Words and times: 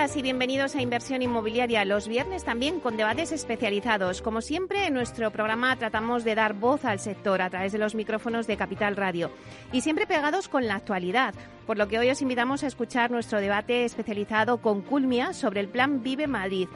Días 0.00 0.16
y 0.16 0.22
bienvenidos 0.22 0.74
a 0.76 0.80
Inversión 0.80 1.20
Inmobiliaria. 1.20 1.84
Los 1.84 2.08
viernes 2.08 2.42
también 2.42 2.80
con 2.80 2.96
debates 2.96 3.32
especializados. 3.32 4.22
Como 4.22 4.40
siempre, 4.40 4.86
en 4.86 4.94
nuestro 4.94 5.30
programa 5.30 5.76
tratamos 5.76 6.24
de 6.24 6.34
dar 6.34 6.54
voz 6.54 6.86
al 6.86 7.00
sector 7.00 7.42
a 7.42 7.50
través 7.50 7.72
de 7.72 7.78
los 7.78 7.94
micrófonos 7.94 8.46
de 8.46 8.56
Capital 8.56 8.96
Radio 8.96 9.30
y 9.72 9.82
siempre 9.82 10.06
pegados 10.06 10.48
con 10.48 10.66
la 10.66 10.76
actualidad, 10.76 11.34
por 11.66 11.76
lo 11.76 11.86
que 11.86 11.98
hoy 11.98 12.08
os 12.08 12.22
invitamos 12.22 12.62
a 12.62 12.68
escuchar 12.68 13.10
nuestro 13.10 13.40
debate 13.40 13.84
especializado 13.84 14.62
con 14.62 14.80
Culmia 14.80 15.34
sobre 15.34 15.60
el 15.60 15.68
Plan 15.68 16.02
Vive 16.02 16.26
Madrid 16.26 16.68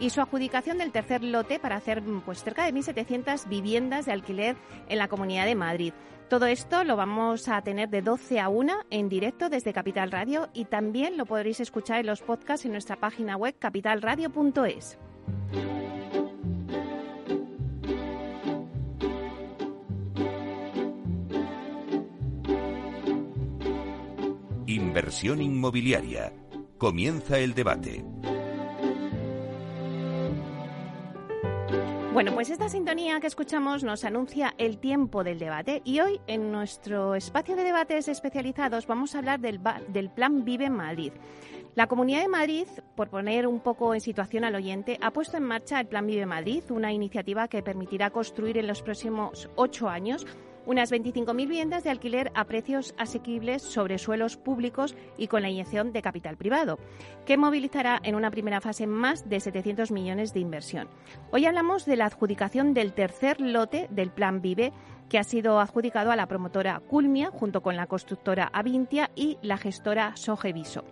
y 0.00 0.10
su 0.10 0.20
adjudicación 0.20 0.78
del 0.78 0.90
tercer 0.90 1.22
lote 1.22 1.60
para 1.60 1.76
hacer 1.76 2.02
pues, 2.24 2.42
cerca 2.42 2.64
de 2.64 2.74
1.700 2.74 3.48
viviendas 3.48 4.06
de 4.06 4.12
alquiler 4.12 4.56
en 4.88 4.98
la 4.98 5.06
Comunidad 5.06 5.46
de 5.46 5.54
Madrid. 5.54 5.92
Todo 6.32 6.46
esto 6.46 6.82
lo 6.82 6.96
vamos 6.96 7.46
a 7.48 7.60
tener 7.60 7.90
de 7.90 8.00
12 8.00 8.40
a 8.40 8.48
1 8.48 8.72
en 8.88 9.10
directo 9.10 9.50
desde 9.50 9.74
Capital 9.74 10.10
Radio 10.10 10.48
y 10.54 10.64
también 10.64 11.18
lo 11.18 11.26
podréis 11.26 11.60
escuchar 11.60 12.00
en 12.00 12.06
los 12.06 12.22
podcasts 12.22 12.64
en 12.64 12.72
nuestra 12.72 12.96
página 12.96 13.36
web 13.36 13.54
capitalradio.es. 13.58 14.96
Inversión 24.64 25.42
inmobiliaria. 25.42 26.32
Comienza 26.78 27.38
el 27.38 27.52
debate. 27.52 28.02
Bueno, 32.12 32.34
pues 32.34 32.50
esta 32.50 32.68
sintonía 32.68 33.20
que 33.20 33.26
escuchamos 33.26 33.84
nos 33.84 34.04
anuncia 34.04 34.52
el 34.58 34.76
tiempo 34.76 35.24
del 35.24 35.38
debate 35.38 35.80
y 35.82 36.00
hoy 36.00 36.20
en 36.26 36.52
nuestro 36.52 37.14
espacio 37.14 37.56
de 37.56 37.64
debates 37.64 38.06
especializados 38.06 38.86
vamos 38.86 39.14
a 39.14 39.18
hablar 39.18 39.40
del, 39.40 39.60
del 39.88 40.10
Plan 40.10 40.44
Vive 40.44 40.68
Madrid. 40.68 41.12
La 41.74 41.86
Comunidad 41.86 42.20
de 42.20 42.28
Madrid, 42.28 42.66
por 42.96 43.08
poner 43.08 43.46
un 43.46 43.60
poco 43.60 43.94
en 43.94 44.02
situación 44.02 44.44
al 44.44 44.54
oyente, 44.54 44.98
ha 45.00 45.10
puesto 45.10 45.38
en 45.38 45.44
marcha 45.44 45.80
el 45.80 45.86
Plan 45.86 46.06
Vive 46.06 46.26
Madrid, 46.26 46.62
una 46.68 46.92
iniciativa 46.92 47.48
que 47.48 47.62
permitirá 47.62 48.10
construir 48.10 48.58
en 48.58 48.66
los 48.66 48.82
próximos 48.82 49.48
ocho 49.56 49.88
años 49.88 50.26
unas 50.66 50.92
25.000 50.92 51.34
viviendas 51.36 51.84
de 51.84 51.90
alquiler 51.90 52.30
a 52.34 52.44
precios 52.44 52.94
asequibles 52.98 53.62
sobre 53.62 53.98
suelos 53.98 54.36
públicos 54.36 54.94
y 55.16 55.28
con 55.28 55.42
la 55.42 55.50
inyección 55.50 55.92
de 55.92 56.02
capital 56.02 56.36
privado, 56.36 56.78
que 57.26 57.36
movilizará 57.36 58.00
en 58.02 58.14
una 58.14 58.30
primera 58.30 58.60
fase 58.60 58.86
más 58.86 59.28
de 59.28 59.40
700 59.40 59.90
millones 59.90 60.32
de 60.32 60.40
inversión. 60.40 60.88
Hoy 61.30 61.46
hablamos 61.46 61.84
de 61.84 61.96
la 61.96 62.06
adjudicación 62.06 62.74
del 62.74 62.92
tercer 62.92 63.40
lote 63.40 63.88
del 63.90 64.10
Plan 64.10 64.40
Vive, 64.40 64.72
que 65.08 65.18
ha 65.18 65.24
sido 65.24 65.60
adjudicado 65.60 66.10
a 66.10 66.16
la 66.16 66.26
promotora 66.26 66.80
Culmia 66.80 67.30
junto 67.30 67.60
con 67.62 67.76
la 67.76 67.86
constructora 67.86 68.48
Avintia 68.52 69.10
y 69.14 69.38
la 69.42 69.58
gestora 69.58 70.16
Sogeviso. 70.16 70.84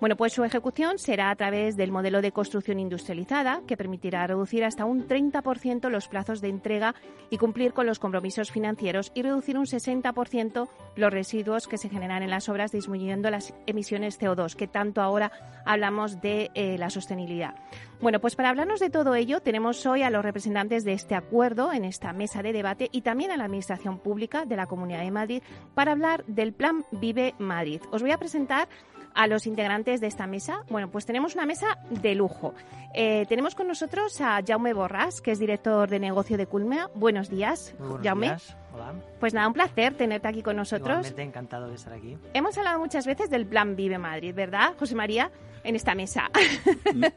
Bueno, 0.00 0.16
pues 0.16 0.32
su 0.32 0.44
ejecución 0.44 0.98
será 0.98 1.28
a 1.30 1.34
través 1.34 1.76
del 1.76 1.90
modelo 1.90 2.22
de 2.22 2.30
construcción 2.30 2.78
industrializada, 2.78 3.62
que 3.66 3.76
permitirá 3.76 4.24
reducir 4.28 4.64
hasta 4.64 4.84
un 4.84 5.08
30% 5.08 5.90
los 5.90 6.06
plazos 6.06 6.40
de 6.40 6.48
entrega 6.48 6.94
y 7.30 7.38
cumplir 7.38 7.72
con 7.72 7.84
los 7.84 7.98
compromisos 7.98 8.52
financieros 8.52 9.10
y 9.14 9.22
reducir 9.22 9.58
un 9.58 9.66
60% 9.66 10.68
los 10.94 11.12
residuos 11.12 11.66
que 11.66 11.78
se 11.78 11.88
generan 11.88 12.22
en 12.22 12.30
las 12.30 12.48
obras, 12.48 12.70
disminuyendo 12.70 13.28
las 13.28 13.54
emisiones 13.66 14.20
CO2, 14.20 14.54
que 14.54 14.68
tanto 14.68 15.00
ahora 15.00 15.32
hablamos 15.64 16.20
de 16.20 16.52
eh, 16.54 16.78
la 16.78 16.90
sostenibilidad. 16.90 17.56
Bueno, 18.00 18.20
pues 18.20 18.36
para 18.36 18.50
hablarnos 18.50 18.78
de 18.78 18.90
todo 18.90 19.16
ello, 19.16 19.40
tenemos 19.40 19.84
hoy 19.84 20.04
a 20.04 20.10
los 20.10 20.24
representantes 20.24 20.84
de 20.84 20.92
este 20.92 21.16
acuerdo 21.16 21.72
en 21.72 21.84
esta 21.84 22.12
mesa 22.12 22.40
de 22.42 22.52
debate 22.52 22.88
y 22.92 23.00
también 23.00 23.32
a 23.32 23.36
la 23.36 23.46
Administración 23.46 23.98
Pública 23.98 24.44
de 24.44 24.54
la 24.54 24.66
Comunidad 24.66 25.00
de 25.00 25.10
Madrid 25.10 25.42
para 25.74 25.90
hablar 25.90 26.24
del 26.26 26.52
Plan 26.52 26.84
Vive 26.92 27.34
Madrid. 27.40 27.80
Os 27.90 28.02
voy 28.02 28.12
a 28.12 28.18
presentar 28.18 28.68
a 29.14 29.26
los 29.26 29.46
integrantes 29.46 30.00
de 30.00 30.06
esta 30.06 30.26
mesa. 30.26 30.64
Bueno, 30.70 30.90
pues 30.90 31.06
tenemos 31.06 31.34
una 31.34 31.46
mesa 31.46 31.78
de 31.90 32.14
lujo. 32.14 32.54
Eh, 32.94 33.26
tenemos 33.28 33.54
con 33.54 33.68
nosotros 33.68 34.20
a 34.20 34.40
Jaume 34.46 34.72
Borras, 34.72 35.20
que 35.20 35.30
es 35.32 35.38
director 35.38 35.88
de 35.88 35.98
negocio 35.98 36.36
de 36.36 36.46
Culmea. 36.46 36.88
Buenos 36.94 37.28
días, 37.28 37.74
Muy 37.78 37.88
buenos 37.88 38.06
Jaume. 38.06 38.26
días. 38.28 38.56
Hola. 38.74 38.92
Pues 39.20 39.34
nada, 39.34 39.46
un 39.48 39.54
placer 39.54 39.94
tenerte 39.94 40.28
aquí 40.28 40.42
con 40.42 40.56
nosotros. 40.56 40.88
Igualmente 40.90 41.22
encantado 41.22 41.68
de 41.68 41.74
estar 41.74 41.92
aquí. 41.92 42.16
Hemos 42.34 42.56
hablado 42.58 42.78
muchas 42.78 43.06
veces 43.06 43.28
del 43.30 43.46
Plan 43.46 43.76
Vive 43.76 43.98
Madrid, 43.98 44.34
¿verdad, 44.34 44.74
José 44.78 44.94
María? 44.94 45.30
En 45.64 45.74
esta 45.74 45.94
mesa. 45.94 46.30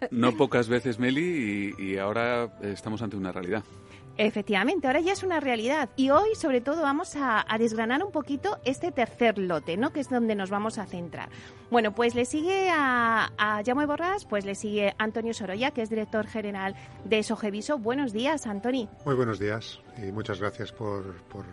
No 0.09 0.31
pocas 0.37 0.67
veces, 0.67 0.97
Meli, 0.99 1.73
y, 1.77 1.83
y 1.91 1.97
ahora 1.97 2.49
estamos 2.61 3.01
ante 3.01 3.15
una 3.15 3.31
realidad. 3.31 3.63
Efectivamente, 4.17 4.87
ahora 4.87 4.99
ya 4.99 5.13
es 5.13 5.23
una 5.23 5.39
realidad. 5.39 5.89
Y 5.95 6.09
hoy, 6.09 6.35
sobre 6.35 6.61
todo, 6.61 6.81
vamos 6.81 7.15
a, 7.15 7.45
a, 7.47 7.57
desgranar 7.57 8.03
un 8.03 8.11
poquito 8.11 8.59
este 8.65 8.91
tercer 8.91 9.37
lote, 9.37 9.77
¿no? 9.77 9.91
Que 9.91 9.99
es 9.99 10.09
donde 10.09 10.35
nos 10.35 10.49
vamos 10.49 10.77
a 10.77 10.85
centrar. 10.85 11.29
Bueno, 11.69 11.93
pues 11.93 12.15
le 12.15 12.25
sigue 12.25 12.69
a, 12.69 13.31
a 13.37 13.63
Jaume 13.65 13.85
Borras, 13.85 14.25
pues 14.25 14.45
le 14.45 14.55
sigue 14.55 14.93
Antonio 14.97 15.33
Sorolla, 15.33 15.71
que 15.71 15.81
es 15.81 15.89
director 15.89 16.27
general 16.27 16.75
de 17.05 17.23
Sogeviso. 17.23 17.77
Buenos 17.77 18.13
días, 18.13 18.45
Antoni. 18.47 18.89
Muy 19.05 19.15
buenos 19.15 19.39
días 19.39 19.79
y 19.97 20.11
muchas 20.11 20.39
gracias 20.39 20.71
por, 20.71 21.15
por, 21.23 21.45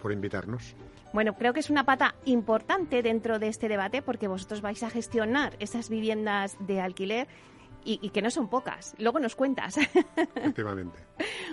por 0.00 0.12
invitarnos. 0.12 0.74
Bueno, 1.14 1.34
creo 1.34 1.52
que 1.52 1.60
es 1.60 1.70
una 1.70 1.84
pata 1.84 2.16
importante 2.24 3.00
dentro 3.00 3.38
de 3.38 3.46
este 3.46 3.68
debate 3.68 4.02
porque 4.02 4.26
vosotros 4.26 4.62
vais 4.62 4.82
a 4.82 4.90
gestionar 4.90 5.54
esas 5.60 5.88
viviendas 5.88 6.56
de 6.58 6.80
alquiler 6.80 7.28
y, 7.84 7.98
y, 8.02 8.10
que 8.10 8.22
no 8.22 8.30
son 8.30 8.48
pocas. 8.48 8.94
Luego 8.98 9.18
nos 9.20 9.34
cuentas. 9.34 9.76
Efectivamente. 10.36 10.98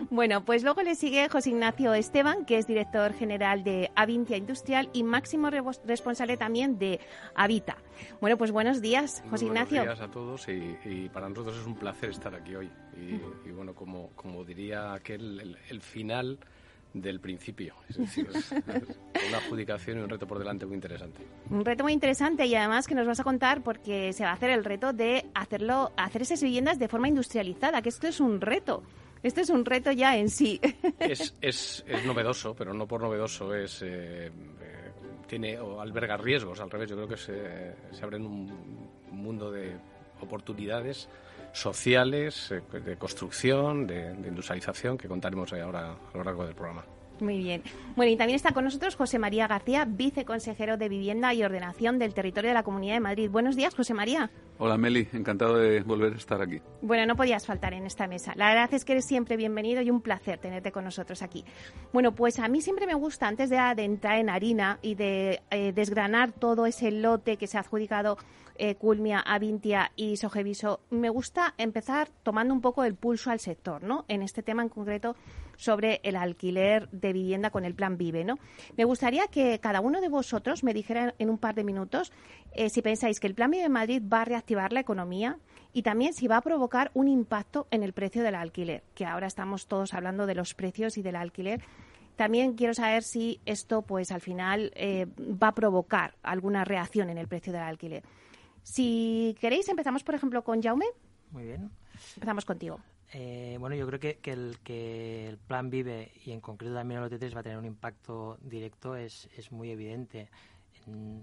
bueno, 0.09 0.43
pues 0.45 0.63
luego 0.63 0.81
le 0.81 0.95
sigue 0.95 1.27
José 1.29 1.51
Ignacio 1.51 1.93
Esteban, 1.93 2.45
que 2.45 2.57
es 2.57 2.67
director 2.67 3.13
general 3.13 3.63
de 3.63 3.91
Avintia 3.95 4.37
Industrial 4.37 4.89
y 4.93 5.03
máximo 5.03 5.49
re 5.49 5.61
responsable 5.85 6.37
también 6.37 6.79
de 6.79 6.99
Habita. 7.35 7.77
Bueno, 8.19 8.37
pues 8.37 8.51
buenos 8.51 8.81
días, 8.81 9.23
José 9.29 9.45
Muy 9.45 9.53
Ignacio. 9.53 9.77
Buenos 9.79 9.99
días 9.99 10.09
a 10.09 10.11
todos 10.11 10.47
y, 10.47 10.77
y, 10.85 11.09
para 11.09 11.29
nosotros 11.29 11.57
es 11.57 11.65
un 11.65 11.75
placer 11.75 12.09
estar 12.09 12.33
aquí 12.33 12.55
hoy. 12.55 12.71
Y, 12.97 13.49
y 13.49 13.51
bueno, 13.51 13.73
como, 13.73 14.09
como 14.15 14.43
diría 14.43 14.93
aquel, 14.93 15.39
el, 15.39 15.57
el 15.69 15.81
final 15.81 16.39
del 16.93 17.19
principio. 17.19 17.75
Es 17.89 17.97
decir, 17.97 18.27
es, 18.33 18.51
una 18.51 19.37
adjudicación 19.37 19.99
y 19.99 20.01
un 20.01 20.09
reto 20.09 20.27
por 20.27 20.39
delante 20.39 20.65
muy 20.65 20.75
interesante. 20.75 21.21
Un 21.49 21.63
reto 21.63 21.83
muy 21.83 21.93
interesante 21.93 22.45
y 22.45 22.55
además 22.55 22.87
que 22.87 22.95
nos 22.95 23.07
vas 23.07 23.19
a 23.19 23.23
contar 23.23 23.61
porque 23.61 24.13
se 24.13 24.23
va 24.23 24.31
a 24.31 24.33
hacer 24.33 24.49
el 24.49 24.63
reto 24.63 24.93
de 24.93 25.25
hacerlo, 25.33 25.91
hacer 25.97 26.23
esas 26.23 26.41
viviendas 26.43 26.79
de 26.79 26.87
forma 26.87 27.07
industrializada, 27.07 27.81
que 27.81 27.89
esto 27.89 28.07
es 28.07 28.19
un 28.19 28.41
reto. 28.41 28.83
Esto 29.23 29.41
es 29.41 29.49
un 29.49 29.65
reto 29.65 29.91
ya 29.91 30.17
en 30.17 30.29
sí. 30.29 30.59
Es, 30.99 31.35
es, 31.41 31.83
es 31.87 32.05
novedoso, 32.05 32.55
pero 32.55 32.73
no 32.73 32.87
por 32.87 33.01
novedoso 33.01 33.53
es 33.53 33.81
eh, 33.83 34.27
eh, 34.27 34.31
tiene 35.27 35.59
o 35.59 35.79
alberga 35.79 36.17
riesgos. 36.17 36.59
Al 36.59 36.71
revés, 36.71 36.89
yo 36.89 36.95
creo 36.95 37.07
que 37.07 37.17
se, 37.17 37.75
se 37.91 38.03
abre 38.03 38.17
un 38.17 38.89
mundo 39.11 39.51
de 39.51 39.77
oportunidades 40.21 41.07
sociales, 41.53 42.51
eh, 42.51 42.61
de 42.79 42.97
construcción, 42.97 43.87
de, 43.87 44.13
de, 44.13 44.27
industrialización, 44.27 44.97
que 44.97 45.07
contaremos 45.07 45.51
ahora 45.53 45.91
a 46.13 46.17
lo 46.17 46.23
largo 46.23 46.45
del 46.45 46.55
programa. 46.55 46.83
Muy 47.21 47.37
bien. 47.37 47.61
Bueno, 47.95 48.11
y 48.11 48.17
también 48.17 48.35
está 48.35 48.51
con 48.51 48.63
nosotros 48.63 48.95
José 48.95 49.19
María 49.19 49.47
García, 49.47 49.85
viceconsejero 49.85 50.77
de 50.77 50.89
Vivienda 50.89 51.31
y 51.35 51.43
Ordenación 51.43 51.99
del 51.99 52.15
Territorio 52.15 52.49
de 52.49 52.55
la 52.55 52.63
Comunidad 52.63 52.95
de 52.95 52.99
Madrid. 52.99 53.29
Buenos 53.29 53.55
días, 53.55 53.75
José 53.75 53.93
María. 53.93 54.31
Hola, 54.57 54.75
Meli. 54.75 55.07
Encantado 55.13 55.55
de 55.57 55.81
volver 55.81 56.13
a 56.13 56.17
estar 56.17 56.41
aquí. 56.41 56.59
Bueno, 56.81 57.05
no 57.05 57.15
podías 57.15 57.45
faltar 57.45 57.75
en 57.75 57.85
esta 57.85 58.07
mesa. 58.07 58.33
La 58.35 58.47
verdad 58.47 58.73
es 58.73 58.85
que 58.85 58.93
eres 58.93 59.05
siempre 59.05 59.37
bienvenido 59.37 59.83
y 59.83 59.91
un 59.91 60.01
placer 60.01 60.39
tenerte 60.39 60.71
con 60.71 60.83
nosotros 60.83 61.21
aquí. 61.21 61.45
Bueno, 61.93 62.15
pues 62.15 62.39
a 62.39 62.47
mí 62.47 62.59
siempre 62.59 62.87
me 62.87 62.95
gusta, 62.95 63.27
antes 63.27 63.51
de, 63.51 63.57
de 63.75 63.83
entrar 63.83 64.17
en 64.17 64.29
harina 64.29 64.79
y 64.81 64.95
de 64.95 65.41
eh, 65.51 65.73
desgranar 65.73 66.31
todo 66.31 66.65
ese 66.65 66.89
lote 66.89 67.37
que 67.37 67.45
se 67.45 67.57
ha 67.57 67.61
adjudicado 67.61 68.17
eh, 68.63 68.75
Culmia, 68.75 69.19
Avintia 69.21 69.91
y 69.95 70.17
Sogeviso, 70.17 70.81
me 70.91 71.09
gusta 71.09 71.55
empezar 71.57 72.09
tomando 72.21 72.53
un 72.53 72.61
poco 72.61 72.83
el 72.83 72.93
pulso 72.93 73.31
al 73.31 73.39
sector, 73.39 73.81
¿no? 73.81 74.05
En 74.07 74.21
este 74.21 74.43
tema 74.43 74.61
en 74.61 74.69
concreto 74.69 75.15
sobre 75.57 75.99
el 76.03 76.15
alquiler 76.15 76.87
de 76.91 77.11
vivienda 77.11 77.49
con 77.49 77.65
el 77.65 77.73
plan 77.73 77.97
Vive, 77.97 78.23
¿no? 78.23 78.35
Me 78.77 78.85
gustaría 78.85 79.25
que 79.29 79.57
cada 79.57 79.81
uno 79.81 79.99
de 79.99 80.09
vosotros 80.09 80.63
me 80.63 80.75
dijera 80.75 81.15
en 81.17 81.31
un 81.31 81.39
par 81.39 81.55
de 81.55 81.63
minutos 81.63 82.11
eh, 82.51 82.69
si 82.69 82.83
pensáis 82.83 83.19
que 83.19 83.25
el 83.25 83.33
plan 83.33 83.49
Vive 83.49 83.67
Madrid 83.67 84.03
va 84.07 84.21
a 84.21 84.25
reactivar 84.25 84.73
la 84.73 84.81
economía 84.81 85.39
y 85.73 85.81
también 85.81 86.13
si 86.13 86.27
va 86.27 86.37
a 86.37 86.41
provocar 86.41 86.91
un 86.93 87.07
impacto 87.07 87.65
en 87.71 87.81
el 87.81 87.93
precio 87.93 88.21
del 88.21 88.35
alquiler, 88.35 88.83
que 88.93 89.07
ahora 89.07 89.25
estamos 89.25 89.65
todos 89.65 89.95
hablando 89.95 90.27
de 90.27 90.35
los 90.35 90.53
precios 90.53 90.99
y 90.99 91.01
del 91.01 91.15
alquiler. 91.15 91.63
También 92.15 92.53
quiero 92.53 92.75
saber 92.75 93.01
si 93.01 93.41
esto, 93.47 93.81
pues 93.81 94.11
al 94.11 94.21
final, 94.21 94.71
eh, 94.75 95.07
va 95.17 95.47
a 95.47 95.55
provocar 95.55 96.13
alguna 96.21 96.63
reacción 96.63 97.09
en 97.09 97.17
el 97.17 97.27
precio 97.27 97.51
del 97.51 97.63
alquiler. 97.63 98.03
Si 98.63 99.35
queréis, 99.39 99.67
empezamos, 99.69 100.03
por 100.03 100.15
ejemplo, 100.15 100.43
con 100.43 100.61
Jaume. 100.61 100.85
Muy 101.31 101.43
bien. 101.43 101.71
Empezamos 102.15 102.45
contigo. 102.45 102.79
Eh, 103.13 103.57
bueno, 103.59 103.75
yo 103.75 103.85
creo 103.87 103.99
que, 103.99 104.17
que, 104.19 104.31
el, 104.31 104.57
que 104.63 105.27
el 105.27 105.37
plan 105.37 105.69
Vive 105.69 106.11
y 106.25 106.31
en 106.31 106.39
concreto 106.39 106.73
también 106.73 107.01
el 107.01 107.09
OT3 107.09 107.35
va 107.35 107.41
a 107.41 107.43
tener 107.43 107.57
un 107.57 107.65
impacto 107.65 108.37
directo 108.41 108.95
es, 108.95 109.27
es 109.35 109.51
muy 109.51 109.69
evidente. 109.69 110.29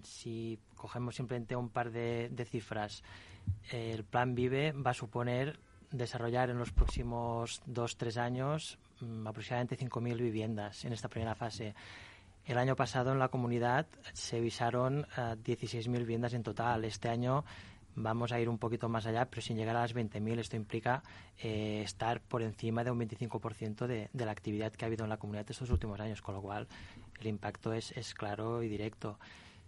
Si 0.02 0.58
cogemos 0.76 1.16
simplemente 1.16 1.56
un 1.56 1.70
par 1.70 1.90
de, 1.90 2.28
de 2.30 2.44
cifras, 2.44 3.02
el 3.70 4.04
plan 4.04 4.34
Vive 4.34 4.72
va 4.72 4.90
a 4.90 4.94
suponer 4.94 5.58
desarrollar 5.90 6.50
en 6.50 6.58
los 6.58 6.72
próximos 6.72 7.62
dos, 7.66 7.96
tres 7.96 8.18
años 8.18 8.78
mm, 9.00 9.26
aproximadamente 9.26 9.78
5.000 9.78 10.16
viviendas 10.16 10.84
en 10.84 10.92
esta 10.92 11.08
primera 11.08 11.34
fase. 11.34 11.74
El 12.48 12.56
año 12.56 12.76
pasado 12.76 13.12
en 13.12 13.18
la 13.18 13.28
comunidad 13.28 13.86
se 14.14 14.40
visaron 14.40 15.04
16.000 15.04 15.94
eh, 15.94 15.98
viviendas 15.98 16.32
en 16.32 16.42
total. 16.42 16.82
Este 16.86 17.10
año 17.10 17.44
vamos 17.94 18.32
a 18.32 18.40
ir 18.40 18.48
un 18.48 18.56
poquito 18.56 18.88
más 18.88 19.04
allá, 19.04 19.26
pero 19.26 19.42
sin 19.42 19.58
llegar 19.58 19.76
a 19.76 19.82
las 19.82 19.94
20.000. 19.94 20.38
Esto 20.38 20.56
implica 20.56 21.02
eh, 21.42 21.82
estar 21.84 22.22
por 22.22 22.40
encima 22.40 22.84
de 22.84 22.90
un 22.90 23.00
25% 23.00 23.86
de, 23.86 24.08
de, 24.10 24.24
la 24.24 24.32
actividad 24.32 24.72
que 24.72 24.86
ha 24.86 24.88
habido 24.88 25.04
en 25.04 25.10
la 25.10 25.18
comunidad 25.18 25.44
estos 25.50 25.68
últimos 25.68 26.00
años, 26.00 26.22
con 26.22 26.36
lo 26.36 26.40
cual 26.40 26.66
el 27.20 27.26
impacto 27.26 27.74
es, 27.74 27.92
es 27.92 28.14
claro 28.14 28.62
y 28.62 28.68
directo. 28.68 29.18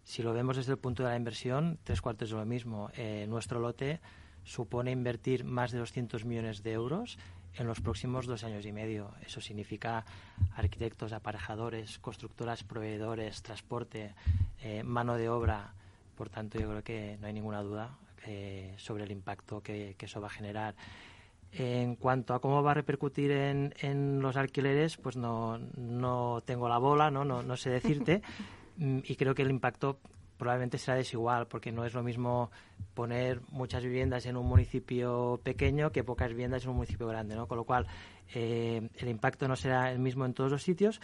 Si 0.02 0.22
lo 0.22 0.32
vemos 0.32 0.56
desde 0.56 0.72
el 0.72 0.78
punto 0.78 1.02
de 1.02 1.10
la 1.10 1.16
inversión, 1.16 1.78
tres 1.84 2.00
cuartos 2.00 2.30
de 2.30 2.36
lo 2.36 2.46
mismo. 2.46 2.90
Eh, 2.96 3.26
nuestro 3.28 3.60
lote 3.60 4.00
supone 4.42 4.90
invertir 4.90 5.44
más 5.44 5.70
de 5.70 5.80
200 5.80 6.24
millones 6.24 6.62
de 6.62 6.72
euros 6.72 7.18
en 7.56 7.66
los 7.66 7.80
próximos 7.80 8.26
dos 8.26 8.44
años 8.44 8.64
y 8.64 8.72
medio. 8.72 9.12
Eso 9.24 9.40
significa 9.40 10.04
arquitectos, 10.56 11.12
aparejadores, 11.12 11.98
constructoras, 11.98 12.64
proveedores, 12.64 13.42
transporte, 13.42 14.14
eh, 14.62 14.82
mano 14.82 15.14
de 15.16 15.28
obra. 15.28 15.72
Por 16.16 16.28
tanto, 16.28 16.58
yo 16.58 16.68
creo 16.68 16.82
que 16.82 17.18
no 17.20 17.26
hay 17.26 17.32
ninguna 17.32 17.62
duda 17.62 17.90
eh, 18.26 18.74
sobre 18.76 19.04
el 19.04 19.10
impacto 19.10 19.62
que, 19.62 19.96
eso 19.98 20.20
va 20.20 20.28
a 20.28 20.30
generar. 20.30 20.74
En 21.52 21.96
cuanto 21.96 22.34
a 22.34 22.40
cómo 22.40 22.62
va 22.62 22.70
a 22.70 22.74
repercutir 22.74 23.32
en, 23.32 23.74
en 23.80 24.20
los 24.20 24.36
alquileres, 24.36 24.96
pues 24.96 25.16
no, 25.16 25.58
no 25.76 26.42
tengo 26.44 26.68
la 26.68 26.78
bola, 26.78 27.10
no, 27.10 27.24
no, 27.24 27.42
no 27.42 27.56
sé 27.56 27.70
decirte. 27.70 28.22
Mm, 28.80 29.00
y 29.04 29.16
creo 29.16 29.34
que 29.34 29.42
el 29.42 29.50
impacto 29.50 29.98
probablemente 30.40 30.78
será 30.78 30.96
desigual, 30.96 31.46
porque 31.46 31.70
no 31.70 31.84
es 31.84 31.92
lo 31.92 32.02
mismo 32.02 32.50
poner 32.94 33.42
muchas 33.50 33.84
viviendas 33.84 34.24
en 34.24 34.38
un 34.38 34.46
municipio 34.46 35.38
pequeño 35.44 35.92
que 35.92 36.02
pocas 36.02 36.30
viviendas 36.30 36.64
en 36.64 36.70
un 36.70 36.76
municipio 36.76 37.06
grande, 37.06 37.36
¿no? 37.36 37.46
Con 37.46 37.58
lo 37.58 37.64
cual, 37.64 37.86
eh, 38.34 38.88
el 38.96 39.08
impacto 39.08 39.46
no 39.48 39.54
será 39.54 39.92
el 39.92 39.98
mismo 39.98 40.24
en 40.24 40.32
todos 40.32 40.50
los 40.50 40.62
sitios, 40.62 40.98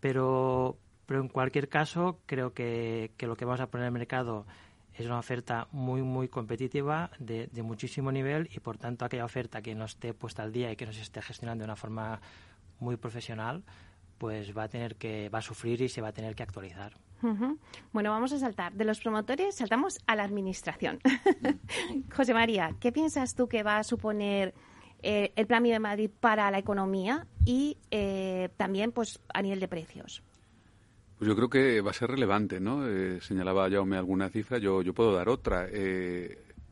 pero, 0.00 0.78
pero 1.04 1.20
en 1.20 1.28
cualquier 1.28 1.68
caso, 1.68 2.20
creo 2.24 2.54
que, 2.54 3.12
lo 3.20 3.36
que 3.36 3.44
vamos 3.44 3.60
a 3.60 3.66
poner 3.66 3.84
en 3.84 3.92
el 3.92 3.98
mercado 3.98 4.46
es 4.94 5.04
una 5.04 5.18
oferta 5.18 5.68
muy, 5.72 6.00
muy 6.00 6.28
competitiva, 6.28 7.10
de, 7.18 7.48
de, 7.52 7.62
muchísimo 7.62 8.10
nivel, 8.10 8.48
y 8.50 8.60
por 8.60 8.78
tanto, 8.78 9.04
aquella 9.04 9.26
oferta 9.26 9.60
que 9.60 9.74
no 9.74 9.84
esté 9.84 10.14
puesta 10.14 10.42
al 10.42 10.52
día 10.52 10.72
y 10.72 10.76
que 10.76 10.86
no 10.86 10.92
se 10.94 11.02
esté 11.02 11.20
gestionando 11.20 11.62
de 11.62 11.66
una 11.66 11.76
forma 11.76 12.18
muy 12.78 12.96
profesional, 12.96 13.62
pues 14.16 14.56
va 14.56 14.64
a 14.64 14.68
tener 14.68 14.96
que, 14.96 15.28
va 15.28 15.40
a 15.40 15.42
sufrir 15.42 15.82
y 15.82 15.88
se 15.90 16.00
va 16.00 16.08
a 16.08 16.12
tener 16.12 16.34
que 16.34 16.42
actualizar. 16.42 16.94
Bueno, 17.92 18.10
vamos 18.10 18.32
a 18.32 18.38
saltar. 18.38 18.72
De 18.72 18.84
los 18.84 19.00
promotores 19.00 19.56
saltamos 19.56 19.98
a 20.06 20.16
la 20.16 20.24
administración. 20.24 20.98
José 22.14 22.34
María, 22.34 22.74
¿qué 22.80 22.92
piensas 22.92 23.34
tú 23.34 23.48
que 23.48 23.62
va 23.62 23.78
a 23.78 23.84
suponer 23.84 24.54
eh, 25.02 25.32
el 25.36 25.46
Plan 25.46 25.62
de 25.62 25.78
Madrid 25.78 26.10
para 26.20 26.50
la 26.50 26.58
economía 26.58 27.26
y 27.44 27.76
eh, 27.90 28.48
también 28.56 28.92
pues 28.92 29.20
a 29.32 29.42
nivel 29.42 29.60
de 29.60 29.68
precios? 29.68 30.22
Pues 31.18 31.28
yo 31.28 31.36
creo 31.36 31.50
que 31.50 31.80
va 31.82 31.90
a 31.90 31.94
ser 31.94 32.10
relevante, 32.10 32.60
¿no? 32.60 32.88
Eh, 32.88 33.20
señalaba 33.20 33.68
Jaume 33.70 33.98
alguna 33.98 34.30
cifra, 34.30 34.58
yo, 34.58 34.80
yo 34.80 34.94
puedo 34.94 35.14
dar 35.14 35.28
otra. 35.28 35.68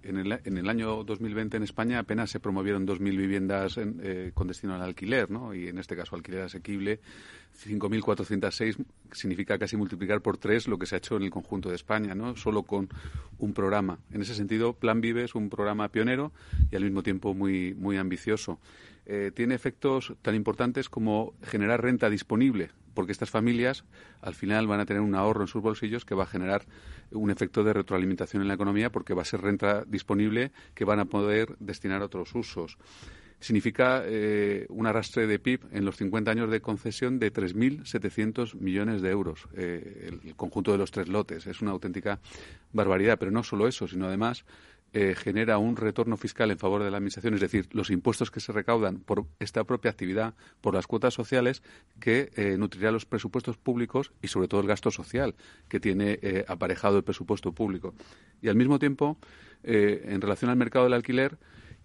En 0.08 0.16
el, 0.16 0.40
en 0.42 0.56
el, 0.56 0.68
año 0.70 1.04
2020 1.04 1.58
en 1.58 1.62
España 1.62 1.98
apenas 1.98 2.30
se 2.30 2.40
promovieron 2.40 2.86
2.000 2.86 3.16
viviendas 3.16 3.76
eh, 3.76 4.30
con 4.32 4.48
destino 4.48 4.74
al 4.74 4.80
alquiler, 4.80 5.30
¿no? 5.30 5.54
Y 5.54 5.68
en 5.68 5.76
este 5.76 5.96
caso 5.96 6.16
alquiler 6.16 6.40
asequible, 6.40 7.00
5.406 7.62 8.82
significa 9.12 9.58
casi 9.58 9.76
multiplicar 9.76 10.22
por 10.22 10.38
tres 10.38 10.66
lo 10.66 10.78
que 10.78 10.86
se 10.86 10.94
ha 10.94 10.98
hecho 10.98 11.16
en 11.16 11.24
el 11.24 11.30
conjunto 11.30 11.68
de 11.68 11.74
España, 11.74 12.14
¿no? 12.14 12.36
Solo 12.36 12.62
con 12.62 12.88
un 13.38 13.52
programa. 13.52 13.98
En 14.10 14.22
ese 14.22 14.34
sentido, 14.34 14.72
Plan 14.72 15.02
Vive 15.02 15.24
es 15.24 15.34
un 15.34 15.50
programa 15.50 15.88
pionero 15.88 16.32
y 16.70 16.76
al 16.76 16.84
mismo 16.84 17.02
tiempo 17.02 17.34
muy, 17.34 17.74
muy 17.74 17.98
ambicioso. 17.98 18.58
Eh, 19.04 19.30
tiene 19.34 19.54
efectos 19.54 20.14
tan 20.22 20.34
importantes 20.34 20.88
como 20.88 21.34
generar 21.42 21.82
renta 21.82 22.08
disponible, 22.08 22.70
porque 22.98 23.12
estas 23.12 23.30
familias 23.30 23.84
al 24.22 24.34
final 24.34 24.66
van 24.66 24.80
a 24.80 24.84
tener 24.84 25.00
un 25.02 25.14
ahorro 25.14 25.42
en 25.42 25.46
sus 25.46 25.62
bolsillos 25.62 26.04
que 26.04 26.16
va 26.16 26.24
a 26.24 26.26
generar 26.26 26.66
un 27.12 27.30
efecto 27.30 27.62
de 27.62 27.72
retroalimentación 27.72 28.42
en 28.42 28.48
la 28.48 28.54
economía 28.54 28.90
porque 28.90 29.14
va 29.14 29.22
a 29.22 29.24
ser 29.24 29.40
renta 29.40 29.84
disponible 29.86 30.50
que 30.74 30.84
van 30.84 30.98
a 30.98 31.04
poder 31.04 31.54
destinar 31.60 32.02
a 32.02 32.06
otros 32.06 32.34
usos. 32.34 32.76
Significa 33.38 34.02
eh, 34.04 34.66
un 34.68 34.88
arrastre 34.88 35.28
de 35.28 35.38
PIB 35.38 35.60
en 35.70 35.84
los 35.84 35.96
50 35.96 36.28
años 36.28 36.50
de 36.50 36.60
concesión 36.60 37.20
de 37.20 37.32
3.700 37.32 38.56
millones 38.56 39.00
de 39.00 39.10
euros, 39.10 39.46
eh, 39.54 40.10
el 40.24 40.34
conjunto 40.34 40.72
de 40.72 40.78
los 40.78 40.90
tres 40.90 41.06
lotes. 41.06 41.46
Es 41.46 41.60
una 41.60 41.70
auténtica 41.70 42.18
barbaridad, 42.72 43.16
pero 43.16 43.30
no 43.30 43.44
solo 43.44 43.68
eso, 43.68 43.86
sino 43.86 44.06
además 44.06 44.44
eh, 44.94 45.14
genera 45.14 45.58
un 45.58 45.76
retorno 45.76 46.16
fiscal 46.16 46.50
en 46.50 46.58
favor 46.58 46.82
de 46.82 46.90
la 46.90 46.96
Administración, 46.96 47.34
es 47.34 47.40
decir, 47.40 47.68
los 47.72 47.90
impuestos 47.90 48.30
que 48.30 48.40
se 48.40 48.52
recaudan 48.52 49.00
por 49.00 49.26
esta 49.38 49.64
propia 49.64 49.90
actividad, 49.90 50.34
por 50.62 50.74
las 50.74 50.86
cuotas 50.86 51.12
sociales, 51.12 51.62
que 52.00 52.30
eh, 52.36 52.56
nutrirá 52.58 52.90
los 52.90 53.04
presupuestos 53.04 53.58
públicos 53.58 54.12
y 54.22 54.28
sobre 54.28 54.48
todo 54.48 54.62
el 54.62 54.66
gasto 54.66 54.90
social 54.90 55.34
que 55.68 55.78
tiene 55.78 56.18
eh, 56.22 56.44
aparejado 56.48 56.96
el 56.96 57.04
presupuesto 57.04 57.52
público. 57.52 57.94
Y 58.40 58.48
al 58.48 58.56
mismo 58.56 58.78
tiempo, 58.78 59.18
en 59.62 60.20
relación 60.20 60.50
al 60.50 60.56
mercado 60.56 60.84
del 60.84 60.94
alquiler, 60.94 61.36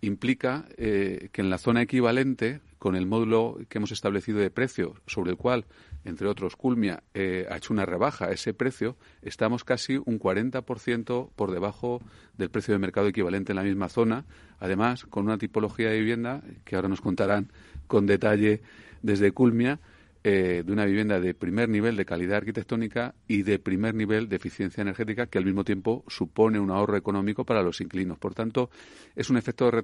implica 0.02 0.66
que 0.78 1.32
en 1.34 1.50
la 1.50 1.58
zona 1.58 1.82
equivalente, 1.82 2.62
con 2.78 2.96
el 2.96 3.08
módulo 3.08 3.58
que 3.68 3.80
hemos 3.80 3.92
establecido 3.92 4.38
de 4.38 4.52
precio, 4.52 4.94
sobre 5.08 5.32
el 5.32 5.38
cual 5.38 5.66
entre 6.06 6.28
otros 6.28 6.56
Culmia, 6.56 7.04
eh, 7.14 7.46
ha 7.50 7.58
hecho 7.58 7.74
una 7.74 7.86
rebaja 7.86 8.26
a 8.26 8.32
ese 8.32 8.54
precio, 8.54 8.98
estamos 9.22 9.64
casi 9.64 9.98
un 9.98 10.20
40% 10.20 11.30
por 11.36 11.52
debajo 11.52 12.02
del 12.38 12.50
precio 12.50 12.74
de 12.74 12.80
mercado 12.80 13.08
equivalente 13.08 13.52
en 13.52 13.58
la 13.58 13.64
misma 13.64 13.90
zona, 13.90 14.26
además 14.60 15.06
con 15.06 15.26
una 15.26 15.38
tipología 15.38 15.90
de 15.90 16.00
vivienda 16.00 16.42
que 16.66 16.76
ahora 16.76 16.90
nos 16.90 17.02
contarán 17.02 17.52
con 17.88 18.06
detalle 18.06 18.62
desde 19.02 19.32
Culmia, 19.32 19.80
eh, 20.26 20.64
de 20.66 20.72
una 20.72 20.86
vivienda 20.86 21.20
de 21.20 21.34
primer 21.34 21.68
nivel 21.68 21.98
de 21.98 22.06
calidad 22.06 22.38
arquitectónica 22.38 23.14
y 23.28 23.44
de 23.44 23.60
primer 23.60 23.94
nivel 23.94 24.30
de 24.30 24.38
eficiencia 24.38 24.82
energética 24.82 25.28
que 25.28 25.38
al 25.38 25.44
mismo 25.44 25.66
tiempo 25.66 26.06
supone 26.08 26.62
un 26.62 26.72
ahorro 26.72 26.96
económico 26.96 27.44
para 27.44 27.62
los 27.62 27.82
inquilinos. 27.82 28.18
Por 28.20 28.34
tanto, 28.34 28.70
es 29.18 29.30
un 29.30 29.36
efecto 29.36 29.70
de 29.70 29.84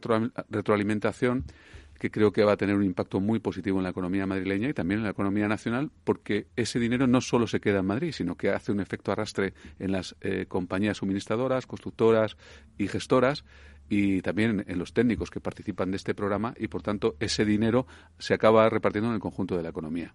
retroalimentación 0.50 1.44
que 2.00 2.10
creo 2.10 2.32
que 2.32 2.44
va 2.44 2.54
a 2.54 2.58
tener 2.58 2.76
un 2.76 2.84
impacto 2.84 3.20
muy 3.20 3.40
positivo 3.40 3.78
en 3.78 3.84
la 3.84 3.90
economía 3.90 4.26
madrileña 4.26 4.70
y 4.70 4.74
también 4.74 5.02
en 5.02 5.04
la 5.04 5.12
economía 5.12 5.48
nacional, 5.48 5.92
porque 6.04 6.48
ese 6.56 6.80
dinero 6.80 7.06
no 7.06 7.22
solo 7.22 7.46
se 7.46 7.60
queda 7.60 7.80
en 7.80 7.86
Madrid, 7.86 8.14
sino 8.14 8.36
que 8.36 8.50
hace 8.50 8.72
un 8.72 8.80
efecto 8.80 9.12
arrastre 9.12 9.54
en 9.78 9.92
las 9.92 10.16
eh, 10.22 10.46
compañías 10.48 10.98
suministradoras, 10.98 11.68
constructoras 11.68 12.38
y 12.78 12.88
gestoras 12.88 13.44
y 13.90 14.22
también 14.22 14.64
en 14.68 14.80
los 14.80 14.94
técnicos 14.94 15.30
que 15.30 15.42
participan 15.42 15.92
de 15.92 15.98
este 15.98 16.16
programa 16.16 16.54
y, 16.58 16.68
por 16.68 16.82
tanto, 16.82 17.16
ese 17.20 17.44
dinero 17.44 17.86
se 18.18 18.34
acaba 18.34 18.70
repartiendo 18.70 19.10
en 19.10 19.16
el 19.16 19.20
conjunto 19.20 19.58
de 19.58 19.64
la 19.64 19.70
economía. 19.70 20.14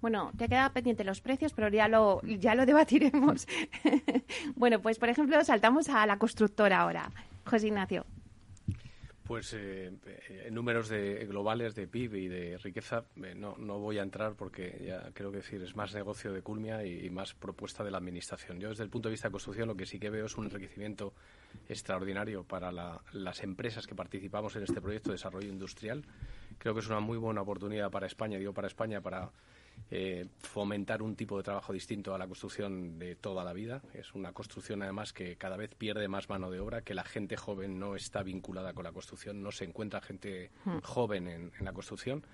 Bueno, 0.00 0.32
te 0.36 0.48
queda 0.48 0.70
pendiente 0.70 1.04
los 1.04 1.20
precios, 1.20 1.52
pero 1.52 1.68
ya 1.68 1.86
lo, 1.88 2.22
ya 2.22 2.54
lo 2.54 2.64
debatiremos. 2.66 3.46
bueno, 4.56 4.80
pues 4.80 4.98
por 4.98 5.08
ejemplo, 5.08 5.42
saltamos 5.44 5.88
a 5.88 6.06
la 6.06 6.18
constructora 6.18 6.80
ahora. 6.80 7.10
José 7.44 7.68
Ignacio. 7.68 8.06
Pues 9.32 9.54
eh, 9.54 9.90
eh, 10.04 10.44
en 10.44 10.52
números 10.52 10.90
de, 10.90 11.24
globales 11.24 11.74
de 11.74 11.88
PIB 11.88 12.14
y 12.16 12.28
de 12.28 12.58
riqueza 12.58 13.06
eh, 13.16 13.34
no, 13.34 13.56
no, 13.56 13.78
voy 13.78 13.98
a 13.98 14.02
entrar 14.02 14.34
porque 14.34 14.84
ya 14.86 15.10
creo 15.14 15.30
que 15.30 15.38
decir 15.38 15.62
es 15.62 15.74
más 15.74 15.94
negocio 15.94 16.34
de 16.34 16.42
Culmia 16.42 16.84
y, 16.84 17.08
más 17.08 17.32
propuesta 17.32 17.82
de 17.82 17.90
la 17.90 17.96
Administración. 17.96 18.60
Yo 18.60 18.68
desde 18.68 18.84
el 18.84 18.90
punto 18.90 19.08
de 19.08 19.12
vista 19.12 19.28
de 19.28 19.32
construcción 19.32 19.68
lo 19.68 19.74
que 19.74 19.86
sí 19.86 19.98
que 19.98 20.10
veo 20.10 20.26
es 20.26 20.36
un 20.36 20.44
enriquecimiento 20.44 21.14
extraordinario 21.66 22.44
para 22.44 22.70
las 22.70 23.42
empresas 23.42 23.86
que 23.86 23.94
participamos 23.94 24.54
en 24.56 24.64
este 24.64 24.82
proyecto 24.82 25.08
de 25.08 25.14
desarrollo 25.14 25.48
industrial. 25.48 26.04
Creo 26.58 26.74
que 26.74 26.80
es 26.80 26.88
una 26.88 27.00
muy 27.00 27.16
buena 27.16 27.40
oportunidad 27.40 27.90
para 27.90 28.06
España, 28.06 28.36
digo 28.36 28.52
para 28.52 28.66
España, 28.66 29.00
para 29.00 29.30
eh, 29.94 30.26
fomentar 30.38 31.02
un 31.02 31.16
tipo 31.16 31.36
de 31.36 31.42
trabajo 31.42 31.74
distinto 31.74 32.14
a 32.14 32.18
la 32.18 32.26
construcción 32.26 32.98
de 32.98 33.14
toda 33.14 33.44
la 33.44 33.52
vida. 33.52 33.82
Es 33.92 34.14
una 34.14 34.32
construcción 34.32 34.82
además 34.82 35.12
que 35.12 35.36
cada 35.36 35.58
vez 35.58 35.74
pierde 35.74 36.08
más 36.08 36.30
mano 36.30 36.50
de 36.50 36.60
obra, 36.60 36.80
que 36.80 36.94
la 36.94 37.04
gente 37.04 37.36
joven 37.36 37.78
no 37.78 37.94
está 37.94 38.22
vinculada 38.22 38.72
con 38.72 38.84
la 38.84 38.92
construcción, 38.92 39.42
no 39.42 39.52
se 39.52 39.66
encuentra 39.66 40.00
gente 40.00 40.50
hmm. 40.64 40.78
joven 40.82 41.28
en, 41.28 41.52
la 41.60 41.74
construcción. 41.74 42.24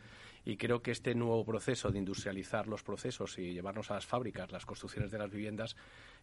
Y 0.44 0.56
creo 0.56 0.82
que 0.82 0.92
este 0.92 1.16
nuevo 1.16 1.44
proceso 1.44 1.90
de 1.90 1.98
industrializar 1.98 2.68
los 2.68 2.84
procesos 2.84 3.36
y 3.38 3.52
llevarnos 3.52 3.90
a 3.90 3.94
las 3.94 4.06
fábricas 4.06 4.52
las 4.52 4.64
construcciones 4.64 5.10
de 5.10 5.18
las 5.18 5.28
viviendas 5.28 5.74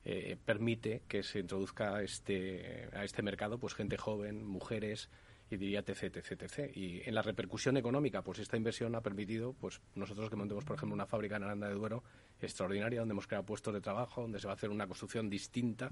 eh, 0.06 0.38
permite 0.46 1.02
que 1.10 1.22
se 1.22 1.40
introduzca 1.40 2.02
este, 2.02 2.88
a 2.94 3.04
este 3.04 3.22
mercado 3.22 3.58
pues 3.58 3.74
gente 3.74 3.98
joven, 3.98 4.46
mujeres, 4.46 5.10
y 5.50 5.58
diría 5.58 5.80
etc, 5.80 6.18
etc, 6.18 6.44
etc. 6.44 6.76
Y 6.76 7.02
en 7.08 7.16
la 7.16 7.22
repercusión 7.22 7.78
económica, 7.78 8.22
pues 8.22 8.40
esta 8.40 8.58
inversión 8.58 8.96
ha 8.96 9.02
permitido, 9.02 9.54
pues 9.54 9.82
nosotros 9.96 10.30
que 10.30 10.36
montemos, 10.36 10.66
por 10.66 10.76
ejemplo, 10.76 10.94
una 10.94 11.06
fábrica 11.06 11.36
en 11.38 11.44
Aranda 11.44 11.68
de 11.68 11.76
Duero 11.76 12.04
extraordinaria, 12.42 13.00
donde 13.00 13.14
hemos 13.14 13.28
creado 13.28 13.46
puestos 13.46 13.74
de 13.74 13.82
trabajo, 13.82 14.22
donde 14.22 14.40
se 14.40 14.48
va 14.48 14.54
a 14.54 14.56
hacer 14.56 14.70
una 14.70 14.88
construcción 14.88 15.30
distinta 15.30 15.92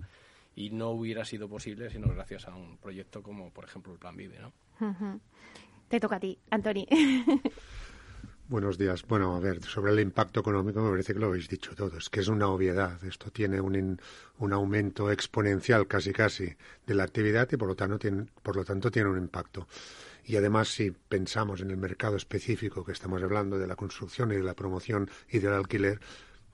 y 0.56 0.70
no 0.70 0.92
hubiera 0.92 1.26
sido 1.26 1.50
posible 1.50 1.90
sino 1.90 2.08
gracias 2.10 2.48
a 2.48 2.56
un 2.56 2.78
proyecto 2.78 3.24
como, 3.24 3.52
por 3.52 3.66
ejemplo, 3.66 3.94
el 3.94 4.00
Plan 4.00 4.16
Vive, 4.16 4.40
¿no? 4.40 4.54
Te 5.88 6.00
toca 6.00 6.16
a 6.16 6.20
ti, 6.20 6.38
Antoni. 6.50 6.88
Buenos 8.50 8.78
días. 8.78 9.04
Bueno, 9.08 9.36
a 9.38 9.40
ver, 9.40 9.64
sobre 9.64 9.94
el 9.94 10.02
impacto 10.02 10.42
económico 10.42 10.82
me 10.82 10.92
parece 10.92 11.14
que 11.14 11.20
lo 11.20 11.28
habéis 11.28 11.48
dicho 11.48 11.74
todos, 11.76 12.10
que 12.10 12.20
es 12.20 12.28
una 12.28 12.50
obviedad. 12.50 13.02
Esto 13.06 13.32
tiene 13.32 13.62
un, 13.62 14.00
un 14.38 14.54
aumento 14.54 15.10
exponencial 15.10 15.88
casi 15.88 16.12
casi 16.12 16.54
de 16.86 16.94
la 16.94 17.04
actividad 17.04 17.48
y 17.54 17.56
por 17.56 17.70
lo, 17.70 17.76
tanto 17.76 17.98
tiene, 17.98 18.28
por 18.44 18.58
lo 18.58 18.66
tanto 18.66 18.92
tiene 18.92 19.10
un 19.10 19.18
impacto. 19.18 19.66
Y 20.26 20.36
además, 20.36 20.68
si 20.68 20.92
pensamos 20.92 21.62
en 21.62 21.72
el 21.72 21.78
mercado 21.78 22.18
específico 22.18 22.84
que 22.84 22.92
estamos 22.92 23.24
hablando 23.24 23.58
de 23.58 23.66
la 23.66 23.78
construcción 23.78 24.34
y 24.34 24.36
de 24.36 24.44
la 24.44 24.56
promoción 24.56 25.10
y 25.30 25.40
del 25.40 25.54
alquiler, 25.54 26.02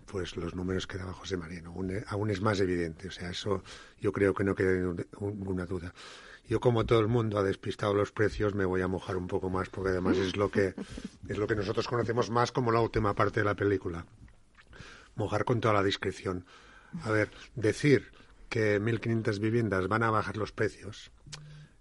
pues 0.05 0.37
los 0.37 0.53
números 0.53 0.85
que 0.85 0.99
daba 0.99 1.13
José 1.13 1.37
María 1.37 1.63
aún, 1.65 1.91
aún 2.07 2.29
es 2.29 2.39
más 2.39 2.59
evidente. 2.59 3.07
O 3.07 3.11
sea, 3.11 3.31
eso 3.31 3.63
yo 3.99 4.11
creo 4.11 4.35
que 4.35 4.43
no 4.43 4.53
queda 4.53 4.93
ninguna 5.19 5.65
duda. 5.65 5.91
Yo, 6.49 6.59
como 6.59 6.83
todo 6.83 6.99
el 6.99 7.07
mundo 7.07 7.37
ha 7.37 7.43
despistado 7.43 7.93
los 7.93 8.11
precios, 8.11 8.55
me 8.55 8.65
voy 8.65 8.81
a 8.81 8.87
mojar 8.87 9.17
un 9.17 9.27
poco 9.27 9.51
más, 9.51 9.69
porque 9.69 9.91
además 9.91 10.17
es 10.17 10.35
lo 10.35 10.49
que, 10.49 10.73
es 11.27 11.37
lo 11.37 11.45
que 11.45 11.55
nosotros 11.55 11.87
conocemos 11.87 12.31
más 12.31 12.51
como 12.51 12.71
la 12.71 12.81
última 12.81 13.13
parte 13.13 13.41
de 13.41 13.45
la 13.45 13.53
película. 13.53 14.07
Mojar 15.15 15.45
con 15.45 15.61
toda 15.61 15.75
la 15.75 15.83
discreción. 15.83 16.45
A 17.03 17.11
ver, 17.11 17.29
decir 17.53 18.11
que 18.49 18.81
1.500 18.81 19.37
viviendas 19.37 19.87
van 19.87 20.01
a 20.01 20.09
bajar 20.09 20.37
los 20.37 20.51
precios 20.51 21.11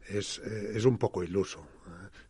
es, 0.07 0.39
eh, 0.41 0.73
es 0.75 0.85
un 0.85 0.99
poco 0.99 1.25
iluso. 1.25 1.67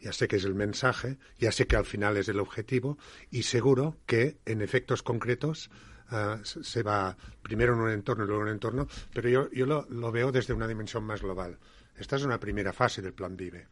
Ya 0.00 0.12
sé 0.12 0.28
que 0.28 0.37
es 0.37 0.45
el 0.45 0.54
mensaje, 0.54 1.18
ya 1.40 1.50
sé 1.50 1.66
que 1.66 1.75
al 1.75 1.87
final 1.87 2.16
es 2.18 2.28
el 2.28 2.38
objetivo 2.38 2.99
y 3.33 3.42
seguro 3.42 3.97
que 4.07 4.38
en 4.47 4.62
efectos 4.62 5.02
concretos 5.02 5.71
uh, 6.12 6.38
se 6.45 6.85
va 6.85 7.16
primero 7.42 7.75
en 7.75 7.80
un 7.80 7.90
entorno 7.90 8.23
y 8.23 8.28
luego 8.28 8.42
en 8.42 8.49
un 8.49 8.54
entorno, 8.54 8.87
pero 9.12 9.28
yo, 9.28 9.50
yo 9.50 9.66
lo 9.66 10.12
veo 10.12 10.30
desde 10.30 10.54
una 10.54 10.68
dimensión 10.68 11.02
más 11.02 11.21
global. 11.21 11.59
Esta 11.99 12.17
es 12.17 12.25
una 12.25 12.40
primera 12.40 12.73
fase 12.73 13.02
del 13.02 13.12
plan 13.12 13.37
Vive. 13.37 13.67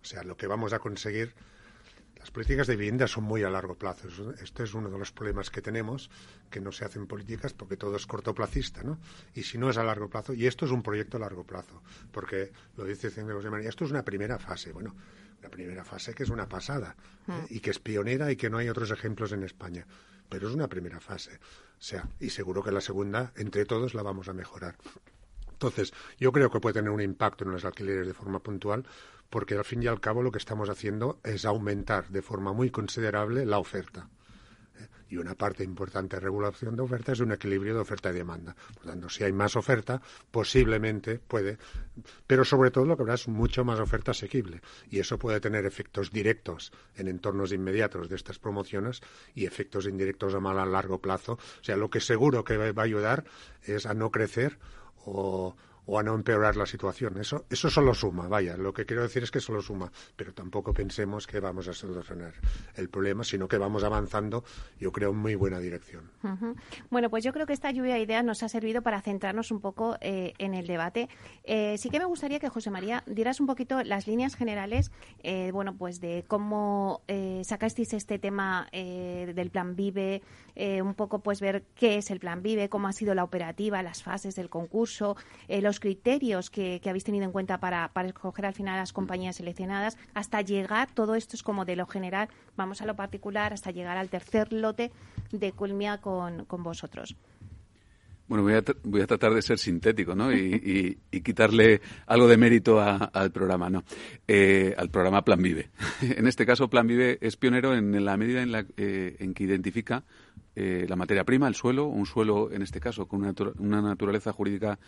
O 0.00 0.04
sea, 0.04 0.22
lo 0.22 0.36
que 0.36 0.46
vamos 0.46 0.72
a 0.72 0.78
conseguir 0.78 1.34
las 2.22 2.30
políticas 2.30 2.68
de 2.68 2.76
vivienda 2.76 3.08
son 3.08 3.24
muy 3.24 3.42
a 3.42 3.50
largo 3.50 3.74
plazo. 3.74 4.08
Este 4.40 4.62
es 4.62 4.74
uno 4.74 4.88
de 4.88 4.96
los 4.96 5.10
problemas 5.10 5.50
que 5.50 5.60
tenemos, 5.60 6.08
que 6.50 6.60
no 6.60 6.70
se 6.70 6.84
hacen 6.84 7.08
políticas 7.08 7.52
porque 7.52 7.76
todo 7.76 7.96
es 7.96 8.06
cortoplacista, 8.06 8.84
¿no? 8.84 9.00
Y 9.34 9.42
si 9.42 9.58
no 9.58 9.70
es 9.70 9.76
a 9.76 9.82
largo 9.82 10.08
plazo, 10.08 10.32
y 10.32 10.46
esto 10.46 10.64
es 10.64 10.70
un 10.70 10.84
proyecto 10.84 11.16
a 11.16 11.20
largo 11.20 11.44
plazo, 11.44 11.82
porque 12.12 12.52
lo 12.76 12.84
dice 12.84 13.10
José 13.10 13.50
María, 13.50 13.68
esto 13.68 13.84
es 13.84 13.90
una 13.90 14.04
primera 14.04 14.38
fase. 14.38 14.72
Bueno, 14.72 14.94
la 15.42 15.50
primera 15.50 15.84
fase 15.84 16.14
que 16.14 16.22
es 16.22 16.30
una 16.30 16.48
pasada 16.48 16.94
¿eh? 17.26 17.32
mm. 17.32 17.44
y 17.50 17.58
que 17.58 17.70
es 17.70 17.80
pionera 17.80 18.30
y 18.30 18.36
que 18.36 18.48
no 18.48 18.58
hay 18.58 18.68
otros 18.68 18.92
ejemplos 18.92 19.32
en 19.32 19.42
España. 19.42 19.84
Pero 20.28 20.48
es 20.48 20.54
una 20.54 20.68
primera 20.68 21.00
fase. 21.00 21.32
O 21.34 21.82
sea, 21.82 22.08
y 22.20 22.30
seguro 22.30 22.62
que 22.62 22.70
la 22.70 22.80
segunda, 22.80 23.32
entre 23.34 23.64
todos, 23.64 23.94
la 23.94 24.02
vamos 24.02 24.28
a 24.28 24.32
mejorar. 24.32 24.76
Entonces, 25.62 25.94
yo 26.18 26.32
creo 26.32 26.50
que 26.50 26.58
puede 26.58 26.74
tener 26.74 26.90
un 26.90 27.00
impacto 27.00 27.44
en 27.44 27.52
los 27.52 27.64
alquileres 27.64 28.06
de 28.06 28.14
forma 28.14 28.40
puntual, 28.40 28.84
porque 29.30 29.54
al 29.54 29.64
fin 29.64 29.80
y 29.82 29.86
al 29.86 30.00
cabo 30.00 30.20
lo 30.20 30.32
que 30.32 30.38
estamos 30.38 30.68
haciendo 30.68 31.20
es 31.22 31.44
aumentar 31.44 32.08
de 32.08 32.20
forma 32.20 32.52
muy 32.52 32.70
considerable 32.70 33.46
la 33.46 33.58
oferta. 33.58 34.08
Y 35.08 35.18
una 35.18 35.34
parte 35.34 35.62
importante 35.62 36.16
de 36.16 36.20
regulación 36.20 36.74
de 36.74 36.82
oferta 36.82 37.12
es 37.12 37.20
un 37.20 37.32
equilibrio 37.32 37.74
de 37.74 37.80
oferta 37.80 38.10
y 38.10 38.14
demanda. 38.14 38.56
Por 38.74 38.86
tanto, 38.86 39.08
si 39.08 39.22
hay 39.22 39.32
más 39.32 39.56
oferta, 39.56 40.00
posiblemente 40.30 41.18
puede, 41.18 41.58
pero 42.26 42.44
sobre 42.44 42.70
todo 42.70 42.86
lo 42.86 42.96
que 42.96 43.02
habrá 43.02 43.14
es 43.14 43.28
mucho 43.28 43.62
más 43.62 43.78
oferta 43.78 44.12
asequible. 44.12 44.62
Y 44.90 44.98
eso 44.98 45.18
puede 45.18 45.38
tener 45.38 45.64
efectos 45.66 46.10
directos 46.10 46.72
en 46.96 47.08
entornos 47.08 47.52
inmediatos 47.52 48.08
de 48.08 48.16
estas 48.16 48.38
promociones 48.38 49.02
y 49.34 49.44
efectos 49.44 49.86
indirectos 49.86 50.34
a 50.34 50.40
mal 50.40 50.58
a 50.58 50.66
largo 50.66 50.98
plazo. 50.98 51.34
O 51.34 51.64
sea, 51.64 51.76
lo 51.76 51.90
que 51.90 52.00
seguro 52.00 52.42
que 52.42 52.56
va 52.56 52.82
a 52.82 52.84
ayudar 52.84 53.24
es 53.62 53.86
a 53.86 53.94
no 53.94 54.10
crecer 54.10 54.58
o, 55.06 55.54
o 55.86 55.98
a 55.98 56.02
no 56.02 56.14
empeorar 56.14 56.56
la 56.56 56.66
situación. 56.66 57.18
Eso, 57.18 57.44
eso 57.50 57.70
solo 57.70 57.94
suma, 57.94 58.28
vaya, 58.28 58.56
lo 58.56 58.72
que 58.72 58.86
quiero 58.86 59.02
decir 59.02 59.22
es 59.22 59.30
que 59.30 59.40
solo 59.40 59.62
suma, 59.62 59.90
pero 60.16 60.32
tampoco 60.32 60.72
pensemos 60.72 61.26
que 61.26 61.40
vamos 61.40 61.68
a 61.68 61.72
solucionar 61.72 62.34
el 62.76 62.88
problema, 62.88 63.24
sino 63.24 63.48
que 63.48 63.58
vamos 63.58 63.84
avanzando, 63.84 64.44
yo 64.78 64.92
creo, 64.92 65.10
en 65.10 65.16
muy 65.16 65.34
buena 65.34 65.58
dirección. 65.58 66.10
Bueno, 66.90 67.10
pues 67.10 67.24
yo 67.24 67.32
creo 67.32 67.46
que 67.46 67.52
esta 67.52 67.70
lluvia 67.70 67.94
de 67.94 68.00
ideas 68.00 68.24
nos 68.24 68.42
ha 68.42 68.48
servido 68.48 68.82
para 68.82 69.00
centrarnos 69.00 69.50
un 69.50 69.60
poco 69.60 69.96
eh, 70.00 70.34
en 70.38 70.54
el 70.54 70.66
debate. 70.66 71.08
Eh, 71.44 71.76
sí 71.78 71.90
que 71.90 71.98
me 71.98 72.04
gustaría 72.04 72.38
que, 72.38 72.48
José 72.48 72.70
María, 72.70 73.02
dieras 73.06 73.40
un 73.40 73.46
poquito 73.46 73.82
las 73.82 74.06
líneas 74.06 74.36
generales, 74.36 74.92
eh, 75.22 75.50
bueno, 75.52 75.76
pues 75.76 76.00
de 76.00 76.24
cómo 76.28 77.02
sacasteis 77.42 77.92
este 77.92 78.18
tema 78.18 78.68
del 78.72 79.50
Plan 79.50 79.76
Vive, 79.76 80.22
un 80.56 80.94
poco 80.94 81.20
pues 81.20 81.40
ver 81.40 81.64
qué 81.74 81.96
es 81.96 82.10
el 82.10 82.20
Plan 82.20 82.42
Vive, 82.42 82.68
cómo 82.68 82.88
ha 82.88 82.92
sido 82.92 83.14
la 83.14 83.24
operativa, 83.24 83.82
las 83.82 84.02
fases 84.02 84.34
del 84.34 84.48
concurso, 84.48 85.16
los 85.72 85.80
criterios 85.80 86.50
que, 86.50 86.82
habéis 86.84 87.02
tenido 87.02 87.24
en 87.24 87.32
cuenta 87.32 87.58
para, 87.58 87.90
escoger 88.04 88.44
al 88.44 88.52
final 88.52 88.76
las 88.76 88.92
compañías 88.92 89.36
seleccionadas, 89.36 89.96
hasta 90.12 90.42
llegar, 90.42 90.92
todo 90.92 91.14
esto 91.14 91.34
es 91.34 91.42
como 91.42 91.64
de 91.64 91.76
lo 91.76 91.86
general, 91.86 92.28
vamos 92.58 92.82
a 92.82 92.84
lo 92.84 92.94
particular, 92.94 93.54
hasta 93.54 93.70
llegar 93.70 93.96
al 93.96 94.10
tercer 94.10 94.52
lote 94.52 94.92
de 95.30 95.52
Culmia 95.52 95.96
con, 95.96 96.46
vosotros. 96.46 97.16
Bueno, 98.28 98.44
voy 98.44 98.52
a, 98.52 98.62
voy 98.84 99.00
a, 99.00 99.06
tratar 99.06 99.32
de 99.32 99.40
ser 99.40 99.58
sintético, 99.58 100.14
¿no? 100.14 100.30
Y, 100.30 100.98
quitarle 101.24 101.80
algo 102.06 102.28
de 102.28 102.36
mérito 102.36 102.78
al 102.78 103.32
programa, 103.32 103.70
¿no? 103.70 103.82
Eh, 104.28 104.74
al 104.76 104.90
programa 104.90 105.24
Plan 105.24 105.40
Vive. 105.40 105.70
en 106.02 106.26
este 106.26 106.44
caso, 106.44 106.68
Plan 106.68 106.86
Vive 106.86 107.16
es 107.22 107.36
pionero 107.38 107.74
en, 107.74 108.04
la 108.04 108.18
medida 108.18 108.42
en, 108.42 108.52
la, 108.52 108.66
eh, 108.76 109.16
en 109.20 109.32
que 109.32 109.44
identifica 109.44 110.04
eh, 110.54 110.84
la 110.86 110.96
materia 110.96 111.24
prima, 111.24 111.48
el 111.48 111.54
suelo, 111.54 111.86
un 111.86 112.04
suelo 112.04 112.52
en 112.52 112.60
este 112.60 112.78
caso 112.78 113.06
con 113.06 113.24
una, 113.58 113.80
naturaleza 113.80 114.32
jurídica 114.32 114.78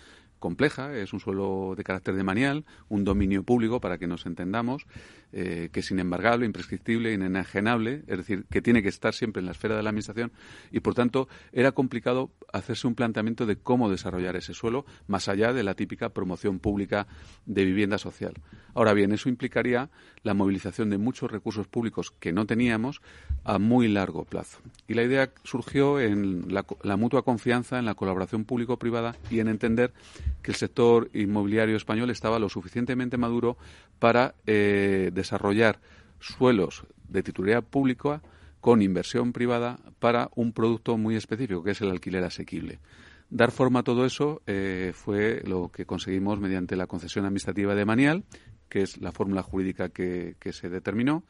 compleja, 0.44 0.94
es 0.94 1.14
un 1.14 1.20
suelo 1.20 1.72
de 1.74 1.82
carácter 1.84 2.14
demanial, 2.14 2.66
un 2.90 3.02
dominio 3.02 3.44
público 3.44 3.80
para 3.80 3.96
que 3.96 4.06
nos 4.06 4.26
entendamos, 4.26 4.84
eh, 5.32 5.70
que 5.72 5.80
es 5.80 5.90
inembargable, 5.90 6.44
imprescriptible, 6.44 7.14
inenajenable, 7.14 8.02
es 8.06 8.18
decir, 8.18 8.44
que 8.50 8.60
tiene 8.60 8.82
que 8.82 8.90
estar 8.90 9.14
siempre 9.14 9.40
en 9.40 9.46
la 9.46 9.52
esfera 9.52 9.74
de 9.74 9.82
la 9.82 9.88
administración 9.88 10.32
y 10.70 10.80
por 10.80 10.92
tanto 10.94 11.28
era 11.50 11.72
complicado 11.72 12.30
hacerse 12.52 12.86
un 12.86 12.94
planteamiento 12.94 13.46
de 13.46 13.56
cómo 13.56 13.90
desarrollar 13.90 14.36
ese 14.36 14.52
suelo 14.52 14.84
más 15.06 15.28
allá 15.28 15.54
de 15.54 15.62
la 15.62 15.72
típica 15.72 16.10
promoción 16.10 16.58
pública 16.58 17.06
de 17.46 17.64
vivienda 17.64 17.96
social. 17.96 18.34
Ahora 18.74 18.92
bien, 18.92 19.12
eso 19.12 19.28
implicaría 19.28 19.88
la 20.24 20.34
movilización 20.34 20.90
de 20.90 20.98
muchos 20.98 21.30
recursos 21.30 21.66
públicos 21.68 22.12
que 22.20 22.32
no 22.32 22.44
teníamos 22.44 23.00
a 23.44 23.58
muy 23.58 23.88
largo 23.88 24.24
plazo. 24.24 24.58
Y 24.88 24.94
la 24.94 25.04
idea 25.04 25.30
surgió 25.44 26.00
en 26.00 26.52
la, 26.52 26.96
mutua 26.96 27.22
confianza 27.22 27.78
en 27.78 27.86
la 27.86 27.94
colaboración 27.94 28.44
público-privada 28.44 29.16
y 29.30 29.40
en 29.40 29.48
entender 29.48 29.92
que 30.44 30.50
el 30.50 30.56
sector 30.56 31.08
inmobiliario 31.14 31.74
español 31.74 32.10
estaba 32.10 32.38
lo 32.38 32.50
suficientemente 32.50 33.16
maduro 33.16 33.56
para 33.98 34.34
eh, 34.46 35.10
desarrollar 35.14 35.80
suelos 36.20 36.84
de 37.08 37.22
titularidad 37.22 37.64
pública 37.64 38.20
con 38.60 38.82
inversión 38.82 39.32
privada 39.32 39.78
para 40.00 40.28
un 40.34 40.52
producto 40.52 40.98
muy 40.98 41.16
específico, 41.16 41.64
que 41.64 41.70
es 41.70 41.80
el 41.80 41.90
alquiler 41.90 42.24
asequible. 42.24 42.78
Dar 43.30 43.52
forma 43.52 43.80
a 43.80 43.82
todo 43.84 44.04
eso 44.04 44.42
eh, 44.46 44.92
fue 44.94 45.42
lo 45.46 45.70
que 45.70 45.86
conseguimos 45.86 46.38
mediante 46.38 46.76
la 46.76 46.86
concesión 46.86 47.24
administrativa 47.24 47.74
de 47.74 47.86
Manial, 47.86 48.24
que 48.68 48.82
es 48.82 49.00
la 49.00 49.12
fórmula 49.12 49.42
jurídica 49.42 49.88
que, 49.88 50.36
se 50.52 50.68
determinó, 50.68 51.24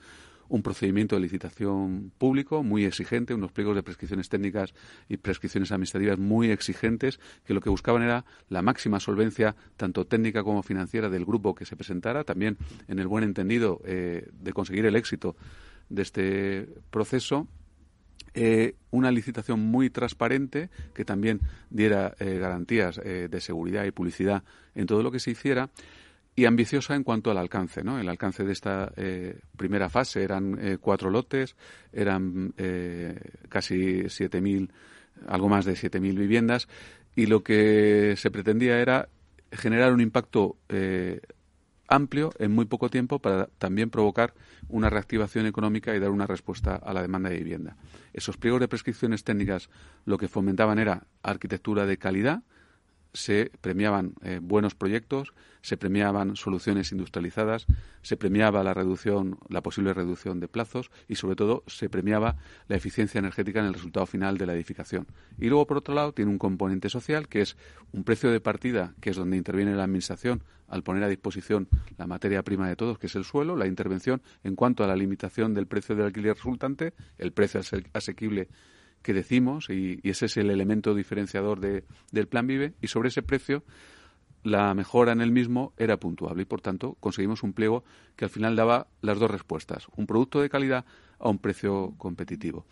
un 0.49 0.63
procedimiento 0.63 1.17
de 1.17 1.23
licitación 1.23 2.13
público 2.19 2.63
muy 2.63 2.85
exigente, 2.85 3.35
unos 3.35 3.53
pliegos 3.53 3.77
de 3.77 3.83
prescripciones 3.83 4.29
técnicas 4.29 4.75
y 5.09 5.17
prescripciones 5.17 5.73
administrativas 5.73 6.19
muy 6.19 6.51
exigentes, 6.51 7.21
que 7.45 7.55
lo 7.55 7.61
que 7.61 7.71
buscaban 7.71 8.03
era 8.03 8.25
la 8.49 8.63
máxima 8.63 9.01
solvencia, 9.01 9.57
tanto 9.77 10.07
técnica 10.07 10.43
como 10.43 10.63
financiera, 10.63 11.09
del 11.09 11.25
grupo 11.25 11.55
que 11.55 11.65
se 11.65 11.77
presentara, 11.77 12.25
también 12.25 12.57
en 12.89 12.99
el 12.99 13.07
buen 13.07 13.25
entendido 13.25 13.81
eh, 13.85 14.29
de 14.33 14.53
conseguir 14.53 14.87
el 14.87 14.97
éxito 14.97 15.37
de 15.89 16.03
este 16.03 16.69
proceso. 16.91 17.47
Eh, 18.37 18.75
una 18.91 19.13
licitación 19.13 19.61
muy 19.61 19.91
transparente 19.91 20.69
que 20.93 21.05
también 21.05 21.41
diera 21.71 22.17
eh, 22.19 22.39
garantías 22.39 22.97
de 22.97 23.41
seguridad 23.41 23.85
y 23.85 23.93
publicidad 23.93 24.43
en 24.75 24.87
todo 24.87 25.05
lo 25.05 25.13
que 25.13 25.21
se 25.21 25.31
hiciera 25.31 25.71
y 26.37 26.47
ambiciosa 26.47 26.95
en 26.95 27.05
cuanto 27.05 27.31
al 27.31 27.38
alcance. 27.38 27.83
¿no? 27.83 27.99
El 27.99 28.09
alcance 28.09 28.45
de 28.45 28.53
esta 28.53 28.93
eh, 28.97 29.38
primera 29.57 29.88
fase 29.88 30.23
eran 30.23 30.59
eh, 30.61 30.79
cuatro 30.81 31.11
lotes, 31.11 31.57
eran 31.93 32.53
eh, 32.57 33.19
casi 33.49 34.03
7.000, 34.05 34.71
algo 35.29 35.49
más 35.49 35.64
de 35.64 35.75
7.000 35.75 36.19
viviendas, 36.19 36.69
y 37.14 37.26
lo 37.26 37.43
que 37.43 38.14
se 38.17 38.31
pretendía 38.31 38.79
era 38.79 39.09
generar 39.53 39.93
un 39.93 40.00
impacto 40.00 40.57
amplio 41.87 42.33
en 42.38 42.50
muy 42.53 42.64
poco 42.64 42.88
tiempo 42.88 43.21
para 43.21 43.47
también 43.59 43.91
provocar 43.91 44.35
una 44.69 44.91
reactivación 44.91 45.47
económica 45.47 45.95
y 45.95 46.00
dar 46.00 46.11
una 46.11 46.26
respuesta 46.26 46.75
a 46.75 46.93
la 46.93 47.03
demanda 47.03 47.31
de 47.31 47.37
vivienda. 47.37 47.76
Esos 48.12 48.37
pliegos 48.37 48.61
de 48.61 48.69
prescripciones 48.69 49.23
técnicas 49.23 49.71
lo 50.05 50.19
que 50.19 50.26
fomentaban 50.26 50.81
era 50.81 51.07
arquitectura 51.23 51.87
de 51.87 51.99
calidad, 51.99 52.43
se 53.14 53.50
premiaban 53.61 54.14
eh, 54.23 54.40
buenos 54.42 54.75
proyectos, 54.75 55.33
se 55.62 55.78
premiaban 55.78 56.37
soluciones 56.37 56.92
industrializadas, 56.92 57.66
se 58.02 58.18
premiaba 58.18 58.62
la 58.62 58.75
reducción, 58.75 59.38
la 59.49 59.62
posible 59.62 59.94
reducción 59.94 60.40
de 60.40 60.49
plazos 60.49 60.90
y 61.09 61.14
sobre 61.14 61.37
todo 61.37 61.62
se 61.66 61.88
premiaba 61.88 62.37
la 62.68 62.76
eficiencia 62.76 63.18
energética 63.21 63.61
en 63.61 63.66
el 63.66 63.75
resultado 63.75 64.04
final 64.04 64.37
de 64.37 64.47
la 64.47 64.54
edificación. 64.54 65.06
Y 65.38 65.49
luego, 65.49 65.66
por 65.66 65.78
otro 65.78 65.94
lado, 65.94 66.12
tiene 66.12 66.30
un 66.30 66.38
componente 66.38 66.90
social 66.90 67.28
que 67.28 67.40
es 67.40 67.56
un 67.92 68.04
precio 68.04 68.30
de 68.30 68.40
partida, 68.40 68.94
que 69.00 69.11
es 69.11 69.16
donde 69.16 69.38
interviene 69.38 69.75
la 69.75 69.85
administración 69.85 70.42
al 70.68 70.83
poner 70.83 71.04
a 71.04 71.09
disposición 71.09 71.68
la 71.97 72.06
materia 72.06 72.42
prima 72.42 72.68
de 72.68 72.76
todos, 72.76 72.99
que 72.99 73.06
es 73.06 73.14
el 73.14 73.25
suelo, 73.25 73.56
la 73.56 73.66
intervención 73.66 74.23
en 74.42 74.56
cuanto 74.56 74.83
a 74.83 74.87
la 74.87 74.97
limitación 74.97 75.54
del 75.54 75.66
precio 75.66 75.94
del 75.94 76.06
alquiler 76.06 76.35
resultante, 76.35 76.94
el 77.16 77.33
precio 77.33 77.61
asequible 77.92 78.49
que 79.04 79.12
decimos, 79.12 79.68
y, 79.68 80.00
ese 80.02 80.26
es 80.26 80.37
el 80.38 80.50
elemento 80.50 80.94
diferenciador 80.94 81.61
del 81.61 82.26
Plan 82.26 82.46
Vive, 82.49 82.73
y 82.80 82.88
sobre 82.88 83.11
ese 83.11 83.23
precio 83.23 83.62
la 84.42 84.75
mejora 84.75 85.12
en 85.12 85.20
el 85.20 85.30
mismo 85.30 85.73
era 85.76 85.99
puntuable 85.99 86.42
y, 86.42 86.44
por 86.46 86.61
tanto, 86.61 86.96
conseguimos 87.00 87.42
un 87.42 87.52
pliego 87.52 87.84
que 88.16 88.25
al 88.25 88.30
final 88.30 88.56
daba 88.56 88.88
las 89.02 89.18
dos 89.18 89.30
respuestas, 89.30 89.87
un 89.96 90.06
producto 90.06 90.40
de 90.40 90.49
calidad 90.49 90.84
a 91.18 91.28
un 91.28 91.38
precio 91.38 91.94
competitivo. 91.99 92.66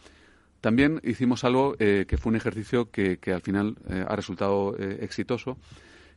También 0.62 1.00
hicimos 1.02 1.44
algo 1.44 1.74
eh, 1.78 2.06
que 2.08 2.16
fue 2.16 2.30
un 2.30 2.36
ejercicio 2.36 2.90
que, 2.90 3.18
al 3.26 3.42
final 3.42 3.76
eh, 3.88 4.04
ha 4.06 4.16
resultado 4.16 4.74
eh, 4.78 4.98
exitoso, 5.02 5.58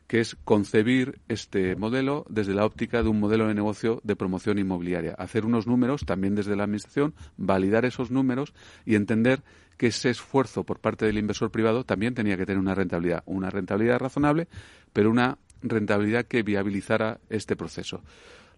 que 0.06 0.20
es 0.20 0.36
concebir 0.44 1.20
este 1.28 1.76
modelo 1.76 2.24
desde 2.28 2.54
la 2.54 2.64
óptica 2.64 3.02
de 3.02 3.08
un 3.08 3.20
modelo 3.20 3.48
de 3.48 3.54
negocio 3.54 4.00
de 4.04 4.16
promoción 4.16 4.58
inmobiliaria. 4.58 5.14
Hacer 5.18 5.44
unos 5.44 5.66
números 5.66 6.04
también 6.06 6.34
desde 6.34 6.56
la 6.56 6.64
Administración, 6.64 7.14
validar 7.36 7.84
esos 7.84 8.10
números 8.10 8.54
y 8.84 8.94
entender 8.94 9.42
que 9.76 9.88
ese 9.88 10.10
esfuerzo 10.10 10.64
por 10.64 10.80
parte 10.80 11.06
del 11.06 11.18
inversor 11.18 11.50
privado 11.50 11.84
también 11.84 12.14
tenía 12.14 12.36
que 12.36 12.46
tener 12.46 12.58
una 12.58 12.74
rentabilidad, 12.74 13.22
una 13.26 13.50
rentabilidad 13.50 13.98
razonable, 13.98 14.48
pero 14.92 15.10
una 15.10 15.38
rentabilidad 15.62 16.24
que 16.26 16.42
viabilizara 16.42 17.20
este 17.28 17.56
proceso. 17.56 18.02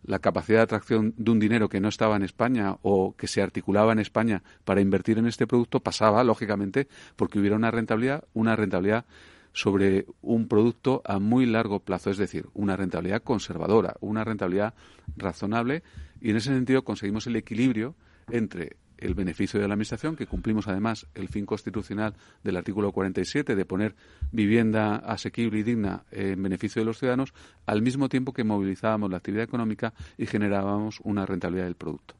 La 0.04 0.20
capacidad 0.20 0.58
de 0.58 0.64
atracción 0.64 1.12
de 1.16 1.30
un 1.30 1.40
dinero 1.40 1.68
que 1.68 1.80
no 1.80 1.88
estaba 1.88 2.16
en 2.16 2.22
España 2.22 2.76
o 2.82 3.16
que 3.16 3.26
se 3.26 3.42
articulaba 3.42 3.92
en 3.92 3.98
España 3.98 4.42
para 4.64 4.80
invertir 4.80 5.18
en 5.18 5.26
este 5.26 5.46
producto 5.46 5.80
pasaba, 5.80 6.22
lógicamente, 6.22 6.86
porque 7.16 7.40
hubiera 7.40 7.56
una 7.56 7.72
rentabilidad, 7.72 8.24
una 8.32 8.54
rentabilidad 8.54 9.06
sobre 9.52 10.06
un 10.22 10.46
producto 10.46 11.02
a 11.04 11.18
muy 11.18 11.46
largo 11.46 11.80
plazo, 11.80 12.10
es 12.10 12.18
decir, 12.18 12.46
una 12.54 12.76
rentabilidad 12.76 13.22
conservadora, 13.22 13.96
una 14.00 14.22
rentabilidad 14.22 14.74
razonable 15.16 15.82
y 16.20 16.30
en 16.30 16.36
ese 16.36 16.50
sentido 16.50 16.84
conseguimos 16.84 17.26
el 17.26 17.34
equilibrio 17.34 17.96
entre 18.30 18.76
el 18.98 19.14
beneficio 19.14 19.60
de 19.60 19.68
la 19.68 19.74
Administración, 19.74 20.16
que 20.16 20.26
cumplimos 20.26 20.68
además 20.68 21.06
el 21.14 21.28
fin 21.28 21.46
constitucional 21.46 22.14
del 22.42 22.56
artículo 22.56 22.92
47 22.92 23.54
de 23.54 23.64
poner 23.64 23.94
vivienda 24.32 24.96
asequible 24.96 25.60
y 25.60 25.62
digna 25.62 26.04
en 26.10 26.42
beneficio 26.42 26.82
de 26.82 26.86
los 26.86 26.98
ciudadanos, 26.98 27.32
al 27.66 27.82
mismo 27.82 28.08
tiempo 28.08 28.32
que 28.32 28.44
movilizábamos 28.44 29.10
la 29.10 29.18
actividad 29.18 29.44
económica 29.44 29.92
y 30.16 30.26
generábamos 30.26 31.00
una 31.04 31.26
rentabilidad 31.26 31.66
del 31.66 31.76
producto. 31.76 32.14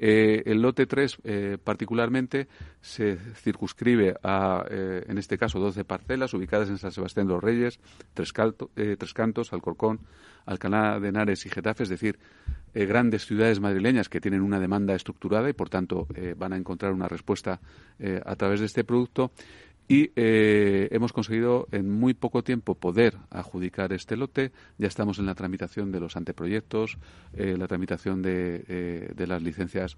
Eh, 0.00 0.44
el 0.46 0.62
lote 0.62 0.86
3, 0.86 1.18
eh, 1.24 1.58
particularmente, 1.62 2.46
se 2.80 3.16
circunscribe 3.16 4.14
a, 4.22 4.64
eh, 4.70 5.04
en 5.08 5.18
este 5.18 5.36
caso, 5.36 5.58
12 5.58 5.84
parcelas 5.84 6.32
ubicadas 6.34 6.68
en 6.68 6.78
San 6.78 6.92
Sebastián 6.92 7.26
de 7.26 7.32
los 7.32 7.42
Reyes, 7.42 7.80
Tres, 8.14 8.32
Cantos, 8.32 9.52
Alcorcón, 9.52 9.98
Alcalá 10.46 11.00
de 11.00 11.08
Henares 11.08 11.44
y 11.46 11.50
Getafe, 11.50 11.82
es 11.82 11.88
decir, 11.88 12.18
grandes 12.74 13.26
ciudades 13.26 13.60
madrileñas 13.60 14.08
que 14.08 14.20
tienen 14.20 14.42
una 14.42 14.60
demanda 14.60 14.94
estructurada 14.94 15.48
y, 15.48 15.52
por 15.52 15.68
tanto, 15.68 16.06
van 16.36 16.52
a 16.52 16.56
encontrar 16.56 16.92
una 16.92 17.08
respuesta 17.08 17.60
a 18.24 18.36
través 18.36 18.60
de 18.60 18.66
este 18.66 18.84
producto 18.84 19.32
y 19.88 20.12
eh, 20.16 20.88
hemos 20.90 21.14
conseguido 21.14 21.66
en 21.72 21.90
muy 21.90 22.12
poco 22.12 22.44
tiempo 22.44 22.74
poder 22.74 23.16
adjudicar 23.30 23.94
este 23.94 24.18
lote. 24.18 24.52
Ya 24.76 24.86
estamos 24.86 25.18
en 25.18 25.24
la 25.24 25.34
tramitación 25.34 25.90
de 25.90 25.98
los 25.98 26.14
anteproyectos, 26.14 26.98
eh, 27.32 27.56
la 27.56 27.66
tramitación 27.66 28.20
de, 28.20 28.64
eh, 28.68 29.12
de 29.16 29.26
las 29.26 29.42
licencias 29.42 29.96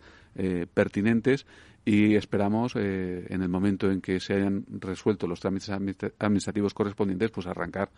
pertinentes 0.72 1.44
y 1.84 2.14
esperamos 2.14 2.76
en 2.76 3.42
el 3.42 3.48
momento 3.48 3.90
en 3.90 4.00
que 4.00 4.20
se 4.20 4.34
hayan 4.34 4.64
resuelto 4.68 5.26
los 5.26 5.40
trámites 5.40 5.70
administrativos 5.70 6.72
correspondientes, 6.72 7.32
pues 7.32 7.48
arrancar 7.48 7.90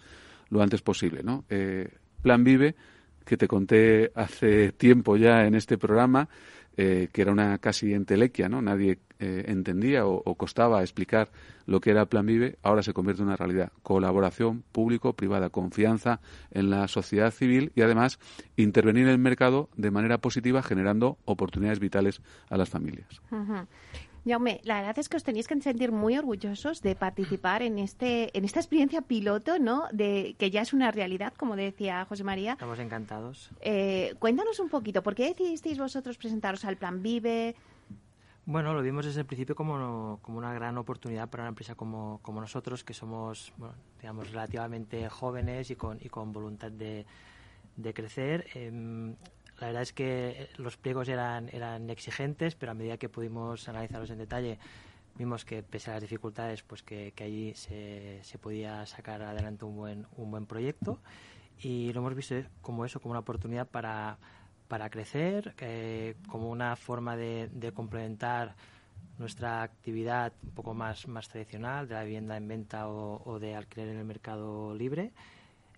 lo 0.48 0.62
antes 0.62 0.80
posible. 0.80 1.22
¿no? 1.22 1.44
Plan 2.22 2.42
Vive, 2.42 2.74
que 3.24 3.36
te 3.36 3.48
conté 3.48 4.12
hace 4.14 4.72
tiempo 4.72 5.16
ya 5.16 5.46
en 5.46 5.54
este 5.54 5.78
programa, 5.78 6.28
que 6.74 7.10
era 7.14 7.30
una 7.30 7.58
casi 7.58 7.92
entelequia, 7.92 8.48
¿no? 8.48 8.62
Nadie 8.62 8.98
eh, 9.24 9.44
entendía 9.52 10.04
o, 10.04 10.34
costaba 10.34 10.80
explicar 10.80 11.30
lo 11.66 11.80
que 11.80 11.92
era 11.92 12.06
Plan 12.06 12.26
Vive, 12.26 12.58
ahora 12.60 12.82
se 12.82 12.92
convierte 12.92 13.22
en 13.22 13.28
una 13.28 13.36
realidad. 13.36 13.70
Colaboración 13.84 14.64
público-privada, 14.72 15.48
confianza 15.48 16.20
en 16.50 16.70
la 16.70 16.88
sociedad 16.88 17.30
civil 17.30 17.70
y 17.76 17.82
además 17.82 18.18
intervenir 18.56 19.04
en 19.04 19.10
el 19.10 19.18
mercado 19.18 19.68
de 19.76 19.92
manera 19.92 20.18
positiva 20.18 20.60
generando 20.60 21.18
oportunidades 21.24 21.78
vitales 21.78 22.20
a 22.50 22.56
las 22.56 22.68
familias. 22.68 23.22
Jaume, 24.24 24.60
la 24.62 24.76
verdad 24.76 24.98
es 24.98 25.08
que 25.08 25.16
os 25.16 25.24
tenéis 25.24 25.48
que 25.48 25.60
sentir 25.60 25.90
muy 25.90 26.16
orgullosos 26.16 26.80
de 26.80 26.94
participar 26.94 27.62
en 27.62 27.78
este 27.78 28.36
en 28.36 28.44
esta 28.44 28.60
experiencia 28.60 29.02
piloto, 29.02 29.58
¿no? 29.58 29.88
De 29.92 30.36
que 30.38 30.50
ya 30.50 30.62
es 30.62 30.72
una 30.72 30.92
realidad, 30.92 31.34
como 31.36 31.56
decía 31.56 32.04
José 32.04 32.22
María. 32.22 32.52
Estamos 32.52 32.78
encantados. 32.78 33.50
Eh, 33.60 34.14
cuéntanos 34.20 34.60
un 34.60 34.68
poquito, 34.68 35.02
¿por 35.02 35.16
qué 35.16 35.28
decidisteis 35.28 35.78
vosotros 35.78 36.16
presentaros 36.18 36.64
al 36.64 36.76
Plan 36.76 37.02
Vive? 37.02 37.56
Bueno, 38.44 38.74
lo 38.74 38.82
vimos 38.82 39.06
desde 39.06 39.20
el 39.20 39.26
principio 39.26 39.54
como, 39.54 40.18
como 40.20 40.38
una 40.38 40.52
gran 40.52 40.76
oportunidad 40.76 41.28
para 41.28 41.44
una 41.44 41.50
empresa 41.50 41.76
como, 41.76 42.18
como 42.22 42.40
nosotros, 42.40 42.82
que 42.82 42.92
somos, 42.92 43.52
digamos, 44.00 44.30
relativamente 44.30 45.08
jóvenes 45.08 45.70
y 45.70 45.76
con, 45.76 45.98
y 46.00 46.08
con 46.08 46.32
voluntad 46.32 46.72
de, 46.72 47.06
de 47.76 47.94
crecer. 47.94 48.48
Em, 48.54 49.14
la 49.62 49.68
verdad 49.68 49.82
es 49.82 49.94
que 49.94 50.50
los 50.58 50.76
pliegos 50.76 51.08
eran, 51.08 51.48
eran 51.52 51.88
exigentes, 51.88 52.54
pero 52.54 52.72
a 52.72 52.74
medida 52.74 52.98
que 52.98 53.08
pudimos 53.08 53.68
analizarlos 53.68 54.10
en 54.10 54.18
detalle, 54.18 54.58
vimos 55.16 55.44
que 55.44 55.62
pese 55.62 55.90
a 55.90 55.94
las 55.94 56.02
dificultades, 56.02 56.62
pues 56.62 56.82
que, 56.82 57.12
que 57.12 57.24
allí 57.24 57.54
se, 57.54 58.20
se 58.22 58.38
podía 58.38 58.84
sacar 58.86 59.22
adelante 59.22 59.64
un 59.64 59.76
buen, 59.76 60.06
un 60.16 60.30
buen 60.30 60.46
proyecto 60.46 61.00
y 61.60 61.92
lo 61.92 62.00
hemos 62.00 62.14
visto 62.14 62.34
como 62.60 62.84
eso, 62.84 63.00
como 63.00 63.12
una 63.12 63.20
oportunidad 63.20 63.68
para 63.68 64.18
para 64.72 64.88
crecer, 64.88 65.54
como 66.28 66.48
una 66.48 66.76
forma 66.76 67.14
de, 67.14 67.72
complementar 67.74 68.54
nuestra 69.18 69.60
actividad 69.60 70.32
un 70.42 70.52
poco 70.52 70.72
más, 70.72 71.06
más 71.08 71.28
tradicional 71.28 71.86
de 71.86 71.94
la 71.94 72.04
vivienda 72.04 72.38
en 72.38 72.48
venta 72.48 72.88
o, 72.88 73.38
de 73.38 73.54
alquiler 73.54 73.88
en 73.88 73.98
el 73.98 74.06
mercado 74.06 74.74
libre. 74.74 75.12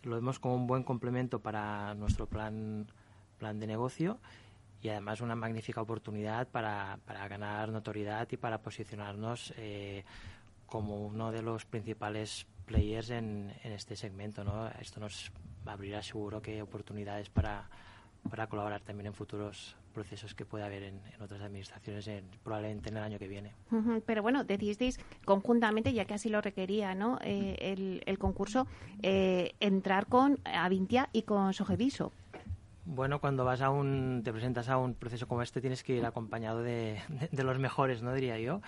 Lo 0.04 0.14
vemos 0.14 0.38
como 0.38 0.54
un 0.54 0.68
buen 0.68 0.84
complemento 0.84 1.40
para 1.40 1.92
nuestro 1.96 2.28
plan, 2.28 2.86
plan 3.44 3.60
de 3.60 3.66
negocio 3.66 4.18
y 4.80 4.88
además 4.88 5.20
una 5.20 5.34
magnífica 5.34 5.82
oportunidad 5.82 6.48
para, 6.48 6.98
para 7.04 7.28
ganar 7.28 7.68
notoriedad 7.68 8.26
y 8.30 8.38
para 8.38 8.62
posicionarnos 8.62 9.52
eh, 9.58 10.02
como 10.64 11.04
uno 11.04 11.30
de 11.30 11.42
los 11.42 11.66
principales 11.66 12.46
players 12.64 13.10
en, 13.10 13.52
en 13.62 13.72
este 13.72 13.96
segmento. 13.96 14.44
¿no? 14.44 14.68
Esto 14.80 14.98
nos 14.98 15.30
abrirá 15.66 16.02
seguro 16.02 16.40
que 16.40 16.62
oportunidades 16.62 17.28
para 17.28 17.68
para 18.30 18.46
colaborar 18.46 18.80
también 18.80 19.06
en 19.08 19.14
futuros 19.14 19.76
procesos 19.92 20.34
que 20.34 20.44
pueda 20.44 20.66
haber 20.66 20.82
en, 20.82 21.00
otras 21.20 21.40
administraciones, 21.42 22.08
probablemente 22.42 22.88
en 22.88 22.96
el 22.96 23.02
año 23.02 23.18
que 23.18 23.28
viene. 23.28 23.52
pero 24.06 24.22
bueno, 24.22 24.44
decidisteis 24.44 24.98
conjuntamente, 25.24 25.92
ya 25.92 26.04
que 26.04 26.14
así 26.14 26.28
lo 26.28 26.40
requería 26.40 26.94
¿no? 26.94 27.18
Eh, 27.22 28.00
el, 28.06 28.18
concurso, 28.18 28.66
eh, 29.02 29.54
entrar 29.60 30.06
con 30.06 30.40
Avintia 30.44 31.08
y 31.12 31.22
con 31.22 31.52
Sogeviso. 31.54 32.12
Bueno, 32.86 33.18
cuando 33.18 33.44
vas 33.44 33.62
a 33.62 33.70
un, 33.70 34.20
te 34.22 34.32
presentas 34.32 34.68
a 34.68 34.76
un 34.76 34.94
proceso 34.94 35.26
como 35.26 35.42
este, 35.42 35.60
tienes 35.60 35.82
que 35.82 35.96
ir 35.96 36.04
acompañado 36.04 36.62
de, 36.62 37.00
los 37.32 37.58
mejores, 37.58 38.02
¿no? 38.02 38.12
Diría 38.12 38.38
yo. 38.38 38.60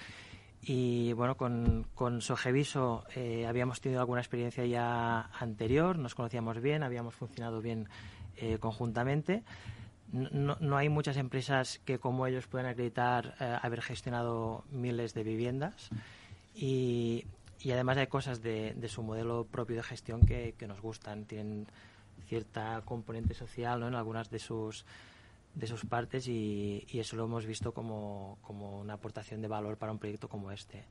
Y 0.62 1.12
bueno, 1.12 1.37
con, 1.37 1.87
con 1.94 2.22
Sogeviso 2.22 3.05
eh, 3.14 3.46
habíamos 3.46 3.81
tenido 3.81 4.00
alguna 4.00 4.20
experiencia 4.20 4.64
ya 4.64 5.31
anterior, 5.38 5.98
nos 5.98 6.14
conocíamos 6.14 6.61
bien, 6.61 6.83
habíamos 6.83 7.14
funcionado 7.14 7.61
bien 7.61 7.88
eh, 8.37 8.59
conjuntamente. 8.59 9.44
No, 10.12 10.57
no, 10.61 10.76
hay 10.76 10.88
muchas 10.88 11.18
empresas 11.18 11.81
que 11.85 11.98
como 11.98 12.26
ellos 12.26 12.46
puedan 12.46 12.68
acreditar 12.68 13.35
eh, 13.38 13.59
haber 13.61 13.83
gestionado 13.83 14.64
miles 14.70 15.14
de 15.14 15.24
viviendas 15.24 15.90
y, 16.55 17.26
y 17.61 17.72
además 17.72 17.98
hay 17.98 18.07
cosas 18.07 18.40
de, 18.40 18.72
de, 18.74 18.88
su 18.88 19.02
modelo 19.02 19.44
propio 19.44 19.76
de 19.76 19.83
gestión 19.83 20.24
que, 20.24 20.55
que, 20.57 20.66
nos 20.66 20.81
gustan. 20.81 21.24
Tienen 21.24 21.66
cierta 22.27 22.83
componente 22.85 23.35
social 23.35 23.81
¿no? 23.81 23.89
en 23.89 23.95
algunas 23.95 24.31
de 24.31 24.39
sus 24.39 24.85
de 25.55 25.67
sus 25.67 25.87
partes 25.87 26.29
y, 26.29 26.87
eso 26.93 27.17
lo 27.17 27.25
hemos 27.25 27.47
visto 27.47 27.73
como, 27.73 28.39
como, 28.43 28.79
una 28.79 28.95
aportación 28.95 29.41
de 29.41 29.49
valor 29.49 29.79
para 29.79 29.91
un 29.91 29.99
proyecto 29.99 30.29
como 30.29 30.53
este. 30.53 30.85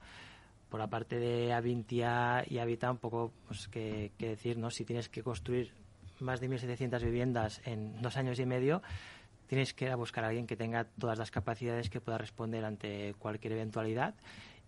Por 0.69 0.79
la 0.79 0.87
parte 0.87 1.19
de 1.19 1.53
Avintia 1.53 2.43
y 2.47 2.57
Habita, 2.57 2.89
un 2.89 2.97
poco 2.97 3.31
pues, 3.47 3.67
que, 3.67 4.11
que 4.17 4.29
decir, 4.29 4.57
¿no? 4.57 4.71
si 4.71 4.83
tienes 4.83 5.07
que 5.07 5.21
construir 5.21 5.71
más 6.19 6.39
de 6.39 6.49
1.700 6.49 7.03
viviendas 7.03 7.61
en 7.65 8.01
dos 8.01 8.17
años 8.17 8.39
y 8.39 8.45
medio, 8.47 8.81
tienes 9.47 9.73
que 9.75 9.85
ir 9.85 9.91
a 9.91 9.95
buscar 9.95 10.23
a 10.23 10.27
alguien 10.29 10.47
que 10.47 10.55
tenga 10.55 10.85
todas 10.85 11.19
las 11.19 11.29
capacidades 11.29 11.89
que 11.91 12.01
pueda 12.01 12.17
responder 12.17 12.65
ante 12.65 13.13
cualquier 13.19 13.53
eventualidad. 13.53 14.15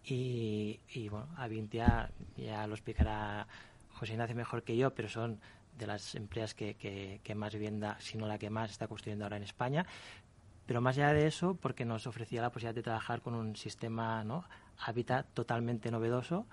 Y, 0.04 0.80
y 0.90 1.10
bueno, 1.10 1.28
a 1.38 1.48
Vintia 1.48 2.12
ya 2.38 2.68
lo 2.68 2.76
explicará 2.76 3.48
José 3.94 4.14
Ignacio 4.14 4.36
mejor 4.36 4.64
que 4.64 4.78
yo, 4.78 4.94
pero 4.94 5.10
son 5.10 5.40
de 5.78 5.88
las 5.88 6.16
empresas 6.16 6.54
que, 6.54 6.76
que, 6.76 7.36
más 7.36 7.54
vivienda, 7.54 7.98
si 8.00 8.18
no 8.18 8.28
la 8.28 8.38
que 8.38 8.50
más 8.50 8.72
está 8.72 8.88
construyendo 8.88 9.26
ahora 9.26 9.38
en 9.38 9.44
España. 9.44 9.86
Pero 10.66 10.82
más 10.82 10.98
allá 10.98 11.14
de 11.14 11.28
eso, 11.28 11.56
porque 11.56 11.86
nos 11.86 12.08
ofrecía 12.08 12.42
la 12.42 12.50
posibilidad 12.52 12.76
de 12.76 12.84
trabajar 12.84 13.22
con 13.22 13.36
un 13.36 13.56
sistema 13.56 14.24
¿no? 14.24 14.44
hábitat 14.80 15.28
totalmente 15.34 15.92
novedoso 15.92 16.46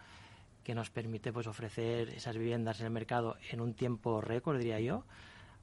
que 0.62 0.74
nos 0.74 0.90
permite 0.90 1.32
pues 1.32 1.46
ofrecer 1.46 2.08
esas 2.10 2.36
viviendas 2.36 2.80
en 2.80 2.86
el 2.86 2.92
mercado 2.92 3.36
en 3.50 3.60
un 3.60 3.74
tiempo 3.74 4.20
récord, 4.20 4.58
diría 4.58 4.80
yo, 4.80 5.04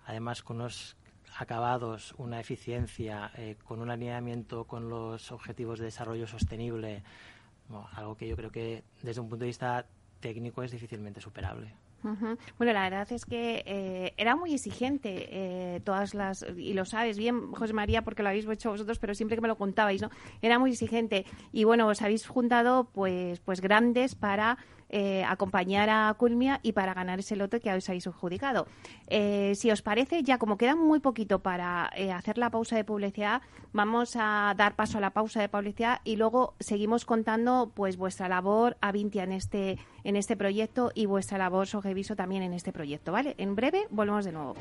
además 0.06 0.44
con 0.44 0.58
unos 0.58 0.96
acabados, 1.38 2.14
una 2.18 2.40
eficiencia, 2.40 3.32
eh, 3.36 3.56
con 3.64 3.80
un 3.82 3.90
alineamiento 3.90 4.66
con 4.66 4.90
los 4.90 5.32
objetivos 5.32 5.80
de 5.80 5.86
desarrollo 5.86 6.28
sostenible, 6.28 7.04
algo 7.94 8.16
que 8.16 8.28
yo 8.28 8.36
creo 8.36 8.52
que 8.52 8.84
desde 9.02 9.22
un 9.22 9.30
punto 9.30 9.44
de 9.44 9.48
vista 9.48 9.86
técnico 10.20 10.62
es 10.62 10.72
difícilmente 10.72 11.22
superable. 11.22 11.74
Bueno, 12.04 12.74
la 12.74 12.84
verdad 12.84 13.12
es 13.12 13.26
que 13.26 13.64
eh, 13.66 14.14
era 14.18 14.36
muy 14.36 14.54
exigente 14.54 15.28
eh, 15.32 15.82
todas 15.84 16.14
las, 16.14 16.46
y 16.58 16.74
lo 16.74 16.86
sabes 16.86 17.18
bien, 17.18 17.52
José 17.52 17.74
María, 17.74 18.04
porque 18.04 18.24
lo 18.24 18.30
habéis 18.30 18.48
hecho 18.48 18.72
vosotros, 18.72 19.00
pero 19.00 19.14
siempre 19.14 19.38
que 19.38 19.42
me 19.42 19.48
lo 19.48 19.58
contabais, 19.58 20.02
¿no? 20.02 20.10
Era 20.42 20.60
muy 20.60 20.72
exigente. 20.72 21.26
Y 21.52 21.64
bueno, 21.64 21.88
os 21.88 22.02
habéis 22.02 22.28
juntado 22.28 22.90
pues, 22.92 23.40
pues 23.40 23.62
grandes 23.62 24.16
para 24.16 24.58
eh, 24.92 25.24
acompañar 25.24 25.90
a 25.90 26.14
Culmia 26.18 26.60
y 26.64 26.74
para 26.74 26.94
ganar 26.94 27.20
ese 27.20 27.36
lote 27.36 27.60
que 27.60 27.74
os 27.74 27.88
habéis 27.90 28.08
adjudicado. 28.08 28.68
Eh, 29.08 29.54
si 29.56 29.72
os 29.72 29.82
parece, 29.82 30.22
ya 30.22 30.38
como 30.38 30.58
queda 30.58 30.76
muy 30.76 31.00
poquito 31.00 31.40
para 31.40 31.90
eh, 31.96 32.12
hacer 32.12 32.38
la 32.38 32.50
pausa 32.50 32.76
de 32.76 32.84
publicidad, 32.84 33.42
vamos 33.72 34.16
a 34.20 34.54
dar 34.58 34.76
paso 34.76 34.98
a 34.98 35.02
la 35.02 35.12
pausa 35.12 35.40
de 35.40 35.50
publicidad 35.50 36.02
y 36.04 36.18
luego 36.18 36.56
seguimos 36.60 37.06
contando 37.06 37.72
pues 37.74 37.96
vuestra 37.96 38.28
labor 38.28 38.78
a 38.82 38.92
Vintia 38.92 39.24
en 39.24 39.32
este, 39.32 39.80
en 40.04 40.16
este 40.16 40.36
proyecto 40.36 40.92
y 40.94 41.06
vuestra 41.06 41.38
labor 41.38 41.68
Sogeviso 41.68 42.16
también 42.16 42.44
en 42.44 42.54
este 42.54 42.74
proyecto, 42.74 43.12
¿vale? 43.12 43.36
En 43.38 43.56
breve 43.56 43.88
volvemos 43.90 44.26
de 44.26 44.32
nuevo. 44.34 44.56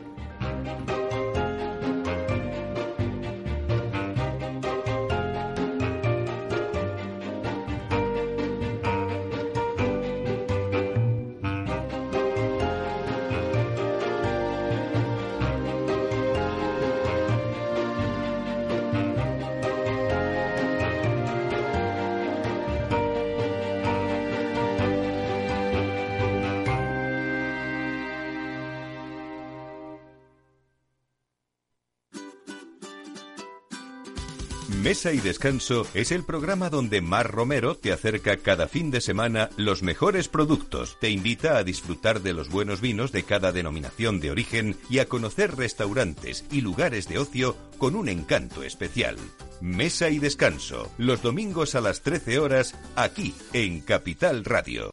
Mesa 35.01 35.15
y 35.15 35.21
Descanso 35.21 35.87
es 35.95 36.13
el 36.13 36.25
programa 36.25 36.69
donde 36.69 37.01
Mar 37.01 37.31
Romero 37.31 37.75
te 37.75 37.91
acerca 37.91 38.37
cada 38.37 38.69
fin 38.69 38.91
de 38.91 39.01
semana 39.01 39.49
los 39.57 39.83
mejores 39.83 40.29
productos, 40.29 40.99
te 41.01 41.09
invita 41.09 41.57
a 41.57 41.65
disfrutar 41.65 42.21
de 42.21 42.35
los 42.35 42.51
buenos 42.51 42.83
vinos 42.83 43.11
de 43.11 43.23
cada 43.23 43.51
denominación 43.51 44.21
de 44.21 44.31
origen 44.31 44.77
y 44.91 44.99
a 44.99 45.07
conocer 45.07 45.57
restaurantes 45.57 46.45
y 46.51 46.61
lugares 46.61 47.09
de 47.09 47.19
ocio 47.19 47.57
con 47.79 47.97
un 47.97 48.11
encanto 48.11 48.63
especial. 48.63 49.17
Mesa 49.63 50.11
y 50.11 50.19
Descanso, 50.19 50.93
los 50.99 51.23
domingos 51.23 51.75
a 51.75 51.81
las 51.81 52.03
13 52.03 52.39
horas, 52.39 52.75
aquí 52.95 53.35
en 53.55 53.81
Capital 53.81 54.45
Radio. 54.45 54.91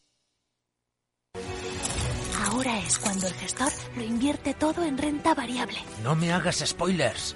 Ahora 2.45 2.79
es 2.79 2.97
cuando 2.97 3.27
el 3.27 3.33
gestor 3.33 3.73
lo 3.97 4.03
invierte 4.03 4.53
todo 4.53 4.85
en 4.85 4.97
renta 4.97 5.33
variable. 5.33 5.79
No 6.01 6.15
me 6.15 6.31
hagas 6.31 6.63
spoilers. 6.65 7.35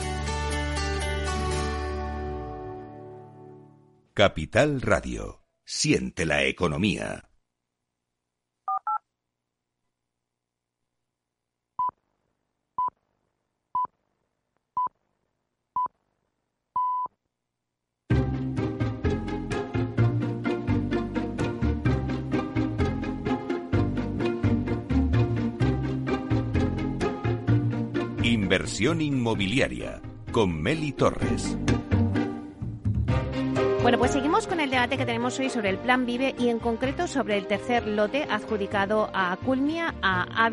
Capital 4.13 4.81
Radio. 4.81 5.45
Siente 5.63 6.25
la 6.25 6.43
economía. 6.43 7.29
Inversión 28.23 28.99
inmobiliaria 28.99 30.01
con 30.33 30.61
Meli 30.61 30.91
Torres. 30.91 31.57
Bueno, 33.81 33.97
pues 33.97 34.11
seguimos 34.11 34.45
con 34.45 34.59
el 34.59 34.69
debate 34.69 34.95
que 34.95 35.07
tenemos 35.07 35.39
hoy 35.39 35.49
sobre 35.49 35.69
el 35.69 35.79
Plan 35.79 36.05
Vive 36.05 36.35
y 36.37 36.49
en 36.49 36.59
concreto 36.59 37.07
sobre 37.07 37.39
el 37.39 37.47
tercer 37.47 37.87
lote 37.87 38.27
adjudicado 38.29 39.09
a 39.11 39.35
Culmia, 39.43 39.95
a, 40.03 40.51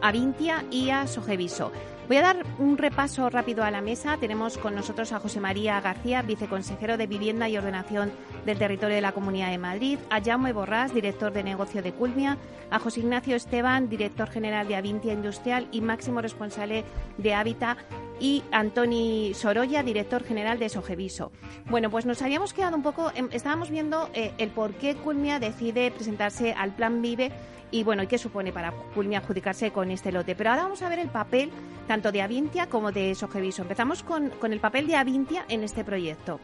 a, 0.00 0.12
Vintia 0.12 0.64
y 0.70 0.90
a 0.90 1.08
Sogeviso. 1.08 1.72
Voy 2.08 2.16
a 2.16 2.22
dar 2.22 2.46
un 2.58 2.78
repaso 2.78 3.28
rápido 3.28 3.64
a 3.64 3.70
la 3.70 3.82
mesa. 3.82 4.16
Tenemos 4.16 4.56
con 4.56 4.74
nosotros 4.74 5.12
a 5.12 5.20
José 5.20 5.40
María 5.40 5.78
García, 5.82 6.22
viceconsejero 6.22 6.96
de 6.96 7.06
Vivienda 7.06 7.50
y 7.50 7.58
Ordenación 7.58 8.10
del 8.46 8.56
Territorio 8.56 8.96
de 8.96 9.02
la 9.02 9.12
Comunidad 9.12 9.50
de 9.50 9.58
Madrid, 9.58 9.98
a 10.08 10.22
Jaume 10.22 10.54
Borrás, 10.54 10.94
director 10.94 11.34
de 11.34 11.42
negocio 11.42 11.82
de 11.82 11.92
Culmia, 11.92 12.38
a 12.70 12.78
José 12.78 13.00
Ignacio 13.00 13.36
Esteban, 13.36 13.90
director 13.90 14.30
general 14.30 14.68
de 14.68 14.76
Avintia 14.76 15.12
Industrial 15.12 15.68
y 15.70 15.82
máximo 15.82 16.22
responsable 16.22 16.86
de 17.18 17.34
Hábitat 17.34 17.76
y 18.18 18.42
Antoni 18.52 19.34
Sorolla, 19.34 19.82
director 19.82 20.24
general 20.24 20.58
de 20.58 20.70
Sogeviso. 20.70 21.30
Bueno, 21.66 21.90
pues 21.90 22.06
nos 22.06 22.22
habíamos 22.22 22.54
quedado 22.54 22.74
un 22.74 22.82
poco, 22.82 23.12
estábamos 23.32 23.68
viendo 23.68 24.08
eh, 24.14 24.32
el 24.38 24.48
por 24.48 24.72
qué 24.72 24.96
Culmia 24.96 25.40
decide 25.40 25.90
presentarse 25.90 26.54
al 26.54 26.74
Plan 26.74 27.02
Vive 27.02 27.32
y 27.70 27.84
bueno, 27.84 28.02
¿y 28.02 28.06
qué 28.06 28.16
supone 28.16 28.52
para 28.52 28.72
Culmia 28.94 29.18
adjudicarse 29.18 29.70
con 29.72 29.90
este 29.90 30.10
lote? 30.10 30.34
Pero 30.34 30.50
ahora 30.50 30.62
vamos 30.62 30.80
a 30.80 30.88
ver 30.88 31.00
el 31.00 31.08
papel 31.08 31.50
tanto 31.86 31.97
de 32.00 32.22
Avintia 32.22 32.68
como 32.68 32.92
de 32.92 33.14
Sogeviso. 33.14 33.62
Empezamos 33.62 34.02
con, 34.02 34.30
con 34.30 34.52
el 34.52 34.60
papel 34.60 34.86
de 34.86 34.96
Avintia 34.96 35.44
en 35.48 35.64
este 35.64 35.84
proyecto. 35.84 36.38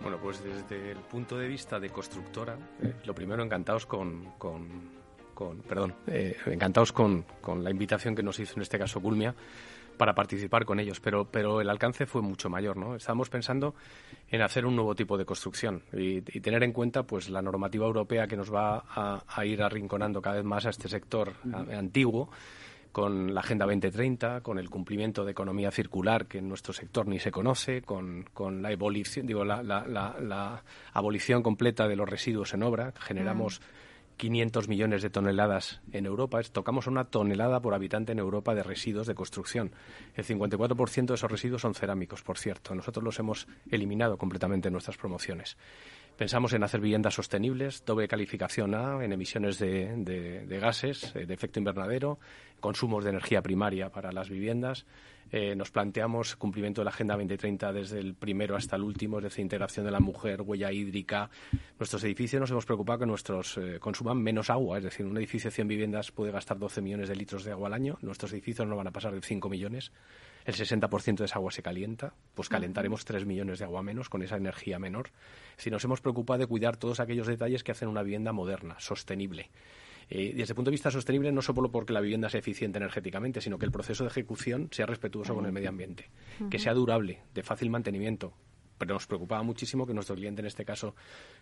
Bueno, 0.00 0.18
pues 0.22 0.42
desde 0.42 0.92
el 0.92 0.98
punto 0.98 1.36
de 1.36 1.48
vista 1.48 1.80
de 1.80 1.90
constructora, 1.90 2.56
eh, 2.80 2.94
lo 3.04 3.14
primero 3.14 3.42
encantados 3.42 3.86
con, 3.86 4.34
con, 4.38 5.62
perdón, 5.68 5.94
eh, 6.06 6.36
encantados 6.46 6.92
con, 6.92 7.24
con 7.40 7.64
la 7.64 7.70
invitación 7.70 8.14
que 8.14 8.22
nos 8.22 8.38
hizo 8.38 8.54
en 8.54 8.62
este 8.62 8.78
caso 8.78 9.00
Culmia 9.00 9.34
para 9.96 10.14
participar 10.14 10.64
con 10.64 10.78
ellos, 10.78 11.00
pero, 11.00 11.24
pero 11.24 11.60
el 11.60 11.68
alcance 11.68 12.06
fue 12.06 12.22
mucho 12.22 12.48
mayor, 12.48 12.76
¿no? 12.76 12.94
Estábamos 12.94 13.30
pensando 13.30 13.74
en 14.30 14.42
hacer 14.42 14.66
un 14.66 14.76
nuevo 14.76 14.94
tipo 14.94 15.16
de 15.18 15.24
construcción 15.24 15.82
y, 15.92 16.20
tener 16.20 16.62
en 16.62 16.72
cuenta 16.72 17.02
pues 17.02 17.28
la 17.28 17.42
normativa 17.42 17.86
europea 17.86 18.26
que 18.26 18.36
nos 18.36 18.52
va 18.52 18.84
a, 18.88 19.44
ir 19.44 19.62
arrinconando 19.62 20.22
cada 20.22 20.36
vez 20.36 20.44
más 20.44 20.66
a 20.66 20.70
este 20.70 20.88
sector 20.88 21.32
antiguo 21.52 22.30
con 22.96 23.34
la 23.34 23.40
Agenda 23.40 23.66
2030, 23.66 24.40
con 24.40 24.58
el 24.58 24.70
cumplimiento 24.70 25.26
de 25.26 25.32
economía 25.32 25.70
circular 25.70 26.24
que 26.24 26.38
en 26.38 26.48
nuestro 26.48 26.72
sector 26.72 27.06
ni 27.06 27.18
se 27.18 27.30
conoce, 27.30 27.82
con, 27.82 28.24
con 28.32 28.62
la, 28.62 28.70
abolición, 28.70 29.26
digo, 29.26 29.44
la, 29.44 29.62
la, 29.62 29.84
la, 29.86 30.64
abolición 30.94 31.42
completa 31.42 31.88
de 31.88 31.96
los 31.96 32.08
residuos 32.08 32.54
en 32.54 32.62
obra. 32.62 32.94
Generamos 32.98 33.60
500 34.16 34.68
millones 34.68 35.02
de 35.02 35.10
toneladas 35.10 35.82
en 35.92 36.06
Europa. 36.06 36.40
Tocamos 36.50 36.86
una 36.86 37.04
tonelada 37.04 37.60
por 37.60 37.74
habitante 37.74 38.12
en 38.12 38.18
Europa 38.18 38.54
de 38.54 38.62
residuos 38.62 39.06
de 39.06 39.14
construcción. 39.14 39.72
El 40.14 40.24
54% 40.24 41.06
de 41.08 41.14
esos 41.16 41.30
residuos 41.30 41.60
son 41.60 41.74
cerámicos, 41.74 42.22
por 42.22 42.38
cierto. 42.38 42.74
Nosotros 42.74 43.04
los 43.04 43.18
hemos 43.18 43.46
eliminado 43.70 44.16
completamente 44.16 44.68
en 44.68 44.72
nuestras 44.72 44.96
promociones. 44.96 45.58
Pensamos 46.16 46.54
en 46.54 46.62
hacer 46.62 46.80
viviendas 46.80 47.12
sostenibles, 47.12 47.84
doble 47.84 48.08
calificación 48.08 48.74
A 48.74 49.04
en 49.04 49.12
emisiones 49.12 49.58
de, 49.58 50.58
gases 50.60 51.14
eh, 51.14 51.26
de 51.26 51.34
efecto 51.34 51.58
invernadero, 51.58 52.18
consumos 52.58 53.04
de 53.04 53.10
energía 53.10 53.42
primaria 53.42 53.90
para 53.90 54.12
las 54.12 54.30
viviendas. 54.30 54.86
Eh, 55.32 55.56
nos 55.56 55.70
planteamos 55.70 56.36
cumplimiento 56.36 56.80
de 56.80 56.84
la 56.84 56.90
Agenda 56.90 57.14
2030 57.14 57.72
desde 57.72 57.98
el 57.98 58.14
primero 58.14 58.56
hasta 58.56 58.76
el 58.76 58.82
último, 58.82 59.18
es 59.18 59.24
decir, 59.24 59.42
integración 59.42 59.84
de 59.86 59.92
la 59.92 60.00
mujer, 60.00 60.42
huella 60.42 60.72
hídrica. 60.72 61.30
Nuestros 61.78 62.04
edificios 62.04 62.40
nos 62.40 62.50
hemos 62.50 62.66
preocupado 62.66 63.00
que 63.00 63.06
nuestros 63.06 63.58
eh, 63.58 63.78
consuman 63.80 64.18
menos 64.18 64.50
agua, 64.50 64.78
es 64.78 64.84
decir, 64.84 65.06
un 65.06 65.16
edificio 65.16 65.50
de 65.50 65.54
100 65.54 65.68
viviendas 65.68 66.12
puede 66.12 66.32
gastar 66.32 66.58
12 66.58 66.80
millones 66.82 67.08
de 67.08 67.16
litros 67.16 67.44
de 67.44 67.52
agua 67.52 67.68
al 67.68 67.74
año, 67.74 67.98
nuestros 68.02 68.32
edificios 68.32 68.66
no 68.68 68.76
van 68.76 68.86
a 68.86 68.92
pasar 68.92 69.14
de 69.14 69.20
5 69.20 69.48
millones 69.48 69.92
el 70.46 70.54
60% 70.54 71.16
de 71.16 71.24
esa 71.24 71.36
agua 71.36 71.50
se 71.50 71.62
calienta, 71.62 72.14
pues 72.34 72.48
calentaremos 72.48 73.04
3 73.04 73.26
millones 73.26 73.58
de 73.58 73.64
agua 73.64 73.82
menos 73.82 74.08
con 74.08 74.22
esa 74.22 74.36
energía 74.36 74.78
menor. 74.78 75.10
Si 75.56 75.70
nos 75.70 75.84
hemos 75.84 76.00
preocupado 76.00 76.38
de 76.38 76.46
cuidar 76.46 76.76
todos 76.76 77.00
aquellos 77.00 77.26
detalles 77.26 77.64
que 77.64 77.72
hacen 77.72 77.88
una 77.88 78.04
vivienda 78.04 78.32
moderna, 78.32 78.76
sostenible. 78.78 79.50
Eh, 80.08 80.32
desde 80.36 80.52
el 80.52 80.56
punto 80.56 80.70
de 80.70 80.74
vista 80.74 80.90
sostenible, 80.90 81.32
no 81.32 81.42
solo 81.42 81.70
porque 81.70 81.92
la 81.92 82.00
vivienda 82.00 82.28
sea 82.28 82.38
eficiente 82.40 82.78
energéticamente, 82.78 83.40
sino 83.40 83.58
que 83.58 83.66
el 83.66 83.72
proceso 83.72 84.04
de 84.04 84.10
ejecución 84.10 84.68
sea 84.70 84.86
respetuoso 84.86 85.34
con 85.34 85.46
el 85.46 85.52
medio 85.52 85.68
ambiente, 85.68 86.10
que 86.50 86.58
sea 86.58 86.74
durable, 86.74 87.20
de 87.34 87.42
fácil 87.42 87.70
mantenimiento, 87.70 88.32
pero 88.78 88.94
nos 88.94 89.06
preocupaba 89.06 89.42
muchísimo 89.42 89.86
que 89.86 89.94
nuestro 89.94 90.16
cliente, 90.16 90.40
en 90.40 90.46
este 90.46 90.64
caso, 90.64 90.94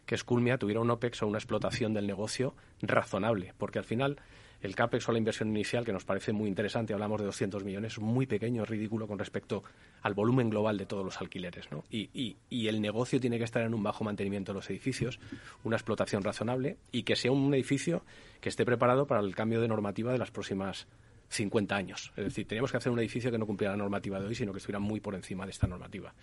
que 0.07 0.15
es 0.15 0.25
Culmia, 0.25 0.59
tuviera 0.59 0.81
un 0.81 0.91
OPEX 0.91 1.23
o 1.23 1.27
una 1.27 1.39
explotación 1.39 1.95
del 1.95 2.07
negocio 2.07 2.55
razonable, 2.83 3.55
porque 3.59 3.79
al 3.79 3.85
final 3.85 4.19
el 4.65 4.75
CAPEX 4.75 5.11
o 5.11 5.13
la 5.13 5.19
inversión 5.19 5.51
inicial, 5.51 5.85
que 5.85 5.93
nos 5.93 6.07
parece 6.07 6.33
muy 6.33 6.49
interesante, 6.49 6.95
hablamos 6.95 7.21
de 7.21 7.27
200 7.27 7.63
millones, 7.65 7.93
es 7.93 7.99
muy 7.99 8.25
pequeño, 8.25 8.65
ridículo 8.65 9.07
con 9.07 9.19
respecto 9.19 9.63
al 10.01 10.15
volumen 10.15 10.49
global 10.49 10.79
de 10.79 10.87
todos 10.87 11.05
los 11.05 11.21
alquileres. 11.21 11.71
¿no? 11.71 11.85
Y, 11.91 12.09
y, 12.49 12.67
el 12.67 12.81
negocio 12.81 13.21
tiene 13.21 13.37
que 13.37 13.45
estar 13.45 13.63
en 13.63 13.75
un 13.75 13.83
bajo 13.83 14.05
mantenimiento 14.05 14.53
de 14.53 14.57
los 14.57 14.71
edificios, 14.71 15.21
una 15.65 15.77
explotación 15.77 16.23
razonable 16.23 16.79
y 16.93 17.03
que 17.03 17.15
sea 17.15 17.31
un 17.31 17.53
edificio 17.53 18.07
que 18.41 18.49
esté 18.49 18.65
preparado 18.65 19.07
para 19.07 19.21
el 19.21 19.35
cambio 19.35 19.61
de 19.61 19.69
normativa 19.69 20.13
de 20.13 20.19
las 20.19 20.31
próximas 20.31 20.87
50 21.29 21.75
años. 21.75 22.13
Es 22.17 22.25
decir, 22.25 22.47
teníamos 22.47 22.71
que 22.71 22.77
hacer 22.77 22.93
un 22.93 22.99
edificio 22.99 23.31
que 23.31 23.39
no 23.39 23.47
cumpliera 23.47 23.73
la 23.73 23.79
normativa 23.79 24.21
de 24.21 24.27
hoy, 24.27 24.35
sino 24.35 24.53
que 24.53 24.59
estuviera 24.59 24.79
muy 24.79 25.01
por 25.01 25.15
encima 25.15 25.45
de 25.45 25.51
esta 25.51 25.67
normativa. 25.67 26.15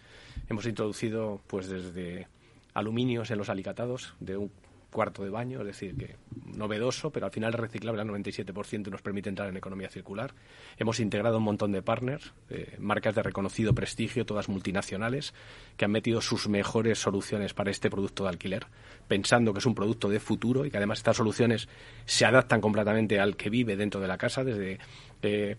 Hemos 0.49 0.65
introducido, 0.65 1.41
pues, 1.47 1.67
desde 1.67 2.27
aluminios 2.73 3.31
en 3.31 3.37
los 3.37 3.49
alicatados, 3.49 4.13
de 4.19 4.37
un 4.37 4.51
cuarto 4.91 5.23
de 5.23 5.29
baño, 5.29 5.61
es 5.61 5.65
decir, 5.65 5.95
que 5.95 6.17
novedoso, 6.45 7.11
pero 7.11 7.25
al 7.25 7.31
final 7.31 7.53
reciclable 7.53 8.01
al 8.01 8.09
97% 8.09 8.87
y 8.87 8.91
nos 8.91 9.01
permite 9.01 9.29
entrar 9.29 9.49
en 9.49 9.57
economía 9.57 9.89
circular. 9.89 10.33
Hemos 10.77 10.99
integrado 10.99 11.37
un 11.37 11.43
montón 11.43 11.71
de 11.71 11.81
partners, 11.81 12.33
eh, 12.49 12.75
marcas 12.77 13.15
de 13.15 13.23
reconocido 13.23 13.73
prestigio, 13.73 14.25
todas 14.25 14.49
multinacionales, 14.49 15.33
que 15.77 15.85
han 15.85 15.91
metido 15.91 16.21
sus 16.21 16.47
mejores 16.47 16.99
soluciones 16.99 17.53
para 17.53 17.71
este 17.71 17.89
producto 17.89 18.23
de 18.23 18.29
alquiler, 18.29 18.67
pensando 19.07 19.53
que 19.53 19.59
es 19.59 19.65
un 19.65 19.75
producto 19.75 20.09
de 20.09 20.19
futuro 20.19 20.65
y 20.65 20.71
que 20.71 20.77
además 20.77 20.99
estas 20.99 21.17
soluciones 21.17 21.69
se 22.05 22.25
adaptan 22.25 22.61
completamente 22.61 23.19
al 23.19 23.37
que 23.37 23.49
vive 23.49 23.75
dentro 23.77 24.01
de 24.01 24.07
la 24.07 24.17
casa, 24.17 24.43
desde 24.43 24.79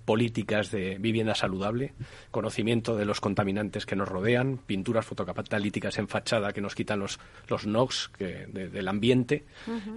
políticas 0.05 0.71
de 0.71 0.99
vivienda 0.99 1.35
saludable, 1.35 1.95
conocimiento 2.31 2.97
de 2.97 3.05
los 3.05 3.21
contaminantes 3.21 3.87
que 3.87 3.97
nos 3.97 4.09
rodean, 4.09 4.59
pinturas 4.59 5.07
fotocatalíticas 5.07 5.99
en 5.99 6.09
fachada 6.09 6.53
que 6.53 6.61
nos 6.61 6.75
quitan 6.75 7.01
los, 7.01 7.21
los 7.49 7.67
NOx 7.67 8.11
del 8.19 8.89
ambiente. 8.89 9.45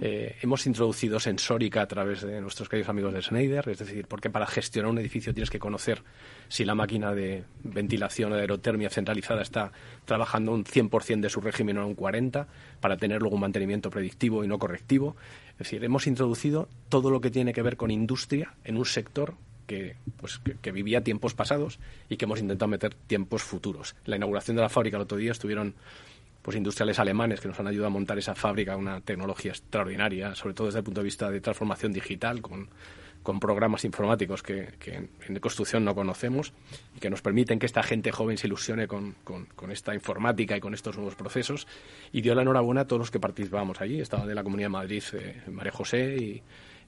Eh, 0.00 0.36
hemos 0.42 0.66
introducido 0.66 1.20
sensórica 1.20 1.82
a 1.82 1.88
través 1.88 2.22
de 2.22 2.40
nuestros 2.40 2.68
queridos 2.68 2.88
amigos 2.88 3.12
de 3.12 3.22
Schneider, 3.22 3.68
es 3.68 3.78
decir, 3.78 4.06
porque 4.06 4.30
para 4.30 4.46
gestionar 4.46 4.90
un 4.90 4.98
edificio 4.98 5.34
tienes 5.34 5.50
que 5.50 5.58
conocer 5.58 6.02
si 6.48 6.64
la 6.64 6.74
máquina 6.74 7.12
de 7.12 7.44
ventilación 7.64 8.32
o 8.32 8.36
de 8.36 8.42
aerotermia 8.42 8.90
centralizada 8.90 9.42
está 9.42 9.72
trabajando 10.04 10.52
un 10.52 10.64
100% 10.64 11.20
de 11.20 11.30
su 11.30 11.40
régimen 11.40 11.78
o 11.78 11.86
un 11.86 11.96
40% 11.96 12.46
para 12.80 12.96
tener 12.96 13.20
luego 13.20 13.36
un 13.36 13.40
mantenimiento 13.40 13.90
predictivo 13.90 14.44
y 14.44 14.48
no 14.48 14.58
correctivo. 14.58 15.16
Es 15.52 15.58
decir, 15.58 15.84
hemos 15.84 16.06
introducido 16.06 16.68
todo 16.88 17.10
lo 17.10 17.20
que 17.20 17.30
tiene 17.30 17.52
que 17.52 17.62
ver 17.62 17.76
con 17.76 17.90
industria 17.90 18.54
en 18.64 18.76
un 18.76 18.84
sector 18.84 19.34
que, 19.66 19.96
pues, 20.16 20.40
que, 20.60 20.72
vivía 20.72 21.02
tiempos 21.02 21.34
pasados 21.34 21.78
y 22.08 22.16
que 22.16 22.24
hemos 22.24 22.40
intentado 22.40 22.68
meter 22.68 22.94
tiempos 22.94 23.42
futuros. 23.42 23.94
la 24.04 24.16
inauguración 24.16 24.56
de 24.56 24.62
la 24.62 24.68
fábrica 24.68 24.96
el 24.96 25.02
otro 25.02 25.18
día 25.18 25.32
estuvieron 25.32 25.74
pues 26.42 26.56
industriales 26.56 27.00
alemanes 27.00 27.40
que 27.40 27.48
nos 27.48 27.58
han 27.58 27.66
ayudado 27.66 27.88
a 27.88 27.90
montar 27.90 28.18
esa 28.18 28.36
fábrica, 28.36 28.76
una 28.76 29.00
tecnología 29.00 29.50
extraordinaria, 29.50 30.34
sobre 30.36 30.54
todo 30.54 30.68
desde 30.68 30.78
el 30.78 30.84
punto 30.84 31.00
de 31.00 31.06
vista 31.06 31.28
de 31.28 31.40
transformación 31.40 31.92
digital, 31.92 32.40
con, 32.40 32.68
con 33.26 33.40
programas 33.40 33.84
informáticos 33.84 34.40
que, 34.40 34.68
en 34.86 35.40
construcción 35.40 35.84
no 35.84 35.96
conocemos 35.96 36.52
y 36.96 37.00
que 37.00 37.10
nos 37.10 37.22
permiten 37.22 37.58
que 37.58 37.66
esta 37.66 37.82
gente 37.82 38.12
joven 38.12 38.38
se 38.38 38.46
ilusione 38.46 38.86
con, 38.86 39.16
con, 39.24 39.72
esta 39.72 39.92
informática 39.96 40.56
y 40.56 40.60
con 40.60 40.74
estos 40.74 40.94
nuevos 40.94 41.16
procesos. 41.16 41.66
Y 42.12 42.20
dio 42.20 42.36
la 42.36 42.42
enhorabuena 42.42 42.82
a 42.82 42.86
todos 42.86 43.00
los 43.00 43.10
que 43.10 43.18
participábamos 43.18 43.80
allí. 43.80 44.00
Estaba 44.00 44.26
de 44.26 44.34
la 44.36 44.44
Comunidad 44.44 44.66
de 44.66 44.72
Madrid 44.72 45.02
eh, 45.14 45.42
María 45.50 45.72
José 45.72 46.14
y, 46.14 46.42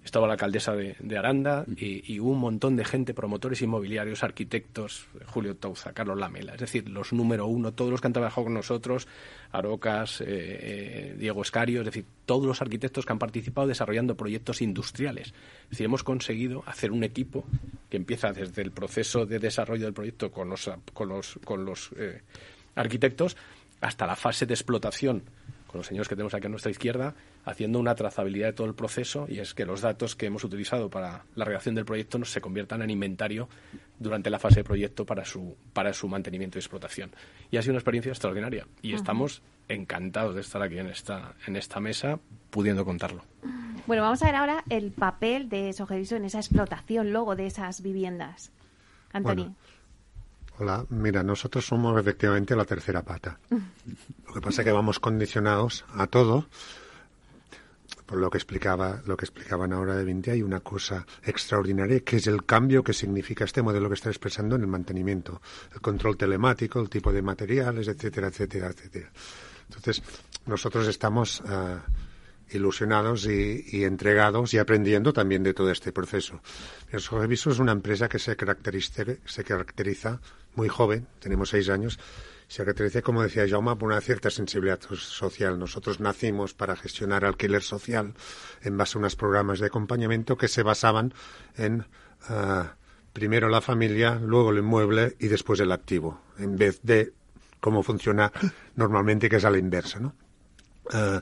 estaba 0.04 0.26
la 0.26 0.34
alcaldesa 0.34 0.74
de, 0.74 1.18
Aranda 1.18 1.66
y, 1.76 2.18
un 2.18 2.38
montón 2.38 2.76
de 2.76 2.84
gente, 2.84 3.14
promotores 3.14 3.60
inmobiliarios, 3.60 4.22
arquitectos, 4.22 5.06
Julio 5.26 5.56
Touza, 5.56 5.92
Carlos 5.92 6.18
Lamela, 6.18 6.54
es 6.54 6.60
decir, 6.60 6.88
los 6.88 7.12
número 7.12 7.46
uno, 7.46 7.72
todos 7.72 7.90
los 7.90 8.00
que 8.00 8.06
han 8.06 8.12
trabajado 8.12 8.44
con 8.44 8.54
nosotros, 8.54 9.06
Arocas, 9.52 10.20
eh, 10.20 10.24
eh, 10.28 11.16
Diego 11.18 11.42
Escario, 11.42 11.80
es 11.80 11.86
decir, 11.86 12.06
todos 12.24 12.46
los 12.46 12.62
arquitectos 12.62 13.04
que 13.04 13.12
han 13.12 13.18
participado 13.18 13.66
desarrollando 13.66 14.16
proyectos 14.16 14.62
industriales. 14.62 15.28
Es 15.64 15.70
decir, 15.70 15.86
hemos 15.86 16.04
conseguido 16.04 16.62
hacer 16.66 16.90
un 16.90 17.04
equipo 17.04 17.44
que 17.90 17.96
empieza 17.96 18.32
desde 18.32 18.62
el 18.62 18.70
proceso 18.70 19.26
de 19.26 19.38
desarrollo 19.38 19.84
del 19.84 19.94
proyecto 19.94 20.30
con 20.30 20.48
los, 20.48 20.70
con 20.94 21.08
los, 21.08 21.38
con 21.44 21.64
los 21.64 21.90
eh, 21.96 22.22
arquitectos 22.74 23.36
hasta 23.80 24.06
la 24.06 24.16
fase 24.16 24.46
de 24.46 24.54
explotación 24.54 25.22
con 25.68 25.78
los 25.78 25.86
señores 25.86 26.08
que 26.08 26.16
tenemos 26.16 26.34
aquí 26.34 26.46
a 26.46 26.50
nuestra 26.50 26.70
izquierda, 26.70 27.14
haciendo 27.44 27.78
una 27.78 27.94
trazabilidad 27.94 28.48
de 28.48 28.52
todo 28.54 28.66
el 28.66 28.74
proceso 28.74 29.26
y 29.28 29.38
es 29.38 29.54
que 29.54 29.64
los 29.64 29.82
datos 29.82 30.16
que 30.16 30.26
hemos 30.26 30.42
utilizado 30.42 30.90
para 30.90 31.24
la 31.36 31.44
redacción 31.44 31.74
del 31.74 31.84
proyecto 31.84 32.24
se 32.24 32.40
conviertan 32.40 32.82
en 32.82 32.90
inventario 32.90 33.48
durante 33.98 34.30
la 34.30 34.38
fase 34.38 34.60
de 34.60 34.64
proyecto 34.64 35.04
para 35.04 35.24
su, 35.24 35.56
para 35.72 35.92
su 35.92 36.08
mantenimiento 36.08 36.58
y 36.58 36.60
explotación. 36.60 37.10
Y 37.50 37.58
ha 37.58 37.62
sido 37.62 37.72
una 37.72 37.80
experiencia 37.80 38.10
extraordinaria 38.10 38.66
y 38.82 38.94
estamos 38.94 39.42
encantados 39.68 40.34
de 40.34 40.40
estar 40.40 40.62
aquí 40.62 40.78
en 40.78 40.86
esta, 40.86 41.34
en 41.46 41.56
esta 41.56 41.80
mesa 41.80 42.18
pudiendo 42.50 42.84
contarlo. 42.84 43.22
Bueno, 43.86 44.02
vamos 44.02 44.22
a 44.22 44.26
ver 44.26 44.34
ahora 44.36 44.64
el 44.70 44.90
papel 44.90 45.48
de 45.48 45.72
Sogeviso 45.72 46.16
en 46.16 46.24
esa 46.24 46.38
explotación 46.38 47.12
luego 47.12 47.36
de 47.36 47.46
esas 47.46 47.82
viviendas. 47.82 48.52
Antonio. 49.12 49.54
Hola, 50.60 50.84
mira, 50.88 51.22
nosotros 51.22 51.64
somos 51.64 51.98
efectivamente 52.00 52.56
la 52.56 52.64
tercera 52.64 53.02
pata. 53.02 53.38
Lo 54.26 54.34
que 54.34 54.40
pasa 54.40 54.62
es 54.62 54.66
que 54.66 54.72
vamos 54.72 54.98
condicionados 54.98 55.84
a 55.94 56.08
todo 56.08 56.46
por 58.06 58.18
lo 58.18 58.30
que 58.30 58.38
explicaba, 58.38 59.02
lo 59.04 59.16
que 59.18 59.26
explicaban 59.26 59.72
ahora 59.72 59.94
de 59.94 60.04
20, 60.04 60.30
hay 60.30 60.42
una 60.42 60.60
cosa 60.60 61.06
extraordinaria 61.22 62.00
que 62.00 62.16
es 62.16 62.26
el 62.26 62.44
cambio 62.46 62.82
que 62.82 62.94
significa 62.94 63.44
este 63.44 63.60
modelo 63.60 63.88
que 63.88 63.94
está 63.94 64.08
expresando 64.08 64.56
en 64.56 64.62
el 64.62 64.66
mantenimiento, 64.66 65.42
el 65.74 65.80
control 65.82 66.16
telemático, 66.16 66.80
el 66.80 66.88
tipo 66.88 67.12
de 67.12 67.20
materiales, 67.20 67.86
etcétera, 67.86 68.28
etcétera, 68.28 68.68
etcétera. 68.68 69.10
Entonces, 69.68 70.02
nosotros 70.46 70.88
estamos 70.88 71.42
eh, 71.46 71.76
ilusionados 72.50 73.26
y, 73.26 73.84
entregados 73.84 74.54
y 74.54 74.58
aprendiendo 74.58 75.12
también 75.12 75.42
de 75.42 75.52
todo 75.52 75.70
este 75.70 75.92
proceso. 75.92 76.40
Sogeviso 76.96 77.50
es 77.50 77.58
una 77.58 77.72
empresa 77.72 78.08
que 78.08 78.18
se 78.18 78.34
se 78.34 79.44
caracteriza 79.44 80.20
muy 80.54 80.68
joven, 80.68 81.06
tenemos 81.20 81.50
seis 81.50 81.68
años, 81.68 81.98
se 82.48 82.62
caracteriza, 82.62 83.02
como 83.02 83.22
decía 83.22 83.46
Jaume, 83.46 83.76
por 83.76 83.90
una 83.90 84.00
cierta 84.00 84.30
sensibilidad 84.30 84.80
social. 84.80 85.58
Nosotros 85.58 86.00
nacimos 86.00 86.54
para 86.54 86.76
gestionar 86.76 87.24
alquiler 87.24 87.62
social 87.62 88.14
en 88.62 88.76
base 88.76 88.96
a 88.96 89.00
unos 89.00 89.16
programas 89.16 89.60
de 89.60 89.66
acompañamiento 89.66 90.38
que 90.38 90.48
se 90.48 90.62
basaban 90.62 91.12
en 91.56 91.86
eh, 92.30 92.64
primero 93.12 93.50
la 93.50 93.60
familia, 93.60 94.14
luego 94.14 94.50
el 94.50 94.58
inmueble 94.58 95.14
y 95.18 95.28
después 95.28 95.60
el 95.60 95.72
activo, 95.72 96.22
en 96.38 96.56
vez 96.56 96.80
de 96.82 97.12
cómo 97.60 97.82
funciona 97.82 98.32
normalmente, 98.76 99.28
que 99.28 99.36
es 99.36 99.44
a 99.44 99.50
la 99.50 99.58
inversa, 99.58 100.00
¿no? 100.00 100.14
Eh, 100.90 101.20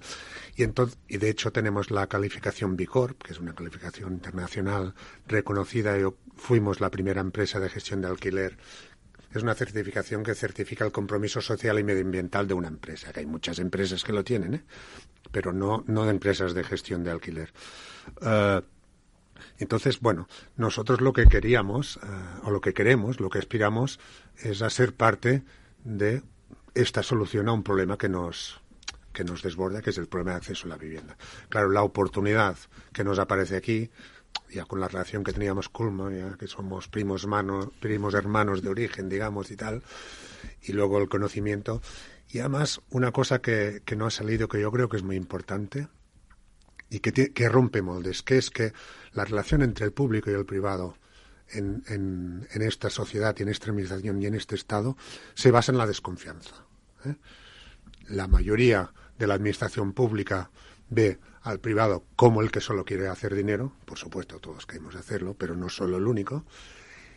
y, 0.54 0.62
entonces, 0.62 0.96
y 1.08 1.18
de 1.18 1.28
hecho 1.28 1.50
tenemos 1.50 1.90
la 1.90 2.06
calificación 2.06 2.76
B 2.76 2.86
Corp, 2.86 3.20
que 3.22 3.32
es 3.32 3.40
una 3.40 3.54
calificación 3.54 4.12
internacional 4.12 4.94
reconocida 5.26 5.98
y 5.98 6.04
fuimos 6.36 6.80
la 6.80 6.90
primera 6.90 7.20
empresa 7.20 7.58
de 7.58 7.68
gestión 7.68 8.00
de 8.00 8.08
alquiler 8.08 8.56
es 9.36 9.42
una 9.42 9.54
certificación 9.54 10.22
que 10.22 10.34
certifica 10.34 10.84
el 10.84 10.92
compromiso 10.92 11.40
social 11.40 11.78
y 11.78 11.84
medioambiental 11.84 12.46
de 12.48 12.54
una 12.54 12.68
empresa, 12.68 13.12
que 13.12 13.20
hay 13.20 13.26
muchas 13.26 13.58
empresas 13.58 14.02
que 14.02 14.12
lo 14.12 14.24
tienen, 14.24 14.54
¿eh? 14.54 14.64
pero 15.30 15.52
no, 15.52 15.84
no 15.86 16.04
de 16.04 16.10
empresas 16.10 16.54
de 16.54 16.64
gestión 16.64 17.04
de 17.04 17.10
alquiler. 17.10 17.52
Eh, 18.22 18.60
entonces, 19.58 20.00
bueno, 20.00 20.28
nosotros 20.56 21.00
lo 21.00 21.12
que 21.12 21.26
queríamos, 21.26 21.96
eh, 21.96 22.00
o 22.44 22.50
lo 22.50 22.60
que 22.60 22.72
queremos, 22.72 23.20
lo 23.20 23.30
que 23.30 23.38
aspiramos, 23.38 24.00
es 24.38 24.62
a 24.62 24.70
ser 24.70 24.94
parte 24.94 25.42
de 25.84 26.22
esta 26.74 27.02
solución 27.02 27.48
a 27.48 27.52
un 27.52 27.62
problema 27.62 27.96
que 27.96 28.08
nos, 28.08 28.60
que 29.12 29.24
nos 29.24 29.42
desborda, 29.42 29.82
que 29.82 29.90
es 29.90 29.98
el 29.98 30.08
problema 30.08 30.32
de 30.32 30.36
acceso 30.38 30.66
a 30.66 30.70
la 30.70 30.76
vivienda. 30.76 31.16
Claro, 31.48 31.70
la 31.70 31.82
oportunidad 31.82 32.56
que 32.92 33.04
nos 33.04 33.18
aparece 33.18 33.56
aquí 33.56 33.90
ya 34.50 34.64
con 34.64 34.80
la 34.80 34.88
relación 34.88 35.24
que 35.24 35.32
teníamos 35.32 35.68
Kulma, 35.68 36.12
ya 36.12 36.36
que 36.36 36.46
somos 36.46 36.88
primos, 36.88 37.26
primos 37.80 38.14
hermanos 38.14 38.62
de 38.62 38.68
origen, 38.68 39.08
digamos, 39.08 39.50
y 39.50 39.56
tal, 39.56 39.82
y 40.62 40.72
luego 40.72 40.98
el 40.98 41.08
conocimiento. 41.08 41.82
Y 42.28 42.40
además, 42.40 42.80
una 42.90 43.12
cosa 43.12 43.40
que, 43.40 43.82
que 43.84 43.96
no 43.96 44.06
ha 44.06 44.10
salido, 44.10 44.48
que 44.48 44.60
yo 44.60 44.70
creo 44.72 44.88
que 44.88 44.96
es 44.96 45.02
muy 45.02 45.16
importante, 45.16 45.88
y 46.88 47.00
que, 47.00 47.32
que 47.32 47.48
rompe 47.48 47.82
moldes, 47.82 48.22
que 48.22 48.38
es 48.38 48.50
que 48.50 48.72
la 49.12 49.24
relación 49.24 49.62
entre 49.62 49.86
el 49.86 49.92
público 49.92 50.30
y 50.30 50.34
el 50.34 50.46
privado 50.46 50.96
en, 51.48 51.82
en, 51.88 52.46
en 52.52 52.62
esta 52.62 52.90
sociedad 52.90 53.34
y 53.38 53.42
en 53.42 53.48
esta 53.48 53.70
administración 53.70 54.22
y 54.22 54.26
en 54.26 54.34
este 54.34 54.54
Estado 54.54 54.96
se 55.34 55.50
basa 55.50 55.72
en 55.72 55.78
la 55.78 55.86
desconfianza. 55.86 56.64
¿eh? 57.04 57.16
La 58.08 58.28
mayoría 58.28 58.92
de 59.18 59.26
la 59.26 59.34
administración 59.34 59.92
pública 59.92 60.50
ve 60.88 61.18
al 61.46 61.60
privado 61.60 62.04
como 62.16 62.42
el 62.42 62.50
que 62.50 62.60
solo 62.60 62.84
quiere 62.84 63.06
hacer 63.06 63.34
dinero, 63.34 63.72
por 63.84 63.98
supuesto 63.98 64.40
todos 64.40 64.66
queremos 64.66 64.96
hacerlo, 64.96 65.34
pero 65.34 65.54
no 65.54 65.68
solo 65.68 65.96
el 65.96 66.08
único, 66.08 66.44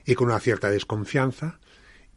y 0.05 0.13
con 0.13 0.27
una 0.27 0.39
cierta 0.39 0.69
desconfianza, 0.69 1.59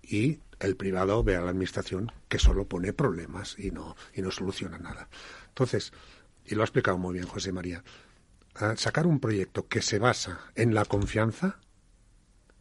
y 0.02 0.40
el 0.60 0.76
privado 0.76 1.24
ve 1.24 1.36
a 1.36 1.40
la 1.40 1.50
administración 1.50 2.12
que 2.28 2.38
solo 2.38 2.66
pone 2.66 2.92
problemas 2.92 3.58
y 3.58 3.70
no, 3.70 3.96
y 4.14 4.20
no 4.20 4.30
soluciona 4.30 4.78
nada. 4.78 5.08
Entonces, 5.48 5.92
y 6.44 6.54
lo 6.54 6.60
ha 6.60 6.64
explicado 6.64 6.98
muy 6.98 7.14
bien 7.14 7.26
José 7.26 7.50
María, 7.50 7.82
sacar 8.76 9.06
un 9.06 9.18
proyecto 9.18 9.66
que 9.66 9.80
se 9.80 9.98
basa 9.98 10.40
en 10.54 10.74
la 10.74 10.84
confianza, 10.84 11.60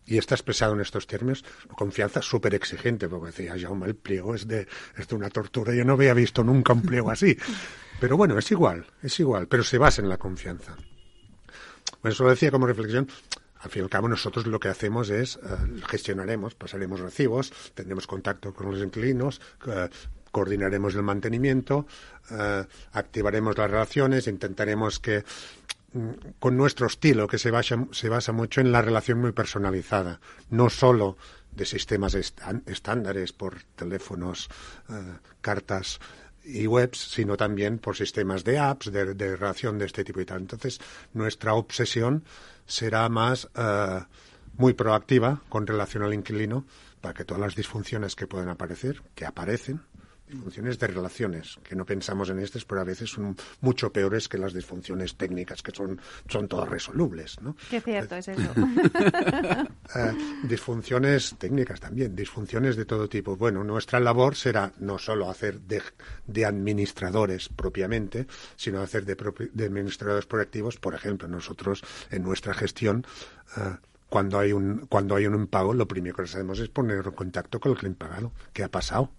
y 0.06 0.18
está 0.18 0.36
expresado 0.36 0.74
en 0.74 0.82
estos 0.82 1.08
términos, 1.08 1.46
confianza 1.76 2.22
súper 2.22 2.56
exigente, 2.56 3.08
porque 3.08 3.28
decía, 3.28 3.56
ya 3.56 3.70
el 3.86 3.96
pliego 3.96 4.36
es 4.36 4.48
de, 4.48 4.68
es 4.98 5.08
de 5.08 5.16
una 5.16 5.30
tortura, 5.30 5.74
yo 5.74 5.86
no 5.86 5.94
había 5.94 6.14
visto 6.14 6.44
nunca 6.44 6.74
un 6.74 6.82
pliego 6.82 7.12
así. 7.12 7.38
Pero 8.00 8.18
bueno, 8.18 8.38
es 8.38 8.52
igual, 8.52 8.86
es 9.04 9.20
igual, 9.20 9.48
pero 9.48 9.64
se 9.64 9.78
basa 9.78 10.02
en 10.02 10.10
la 10.10 10.18
confianza. 10.18 10.76
Bueno, 12.02 12.14
eso 12.14 12.24
lo 12.24 12.32
decía 12.32 12.52
como 12.52 12.66
reflexión. 12.66 13.08
Al 13.60 13.70
fin 13.70 13.82
y 13.82 13.84
al 13.84 13.90
cabo, 13.92 14.08
nosotros 14.08 14.48
lo 14.48 14.60
que 14.60 14.70
hacemos 14.70 15.12
es 15.12 15.36
eh, 15.36 15.40
gestionaremos, 15.88 16.56
pasaremos 16.56 17.00
recibos, 17.00 17.54
tendremos 17.76 18.08
contacto 18.08 18.54
con 18.56 18.72
los 18.72 18.82
inquilinos, 18.82 19.40
eh, 19.68 19.88
coordinaremos 20.32 20.96
el 20.96 21.04
mantenimiento, 21.04 21.86
eh, 22.32 22.66
activaremos 22.94 23.56
las 23.58 23.70
relaciones, 23.70 24.28
intentaremos 24.28 25.00
que 25.00 25.24
con 26.40 26.58
nuestro 26.58 26.88
estilo, 26.88 27.28
que 27.28 27.38
se 27.38 27.52
basa, 27.52 27.86
se 27.92 28.10
basa 28.10 28.32
mucho 28.32 28.62
en 28.62 28.72
la 28.72 28.82
relación 28.82 29.20
muy 29.20 29.32
personalizada, 29.32 30.20
no 30.50 30.70
solo 30.70 31.18
de 31.52 31.66
sistemas 31.66 32.16
estándares 32.16 33.34
por 33.34 33.62
teléfonos, 33.76 34.50
cartas 35.42 36.00
y 36.44 36.68
webs, 36.68 36.98
sino 36.98 37.38
también 37.38 37.80
por 37.80 37.96
sistemas 37.96 38.44
de 38.44 38.58
apps, 38.58 38.92
de, 38.92 39.36
relación 39.36 39.78
de 39.78 39.86
este 39.86 40.04
tipo 40.04 40.22
y 40.22 40.26
tal. 40.26 40.42
Entonces, 40.42 40.80
nuestra 41.14 41.54
obsesión 41.54 42.24
será 42.66 43.08
más 43.10 43.48
eh, 43.56 44.00
muy 44.58 44.74
proactiva 44.74 45.42
con 45.50 45.68
relación 45.68 46.04
al 46.04 46.14
inquilino 46.14 46.66
para 47.00 47.14
que 47.14 47.26
todas 47.26 47.42
las 47.42 47.56
disfunciones 47.56 48.16
que 48.16 48.28
puedan 48.28 48.50
aparecer, 48.50 49.02
que 49.16 49.26
aparecen, 49.26 49.82
disfunciones 50.32 50.80
de 50.80 50.88
relaciones, 50.88 51.60
que 51.64 51.76
no 51.76 51.86
pensamos 51.86 52.30
en 52.30 52.40
estas, 52.40 52.66
pero 52.66 52.82
a 52.82 52.84
veces 52.84 53.10
son 53.10 53.36
mucho 53.60 53.92
peores 53.92 54.28
que 54.28 54.38
las 54.38 54.54
disfunciones 54.54 55.16
técnicas, 55.16 55.62
que 55.62 55.72
son, 55.72 56.00
son 56.28 56.48
todas 56.48 56.70
resolubles. 56.70 57.40
¿no? 57.42 57.56
Qué 57.70 57.82
cierto 57.82 58.16
es 58.16 58.28
eso. 58.30 58.54
Eh, 59.96 60.14
disfunciones 60.44 61.36
técnicas 61.38 61.80
también, 61.80 62.16
disfunciones 62.16 62.76
de 62.76 62.86
todo 62.86 63.10
tipo. 63.10 63.36
Bueno, 63.36 63.64
nuestra 63.64 64.00
labor 64.00 64.36
será 64.36 64.72
no 64.80 64.98
solo 64.98 65.30
hacer 65.30 65.60
de, 65.62 66.46
administradores 66.46 67.50
propiamente, 67.50 68.28
sino 68.56 68.82
hacer 68.82 69.06
de, 69.06 69.66
administradores 69.66 70.26
proactivos. 70.26 70.78
Por 70.78 70.96
ejemplo, 70.96 71.28
nosotros 71.28 71.84
en 72.10 72.24
nuestra 72.24 72.54
gestión. 72.54 73.06
Eh, 73.58 73.76
cuando 74.08 74.40
hay 74.40 74.52
un 74.52 74.88
cuando 74.88 75.16
hay 75.16 75.26
un 75.26 75.36
impago, 75.36 75.74
lo 75.74 75.88
primero 75.88 76.18
que 76.18 76.24
hacemos 76.24 76.60
es 76.60 76.68
poner 76.68 77.06
en 77.06 77.12
contacto 77.14 77.62
con 77.62 77.72
el 77.72 77.78
cliente 77.78 78.06
pagado. 78.06 78.34
¿Qué 78.52 78.62
ha 78.62 78.68
pasado? 78.68 79.10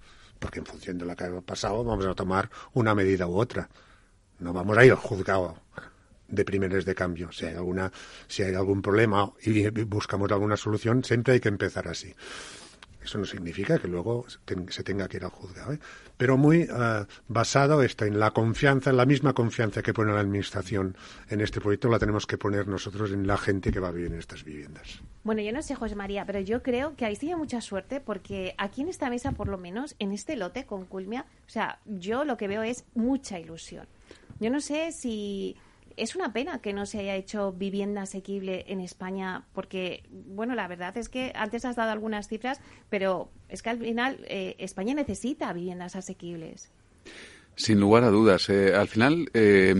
Porque 0.42 0.58
en 0.58 0.66
función 0.66 0.98
de 0.98 1.06
lo 1.06 1.14
que 1.14 1.24
ha 1.24 1.40
pasado 1.40 1.84
vamos 1.84 2.04
a 2.04 2.14
tomar 2.14 2.50
una 2.74 2.94
medida 2.94 3.28
u 3.28 3.38
otra. 3.38 3.68
No 4.40 4.52
vamos 4.52 4.76
a 4.76 4.84
ir 4.84 4.90
al 4.90 4.98
juzgado 4.98 5.56
de 6.26 6.44
primeros 6.44 6.84
de 6.84 6.96
cambio. 6.96 7.30
Si 7.30 7.46
hay 7.46 7.54
alguna, 7.54 7.92
si 8.26 8.42
hay 8.42 8.54
algún 8.54 8.82
problema 8.82 9.32
y 9.42 9.68
buscamos 9.84 10.32
alguna 10.32 10.56
solución, 10.56 11.04
siempre 11.04 11.34
hay 11.34 11.40
que 11.40 11.48
empezar 11.48 11.86
así. 11.86 12.12
Eso 13.02 13.18
no 13.18 13.24
significa 13.24 13.78
que 13.78 13.86
luego 13.86 14.26
se 14.68 14.82
tenga 14.82 15.08
que 15.08 15.16
ir 15.18 15.24
al 15.24 15.30
juzgado, 15.30 15.72
¿eh? 15.72 15.78
Pero 16.22 16.38
muy 16.38 16.68
uh, 16.70 17.04
basado 17.26 17.82
está 17.82 18.06
en 18.06 18.20
la 18.20 18.30
confianza, 18.30 18.90
en 18.90 18.96
la 18.96 19.06
misma 19.06 19.32
confianza 19.32 19.82
que 19.82 19.92
pone 19.92 20.12
la 20.12 20.20
Administración 20.20 20.96
en 21.28 21.40
este 21.40 21.60
proyecto, 21.60 21.88
la 21.88 21.98
tenemos 21.98 22.28
que 22.28 22.38
poner 22.38 22.68
nosotros 22.68 23.10
en 23.10 23.26
la 23.26 23.36
gente 23.36 23.72
que 23.72 23.80
va 23.80 23.88
a 23.88 23.90
vivir 23.90 24.12
en 24.12 24.20
estas 24.20 24.44
viviendas. 24.44 25.00
Bueno, 25.24 25.42
yo 25.42 25.50
no 25.50 25.62
sé, 25.62 25.74
José 25.74 25.96
María, 25.96 26.24
pero 26.24 26.38
yo 26.38 26.62
creo 26.62 26.94
que 26.94 27.06
habéis 27.06 27.18
tenido 27.18 27.38
mucha 27.38 27.60
suerte 27.60 27.98
porque 27.98 28.54
aquí 28.56 28.82
en 28.82 28.88
esta 28.88 29.10
mesa, 29.10 29.32
por 29.32 29.48
lo 29.48 29.58
menos, 29.58 29.96
en 29.98 30.12
este 30.12 30.36
lote 30.36 30.64
con 30.64 30.86
Culmia, 30.86 31.26
o 31.44 31.50
sea, 31.50 31.80
yo 31.86 32.24
lo 32.24 32.36
que 32.36 32.46
veo 32.46 32.62
es 32.62 32.84
mucha 32.94 33.40
ilusión. 33.40 33.88
Yo 34.38 34.48
no 34.48 34.60
sé 34.60 34.92
si 34.92 35.56
es 35.96 36.16
una 36.16 36.32
pena 36.32 36.60
que 36.60 36.72
no 36.72 36.86
se 36.86 37.00
haya 37.00 37.16
hecho 37.16 37.52
vivienda 37.52 38.02
asequible 38.02 38.64
en 38.68 38.80
España, 38.80 39.44
porque, 39.52 40.04
bueno, 40.10 40.54
la 40.54 40.68
verdad 40.68 40.96
es 40.96 41.08
que 41.08 41.32
antes 41.34 41.64
has 41.64 41.76
dado 41.76 41.90
algunas 41.90 42.28
cifras, 42.28 42.60
pero 42.88 43.30
es 43.48 43.62
que 43.62 43.70
al 43.70 43.78
final 43.78 44.18
eh, 44.28 44.56
España 44.58 44.94
necesita 44.94 45.52
viviendas 45.52 45.96
asequibles. 45.96 46.70
Sin 47.54 47.80
lugar 47.80 48.02
a 48.04 48.08
dudas. 48.08 48.48
Eh, 48.48 48.74
al 48.74 48.88
final, 48.88 49.28
eh, 49.34 49.74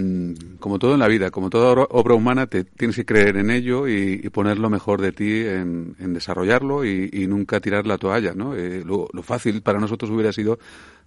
como 0.61 0.79
todo 0.79 0.93
en 0.93 1.01
la 1.01 1.09
vida, 1.09 1.31
como 1.31 1.49
toda 1.49 1.87
obra 1.89 2.15
humana, 2.15 2.47
te 2.47 2.65
tienes 2.65 2.97
que 2.97 3.07
creer 3.07 3.39
en 3.39 3.51
ello 3.51 3.89
y, 3.89 4.29
poner 4.29 4.59
lo 4.59 4.69
mejor 4.69 5.01
de 5.01 5.13
ti 5.13 5.41
en, 5.41 5.95
desarrollarlo 6.13 6.85
y, 6.85 7.27
nunca 7.27 7.61
tirar 7.61 7.87
la 7.87 7.97
toalla. 7.97 8.35
¿no? 8.35 8.55
lo, 8.55 9.09
fácil 9.23 9.63
para 9.63 9.81
nosotros 9.81 10.11
hubiera 10.11 10.35
sido 10.35 10.59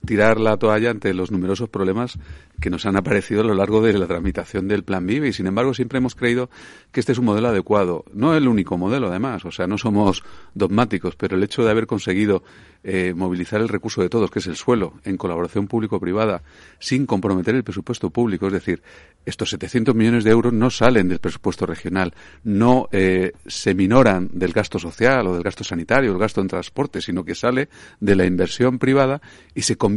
tirar 0.05 0.39
la 0.39 0.57
toalla 0.57 0.91
ante 0.91 1.13
los 1.13 1.31
numerosos 1.31 1.69
problemas 1.69 2.17
que 2.59 2.69
nos 2.69 2.85
han 2.85 2.95
aparecido 2.95 3.41
a 3.41 3.43
lo 3.43 3.53
largo 3.53 3.81
de 3.81 3.93
la 3.93 4.07
tramitación 4.07 4.67
del 4.67 4.83
Plan 4.83 5.05
Vive 5.05 5.27
y 5.27 5.33
sin 5.33 5.47
embargo 5.47 5.73
siempre 5.73 5.97
hemos 5.97 6.15
creído 6.15 6.49
que 6.91 6.99
este 6.99 7.11
es 7.11 7.17
un 7.17 7.25
modelo 7.25 7.49
adecuado. 7.49 8.05
No 8.13 8.35
el 8.35 8.47
único 8.47 8.77
modelo 8.77 9.07
además, 9.07 9.43
o 9.45 9.51
sea, 9.51 9.67
no 9.67 9.77
somos 9.77 10.23
dogmáticos, 10.53 11.15
pero 11.15 11.35
el 11.35 11.43
hecho 11.43 11.63
de 11.63 11.71
haber 11.71 11.87
conseguido 11.87 12.43
eh, 12.83 13.13
movilizar 13.15 13.59
el 13.61 13.67
recurso 13.67 14.01
de 14.01 14.09
todos, 14.09 14.29
que 14.29 14.39
es 14.39 14.47
el 14.47 14.55
suelo, 14.55 14.93
en 15.03 15.17
colaboración 15.17 15.67
público-privada, 15.67 16.43
sin 16.79 17.05
comprometer 17.05 17.55
el 17.55 17.63
presupuesto 17.63 18.11
público, 18.11 18.47
es 18.47 18.53
decir, 18.53 18.83
estos 19.25 19.49
700 19.49 19.95
millones 19.95 20.23
de 20.23 20.29
euros 20.29 20.53
no 20.53 20.69
salen 20.69 21.09
del 21.09 21.19
presupuesto 21.19 21.65
regional, 21.65 22.13
no 22.43 22.87
eh, 22.91 23.31
se 23.47 23.73
minoran 23.73 24.29
del 24.31 24.53
gasto 24.53 24.77
social 24.77 25.25
o 25.27 25.33
del 25.33 25.41
gasto 25.41 25.63
sanitario 25.63 26.11
o 26.11 26.13
del 26.13 26.21
gasto 26.21 26.41
en 26.41 26.47
transporte, 26.47 27.01
sino 27.01 27.25
que 27.25 27.33
sale 27.33 27.69
de 27.99 28.15
la 28.15 28.25
inversión 28.25 28.77
privada 28.77 29.19
y 29.55 29.63
se 29.63 29.77
convierte 29.77 29.94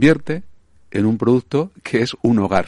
en 0.91 1.07
un 1.07 1.19
producto 1.19 1.73
que 1.83 2.03
es 2.03 2.17
un 2.23 2.39
hogar. 2.39 2.67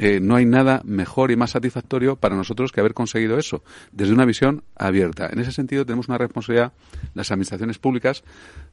Eh, 0.00 0.20
no 0.20 0.36
hay 0.36 0.46
nada 0.46 0.80
mejor 0.84 1.32
y 1.32 1.36
más 1.36 1.50
satisfactorio 1.50 2.14
para 2.14 2.36
nosotros 2.36 2.70
que 2.70 2.78
haber 2.78 2.94
conseguido 2.94 3.36
eso, 3.36 3.64
desde 3.90 4.12
una 4.12 4.24
visión 4.24 4.62
abierta. 4.76 5.28
En 5.32 5.40
ese 5.40 5.50
sentido, 5.50 5.84
tenemos 5.84 6.06
una 6.06 6.18
responsabilidad, 6.18 6.72
las 7.14 7.32
administraciones 7.32 7.78
públicas, 7.78 8.22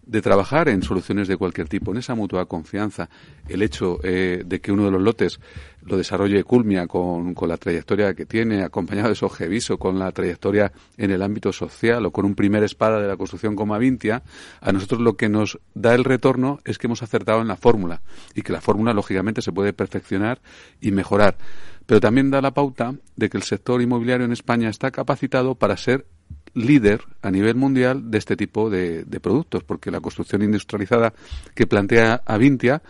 de 0.06 0.22
trabajar 0.22 0.70
en 0.70 0.84
soluciones 0.84 1.28
de 1.28 1.38
cualquier 1.38 1.68
tipo, 1.68 1.92
en 1.92 1.98
esa 1.98 2.16
mutua 2.16 2.46
confianza. 2.46 3.10
El 3.48 3.62
hecho 3.62 4.00
eh, 4.04 4.44
de 4.46 4.62
que 4.62 4.72
uno 4.72 4.86
de 4.86 4.92
los 4.92 5.02
lotes 5.02 5.40
lo 5.82 5.98
desarrolle 5.98 6.44
Culmia 6.44 6.88
con, 6.88 7.34
con, 7.34 7.50
la 7.50 7.58
trayectoria 7.58 8.14
que 8.14 8.26
tiene, 8.26 8.64
acompañado 8.64 9.10
de 9.10 9.16
Sogeviso, 9.16 9.78
con 9.78 10.00
la 10.00 10.12
trayectoria 10.12 10.72
en 10.98 11.12
el 11.12 11.22
ámbito 11.22 11.54
social 11.54 12.06
o 12.06 12.12
con 12.12 12.26
un 12.26 12.36
primer 12.36 12.64
espada 12.64 13.00
de 13.00 13.08
la 13.08 13.18
construcción 13.18 13.56
como 13.56 13.76
Avintia, 13.76 14.24
a 14.62 14.72
nosotros 14.72 15.02
lo 15.02 15.16
que 15.16 15.30
nos 15.30 15.60
da 15.74 15.94
el 15.94 16.04
retorno 16.04 16.60
es 16.66 16.78
que 16.78 16.88
hemos 16.88 17.04
acertado 17.04 17.42
en 17.42 17.48
la 17.48 17.56
fórmula 17.56 18.02
y 18.34 18.42
que 18.42 18.54
la 18.54 18.62
fórmula, 18.62 18.94
lógicamente, 18.94 19.42
se 19.42 19.52
puede 19.52 19.74
perfeccionar 19.74 20.42
y 20.82 20.92
mejorar. 20.92 21.38
Pero 21.86 22.00
también 22.00 22.32
da 22.32 22.42
la 22.42 22.54
pauta 22.54 22.96
de 23.16 23.30
que 23.30 23.38
el 23.38 23.44
sector 23.44 23.82
inmobiliario 23.82 24.26
en 24.26 24.32
España 24.32 24.70
está 24.70 24.90
capacitado 24.92 25.56
para 25.56 25.78
ser 25.78 26.08
líder 26.56 27.02
a 27.22 27.30
nivel 27.30 27.56
mundial 27.56 28.10
de 28.10 28.18
este 28.18 28.36
tipo 28.36 28.70
de, 28.70 29.04
de 29.04 29.20
productos, 29.20 29.64
porque 29.64 29.92
la 29.92 30.00
construcción 30.00 30.42
industrializada 30.42 31.14
que 31.54 31.68
plantea 31.68 32.22
Avintia 32.26 32.82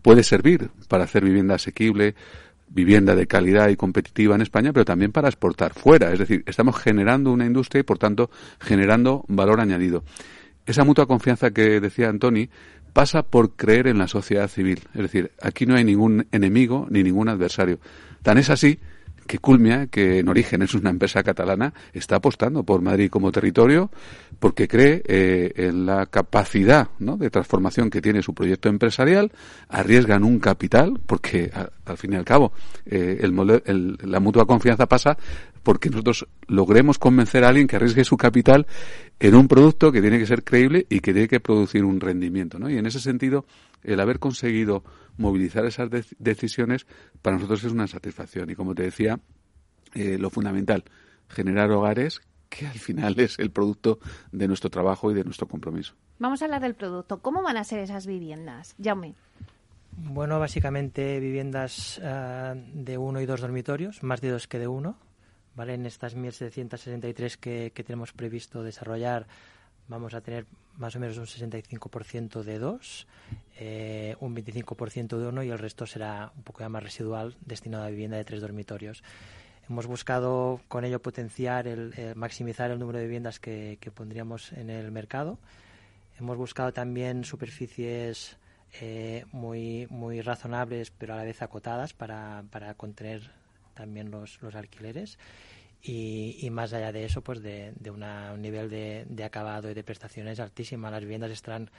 puede 0.00 0.22
servir 0.22 0.70
para 0.88 1.04
hacer 1.04 1.24
vivienda 1.24 1.56
asequible, 1.56 2.14
vivienda 2.70 3.14
de 3.14 3.26
calidad 3.26 3.68
y 3.68 3.76
competitiva 3.76 4.34
en 4.34 4.42
España, 4.42 4.72
pero 4.72 4.84
también 4.84 5.12
para 5.12 5.28
exportar 5.28 5.74
fuera. 5.74 6.12
Es 6.12 6.18
decir, 6.18 6.42
estamos 6.46 6.76
generando 6.78 7.32
una 7.32 7.46
industria 7.46 7.80
y, 7.80 7.84
por 7.84 7.98
tanto, 7.98 8.30
generando 8.60 9.24
valor 9.28 9.60
añadido. 9.60 10.04
Esa 10.66 10.84
mutua 10.84 11.06
confianza 11.06 11.50
que 11.50 11.80
decía 11.80 12.08
Antoni 12.08 12.50
pasa 12.92 13.22
por 13.22 13.56
creer 13.56 13.86
en 13.86 13.98
la 13.98 14.08
sociedad 14.08 14.48
civil. 14.48 14.80
Es 14.94 15.02
decir, 15.02 15.32
aquí 15.42 15.66
no 15.66 15.76
hay 15.76 15.84
ningún 15.84 16.26
enemigo 16.30 16.86
ni 16.90 17.02
ningún 17.02 17.28
adversario. 17.28 17.78
Tan 18.22 18.38
es 18.38 18.50
así 18.50 18.78
que 19.28 19.38
Culmia, 19.38 19.86
que 19.86 20.18
en 20.18 20.28
origen 20.28 20.62
es 20.62 20.74
una 20.74 20.90
empresa 20.90 21.22
catalana, 21.22 21.72
está 21.92 22.16
apostando 22.16 22.64
por 22.64 22.82
Madrid 22.82 23.08
como 23.08 23.30
territorio 23.30 23.90
porque 24.40 24.66
cree 24.66 25.02
eh, 25.06 25.52
en 25.54 25.86
la 25.86 26.06
capacidad 26.06 26.88
de 26.98 27.30
transformación 27.30 27.90
que 27.90 28.02
tiene 28.02 28.22
su 28.22 28.34
proyecto 28.34 28.68
empresarial, 28.68 29.30
arriesgan 29.68 30.24
un 30.24 30.40
capital, 30.40 30.98
porque 31.06 31.52
al 31.84 31.96
fin 31.96 32.14
y 32.14 32.16
al 32.16 32.24
cabo 32.24 32.52
eh, 32.86 33.20
el, 33.20 33.98
la 34.02 34.18
mutua 34.18 34.46
confianza 34.46 34.86
pasa 34.86 35.16
porque 35.62 35.90
nosotros 35.90 36.26
logremos 36.46 36.98
convencer 36.98 37.44
a 37.44 37.48
alguien 37.48 37.66
que 37.66 37.76
arriesgue 37.76 38.04
su 38.04 38.16
capital 38.16 38.66
en 39.20 39.34
un 39.34 39.48
producto 39.48 39.92
que 39.92 40.00
tiene 40.00 40.18
que 40.18 40.26
ser 40.26 40.42
creíble 40.42 40.86
y 40.88 41.00
que 41.00 41.12
tiene 41.12 41.28
que 41.28 41.40
producir 41.40 41.84
un 41.84 42.00
rendimiento. 42.00 42.58
¿no? 42.58 42.70
Y 42.70 42.78
en 42.78 42.86
ese 42.86 43.00
sentido, 43.00 43.44
el 43.82 44.00
haber 44.00 44.18
conseguido 44.18 44.82
movilizar 45.18 45.66
esas 45.66 45.90
decisiones 46.18 46.86
para 47.20 47.36
nosotros 47.36 47.64
es 47.64 47.72
una 47.72 47.86
satisfacción. 47.86 48.48
Y 48.50 48.54
como 48.54 48.74
te 48.74 48.84
decía, 48.84 49.20
eh, 49.94 50.16
lo 50.18 50.30
fundamental, 50.30 50.84
generar 51.28 51.70
hogares 51.70 52.22
que 52.48 52.66
al 52.66 52.78
final 52.78 53.18
es 53.20 53.38
el 53.38 53.50
producto 53.50 53.98
de 54.32 54.48
nuestro 54.48 54.70
trabajo 54.70 55.10
y 55.10 55.14
de 55.14 55.24
nuestro 55.24 55.46
compromiso. 55.46 55.94
Vamos 56.18 56.40
a 56.40 56.46
hablar 56.46 56.62
del 56.62 56.74
producto. 56.74 57.20
¿Cómo 57.20 57.42
van 57.42 57.58
a 57.58 57.64
ser 57.64 57.80
esas 57.80 58.06
viviendas? 58.06 58.74
Jaume. 58.82 59.14
Bueno, 59.92 60.38
básicamente 60.38 61.18
viviendas 61.20 61.98
uh, 61.98 62.56
de 62.72 62.96
uno 62.96 63.20
y 63.20 63.26
dos 63.26 63.40
dormitorios, 63.40 64.02
más 64.02 64.20
de 64.20 64.30
dos 64.30 64.46
que 64.46 64.58
de 64.58 64.68
uno. 64.68 64.96
¿vale? 65.54 65.74
En 65.74 65.86
estas 65.86 66.16
1.763 66.16 67.36
que, 67.36 67.72
que 67.74 67.84
tenemos 67.84 68.12
previsto 68.12 68.62
desarrollar, 68.62 69.26
vamos 69.88 70.14
a 70.14 70.20
tener 70.20 70.46
más 70.76 70.94
o 70.94 71.00
menos 71.00 71.16
un 71.18 71.26
65% 71.26 72.42
de 72.42 72.58
dos, 72.58 73.06
eh, 73.58 74.14
un 74.20 74.36
25% 74.36 75.18
de 75.18 75.26
uno 75.26 75.42
y 75.42 75.50
el 75.50 75.58
resto 75.58 75.86
será 75.86 76.30
un 76.36 76.42
poco 76.42 76.68
más 76.68 76.82
residual 76.82 77.36
destinado 77.44 77.84
a 77.84 77.88
vivienda 77.88 78.16
de 78.16 78.24
tres 78.24 78.40
dormitorios. 78.40 79.02
Hemos 79.68 79.86
buscado 79.86 80.60
con 80.68 80.84
ello 80.84 81.02
potenciar, 81.02 81.66
el, 81.66 81.92
maximizar 82.14 82.70
el 82.70 82.78
número 82.78 82.98
de 82.98 83.04
viviendas 83.04 83.40
que, 83.40 83.78
pondríamos 83.94 84.52
en 84.52 84.70
el 84.70 84.92
mercado. 84.92 85.38
Hemos 86.18 86.36
buscado 86.36 86.72
también 86.72 87.24
superficies 87.24 88.38
eh, 88.80 89.24
muy, 89.32 89.86
muy 89.90 90.20
razonables 90.20 90.90
pero 90.90 91.14
a 91.14 91.16
la 91.16 91.24
vez 91.24 91.42
acotadas 91.42 91.92
para, 91.92 92.44
para 92.50 92.74
contener 92.74 93.30
también 93.74 94.10
los, 94.10 94.40
los 94.42 94.54
alquileres 94.54 95.18
y, 95.82 96.48
más 96.50 96.72
allá 96.72 96.92
de 96.92 97.04
eso, 97.04 97.22
pues 97.22 97.40
de, 97.42 97.72
un 97.90 98.42
nivel 98.42 98.68
de, 98.68 99.24
acabado 99.24 99.70
y 99.70 99.74
de 99.74 99.84
prestaciones 99.84 100.40
altísima. 100.40 100.90
Las 100.90 101.00
viviendas 101.00 101.30
están 101.30 101.70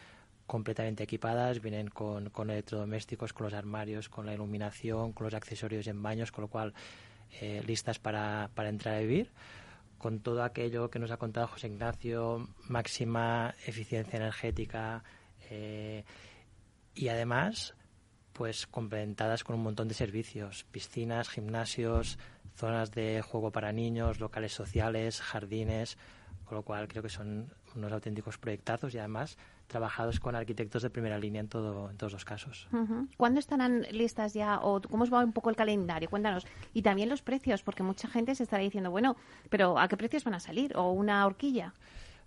completamente 0.48 1.04
equipadas, 1.04 1.62
vienen 1.62 1.90
con, 1.90 2.30
con 2.30 2.50
electrodomésticos, 2.50 3.34
con 3.34 3.46
los 3.46 3.54
armarios, 3.54 4.10
con 4.10 4.26
la 4.26 4.34
iluminación, 4.34 5.14
con 5.14 5.26
los 5.26 5.34
accesorios 5.34 5.88
en 5.88 6.02
baños, 6.02 6.32
con 6.32 6.44
lo 6.44 6.48
cual 6.48 6.74
eh, 7.42 7.62
listas 7.68 8.00
para, 8.00 8.50
para 8.56 8.70
entrar 8.70 8.96
a 8.96 9.00
vivir 9.00 9.32
con 10.00 10.22
todo 10.22 10.44
aquello 10.44 10.90
que 10.90 10.98
nos 10.98 11.12
ha 11.12 11.18
contado 11.18 11.48
José 11.48 11.68
Ignacio, 11.68 12.48
máxima 12.68 13.54
eficiencia 13.68 14.18
energética 14.18 15.04
eh, 15.52 16.06
y 16.96 17.10
además 17.10 17.76
pues 18.34 18.66
complementadas 18.66 19.44
con 19.44 19.58
un 19.58 19.64
montón 19.64 19.90
de 19.90 19.94
servicios, 19.94 20.66
piscinas, 20.72 21.28
gimnasios, 21.28 22.18
zonas 22.60 22.92
de 22.92 23.22
juego 23.22 23.52
para 23.52 23.72
niños, 23.72 24.20
locales 24.20 24.52
sociales, 24.54 25.22
jardines, 25.22 25.98
con 26.46 26.58
lo 26.58 26.64
cual 26.64 26.88
creo 26.88 27.02
que 27.02 27.10
son 27.10 27.52
unos 27.76 27.92
auténticos 27.92 28.38
proyectazos 28.38 28.94
y 28.94 28.98
además 28.98 29.38
trabajados 29.68 30.20
con 30.20 30.36
arquitectos 30.36 30.82
de 30.82 30.90
primera 30.90 31.18
línea 31.18 31.42
en, 31.42 31.48
todo, 31.48 31.90
en 31.90 31.98
todos 31.98 32.12
los 32.12 32.26
casos. 32.26 32.68
¿Cuándo 33.18 33.40
estarán 33.40 33.84
listas 33.92 34.34
ya 34.34 34.60
o 34.62 34.82
cómo 34.82 35.04
os 35.04 35.14
va 35.14 35.24
un 35.24 35.32
poco 35.32 35.52
el 35.52 35.56
calendario? 35.56 36.10
Cuéntanos. 36.10 36.46
Y 36.74 36.82
también 36.82 37.08
los 37.08 37.22
precios, 37.22 37.62
porque 37.62 37.84
mucha 37.84 38.08
gente 38.08 38.34
se 38.36 38.44
estará 38.44 38.64
diciendo, 38.64 38.90
bueno, 38.90 39.16
pero 39.50 39.78
¿a 39.78 39.88
qué 39.88 39.96
precios 39.96 40.24
van 40.24 40.34
a 40.34 40.40
salir? 40.40 40.76
¿O 40.76 40.92
una 40.92 41.26
horquilla? 41.26 41.74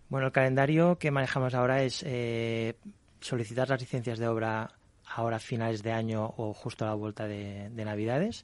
Bueno, 0.09 0.29
el 0.29 0.33
calendario 0.33 0.99
que 0.99 1.11
manejamos 1.11 1.55
ahora 1.55 1.83
es 1.83 2.05
eh, 2.07 2.77
solicitar 3.21 3.69
las 3.69 3.81
licencias 3.81 4.19
de 4.19 4.29
obra 4.29 4.71
ahora 5.05 5.37
a 5.37 5.41
finales 5.41 5.83
de 5.83 5.93
año 5.93 6.33
o 6.37 6.55
justo 6.55 6.85
a 6.85 6.89
la 6.89 6.95
vuelta 6.95 7.27
de 7.27 7.85
Navidades 7.85 8.43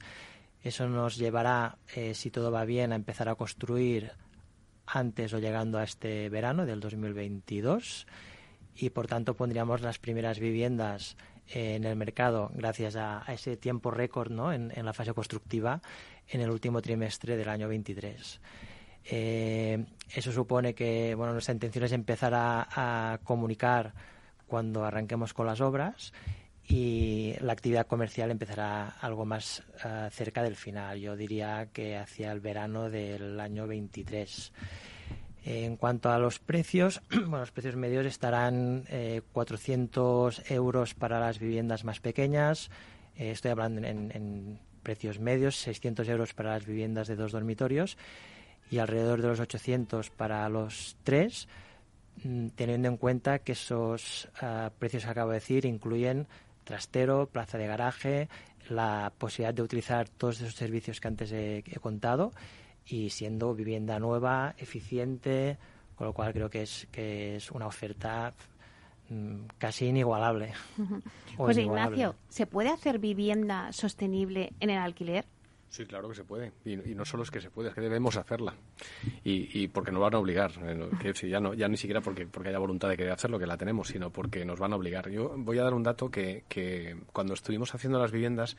eso 0.61 0.87
nos 0.87 1.17
llevará, 1.17 1.77
eh, 1.95 2.13
si 2.13 2.31
todo 2.31 2.51
va 2.51 2.65
bien, 2.65 2.91
a 2.91 2.95
empezar 2.95 3.29
a 3.29 3.35
construir 3.35 4.11
antes 4.85 5.33
o 5.33 5.39
llegando 5.39 5.77
a 5.77 5.83
este 5.83 6.29
verano 6.29 6.65
del 6.65 6.79
2022 6.79 8.07
y 8.75 8.89
por 8.89 9.07
tanto 9.07 9.35
pondríamos 9.35 9.81
las 9.81 9.99
primeras 9.99 10.39
viviendas 10.39 11.15
en 11.47 11.83
el 11.83 11.95
mercado 11.95 12.51
gracias 12.53 12.95
a, 12.95 13.23
ese 13.27 13.57
tiempo 13.57 13.91
récord 13.91 14.31
¿no? 14.31 14.51
en, 14.51 14.71
la 14.75 14.93
fase 14.93 15.13
constructiva 15.13 15.81
en 16.27 16.41
el 16.41 16.49
último 16.49 16.81
trimestre 16.81 17.37
del 17.37 17.49
año 17.49 17.67
23. 17.67 18.41
Eh, 19.11 19.85
eso 20.13 20.31
supone 20.31 20.73
que 20.73 21.15
bueno, 21.15 21.33
nuestra 21.33 21.53
intención 21.53 21.85
es 21.85 21.91
empezar 21.91 22.33
a 22.35 23.19
comunicar 23.23 23.93
cuando 24.47 24.83
arranquemos 24.83 25.33
con 25.33 25.45
las 25.45 25.61
obras 25.61 26.11
y 26.69 27.33
la 27.41 27.53
actividad 27.53 27.87
comercial 27.87 28.29
empezará 28.29 28.89
algo 29.01 29.25
más 29.25 29.63
eh, 29.83 30.07
cerca 30.11 30.43
del 30.43 30.55
final. 30.55 30.99
Yo 30.99 31.15
diría 31.15 31.69
que 31.73 31.97
hacia 31.97 32.31
el 32.31 32.41
verano 32.41 32.91
del 32.91 33.39
año 33.39 33.65
23. 33.65 34.53
En 35.45 35.77
cuanto 35.77 36.11
a 36.11 36.19
los 36.19 36.37
precios, 36.37 37.01
bueno, 37.09 37.39
los 37.39 37.51
precios 37.51 37.75
medios 37.75 38.05
estarán 38.05 38.85
400 39.31 40.39
eh, 40.39 40.43
euros 40.53 40.93
para 40.93 41.19
las 41.19 41.39
viviendas 41.39 41.83
más 41.85 41.99
pequeñas. 42.01 42.69
Eh, 43.17 43.31
estoy 43.31 43.49
hablando 43.49 43.85
en, 43.87 44.59
precios 44.83 45.19
medios, 45.19 45.55
600 45.57 46.07
euros 46.07 46.33
para 46.35 46.51
las 46.51 46.65
viviendas 46.65 47.07
de 47.07 47.15
dos 47.15 47.31
dormitorios 47.31 47.97
y 48.71 48.77
alrededor 48.77 49.21
de 49.21 49.27
los 49.27 49.39
800 49.39 50.09
para 50.11 50.47
los 50.49 50.97
tres, 51.03 51.47
mm, 52.23 52.49
teniendo 52.49 52.87
en 52.87 52.97
cuenta 52.97 53.39
que 53.39 53.51
esos 53.53 54.29
precios 54.77 55.03
que 55.03 55.09
acabo 55.09 55.31
de 55.31 55.35
decir 55.35 55.65
incluyen 55.65 56.27
trastero, 56.69 57.25
plaza 57.25 57.57
de 57.57 57.65
garaje, 57.65 58.29
la 58.69 59.11
posibilidad 59.17 59.55
de 59.55 59.63
utilizar 59.63 60.07
todos 60.07 60.39
esos 60.39 60.53
servicios 60.53 61.01
que 61.01 61.07
antes 61.07 61.31
he, 61.31 61.63
contado 61.81 62.31
y 62.85 63.09
siendo 63.09 63.55
vivienda 63.55 63.97
nueva, 63.97 64.53
eficiente, 64.55 65.57
con 65.95 66.05
lo 66.05 66.13
cual 66.13 66.31
creo 66.31 66.51
que 66.51 66.61
es, 66.61 66.87
que 66.91 67.37
es 67.37 67.49
una 67.49 67.65
oferta 67.65 68.35
mm, 69.09 69.45
casi 69.57 69.87
inigualable. 69.87 70.53
pues 71.37 71.57
Ignacio, 71.57 72.15
¿se 72.27 72.45
puede 72.45 72.69
hacer 72.69 72.99
vivienda 72.99 73.73
sostenible 73.73 74.53
en 74.59 74.69
el 74.69 74.77
alquiler? 74.77 75.25
Sí, 75.69 75.85
claro 75.85 76.09
que 76.09 76.15
se 76.15 76.23
puede. 76.23 76.51
Y, 76.65 76.75
no 76.95 77.05
solo 77.05 77.23
es 77.23 77.29
que 77.29 77.39
se 77.39 77.51
puede, 77.51 77.69
es 77.69 77.75
que 77.75 77.81
debemos 77.81 78.17
hacerla. 78.17 78.55
Y, 79.23 79.67
porque 79.67 79.91
nos 79.91 80.01
van 80.01 80.15
a 80.15 80.17
obligar. 80.17 80.51
Eh, 80.63 80.89
que 80.99 81.29
ya, 81.29 81.39
no, 81.39 81.53
ya 81.53 81.67
ni 81.67 81.77
siquiera 81.77 82.01
porque, 82.01 82.25
porque 82.25 82.49
haya 82.49 82.57
voluntad 82.57 82.89
de 82.89 82.97
querer 82.97 83.13
hacerlo, 83.13 83.37
que 83.37 83.45
la 83.45 83.57
tenemos, 83.57 83.87
sino 83.87 84.11
porque 84.11 84.43
nos 84.45 84.59
van 84.59 84.73
a 84.73 84.75
obligar. 84.75 85.09
Yo 85.09 85.35
voy 85.37 85.59
a 85.59 85.63
dar 85.63 85.75
un 85.75 85.83
dato 85.83 86.09
que, 86.09 86.43
que 86.47 86.97
cuando 87.13 87.35
estuvimos 87.35 87.73
haciendo 87.75 87.99
las 87.99 88.11
viviendas, 88.11 88.57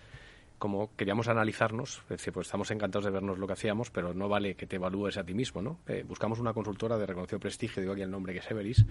como 0.61 0.95
queríamos 0.95 1.27
analizarnos, 1.27 2.03
es 2.03 2.09
decir, 2.19 2.35
pues 2.35 2.47
estamos 2.47 2.71
encantados 2.71 3.07
de 3.07 3.11
vernos 3.11 3.39
lo 3.39 3.47
que 3.47 3.55
hacíamos, 3.55 3.91
pero 3.91 4.13
no 4.13 4.29
vale 4.29 4.55
que 4.57 4.67
te 4.67 4.77
evalúes 4.77 5.17
a 5.17 5.25
ti 5.25 5.33
mismo, 5.33 5.63
¿no? 5.63 5.79
Eh, 5.89 6.05
buscamos 6.07 6.39
una 6.39 6.53
consultora 6.53 6.99
de 6.99 7.07
reconocido 7.07 7.41
prestigio, 7.41 7.81
digo 7.81 7.95
aquí 7.95 8.03
el 8.03 8.11
nombre 8.11 8.35
que 8.35 8.41
es 8.41 8.51
Everis, 8.51 8.85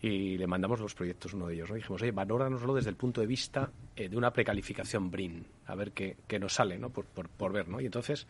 y 0.00 0.38
le 0.38 0.46
mandamos 0.46 0.80
los 0.80 0.94
proyectos, 0.94 1.34
uno 1.34 1.48
de 1.48 1.54
ellos, 1.54 1.68
¿no? 1.68 1.76
Dijimos, 1.76 2.00
oye, 2.00 2.12
valóranoslo 2.12 2.74
desde 2.74 2.88
el 2.88 2.96
punto 2.96 3.20
de 3.20 3.26
vista 3.26 3.70
eh, 3.94 4.08
de 4.08 4.16
una 4.16 4.32
precalificación 4.32 5.10
BRIN, 5.10 5.46
a 5.66 5.74
ver 5.74 5.92
qué, 5.92 6.16
nos 6.40 6.54
sale, 6.54 6.78
¿no? 6.78 6.88
Por, 6.88 7.04
por, 7.04 7.52
ver, 7.52 7.68
¿no? 7.68 7.78
Y 7.78 7.84
entonces 7.84 8.26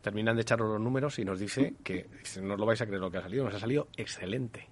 terminan 0.00 0.36
de 0.36 0.42
echarnos 0.42 0.68
los 0.68 0.80
números 0.80 1.18
y 1.18 1.24
nos 1.24 1.40
dice 1.40 1.74
que 1.82 2.06
no 2.40 2.54
os 2.54 2.60
lo 2.60 2.64
vais 2.64 2.80
a 2.80 2.86
creer 2.86 3.00
lo 3.00 3.10
que 3.10 3.18
ha 3.18 3.22
salido, 3.22 3.44
nos 3.44 3.54
ha 3.54 3.58
salido 3.58 3.88
excelente. 3.96 4.68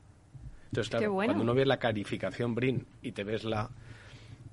Entonces, 0.66 0.90
claro, 0.90 1.12
cuando 1.12 1.42
uno 1.42 1.54
ve 1.54 1.66
la 1.66 1.78
calificación 1.80 2.54
BRIN 2.54 2.86
y 3.02 3.10
te 3.10 3.24
ves 3.24 3.42
la 3.42 3.68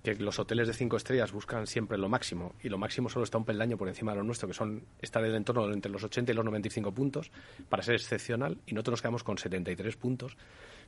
que 0.05 0.15
los 0.15 0.37
hoteles 0.39 0.67
de 0.67 0.73
cinco 0.73 0.97
estrellas 0.97 1.31
buscan 1.31 1.65
siempre 1.65 1.97
lo 1.97 2.09
máximo 2.09 2.53
y 2.61 2.69
lo 2.69 2.77
máximo 2.77 3.09
solo 3.09 3.23
está 3.23 3.37
un 3.37 3.45
peldaño 3.45 3.77
por 3.77 3.87
encima 3.87 4.11
de 4.11 4.19
lo 4.19 4.23
nuestro, 4.23 4.47
que 4.47 4.53
son 4.53 4.83
estar 5.01 5.23
en 5.23 5.31
el 5.31 5.37
entorno 5.37 5.71
entre 5.71 5.91
los 5.91 6.03
80 6.03 6.31
y 6.31 6.35
los 6.35 6.45
95 6.45 6.93
puntos 6.93 7.31
para 7.69 7.81
ser 7.81 7.95
excepcional 7.95 8.57
y 8.67 8.73
nosotros 8.73 8.93
nos 8.93 9.01
quedamos 9.01 9.23
con 9.23 9.37
73 9.37 9.95
puntos. 9.95 10.37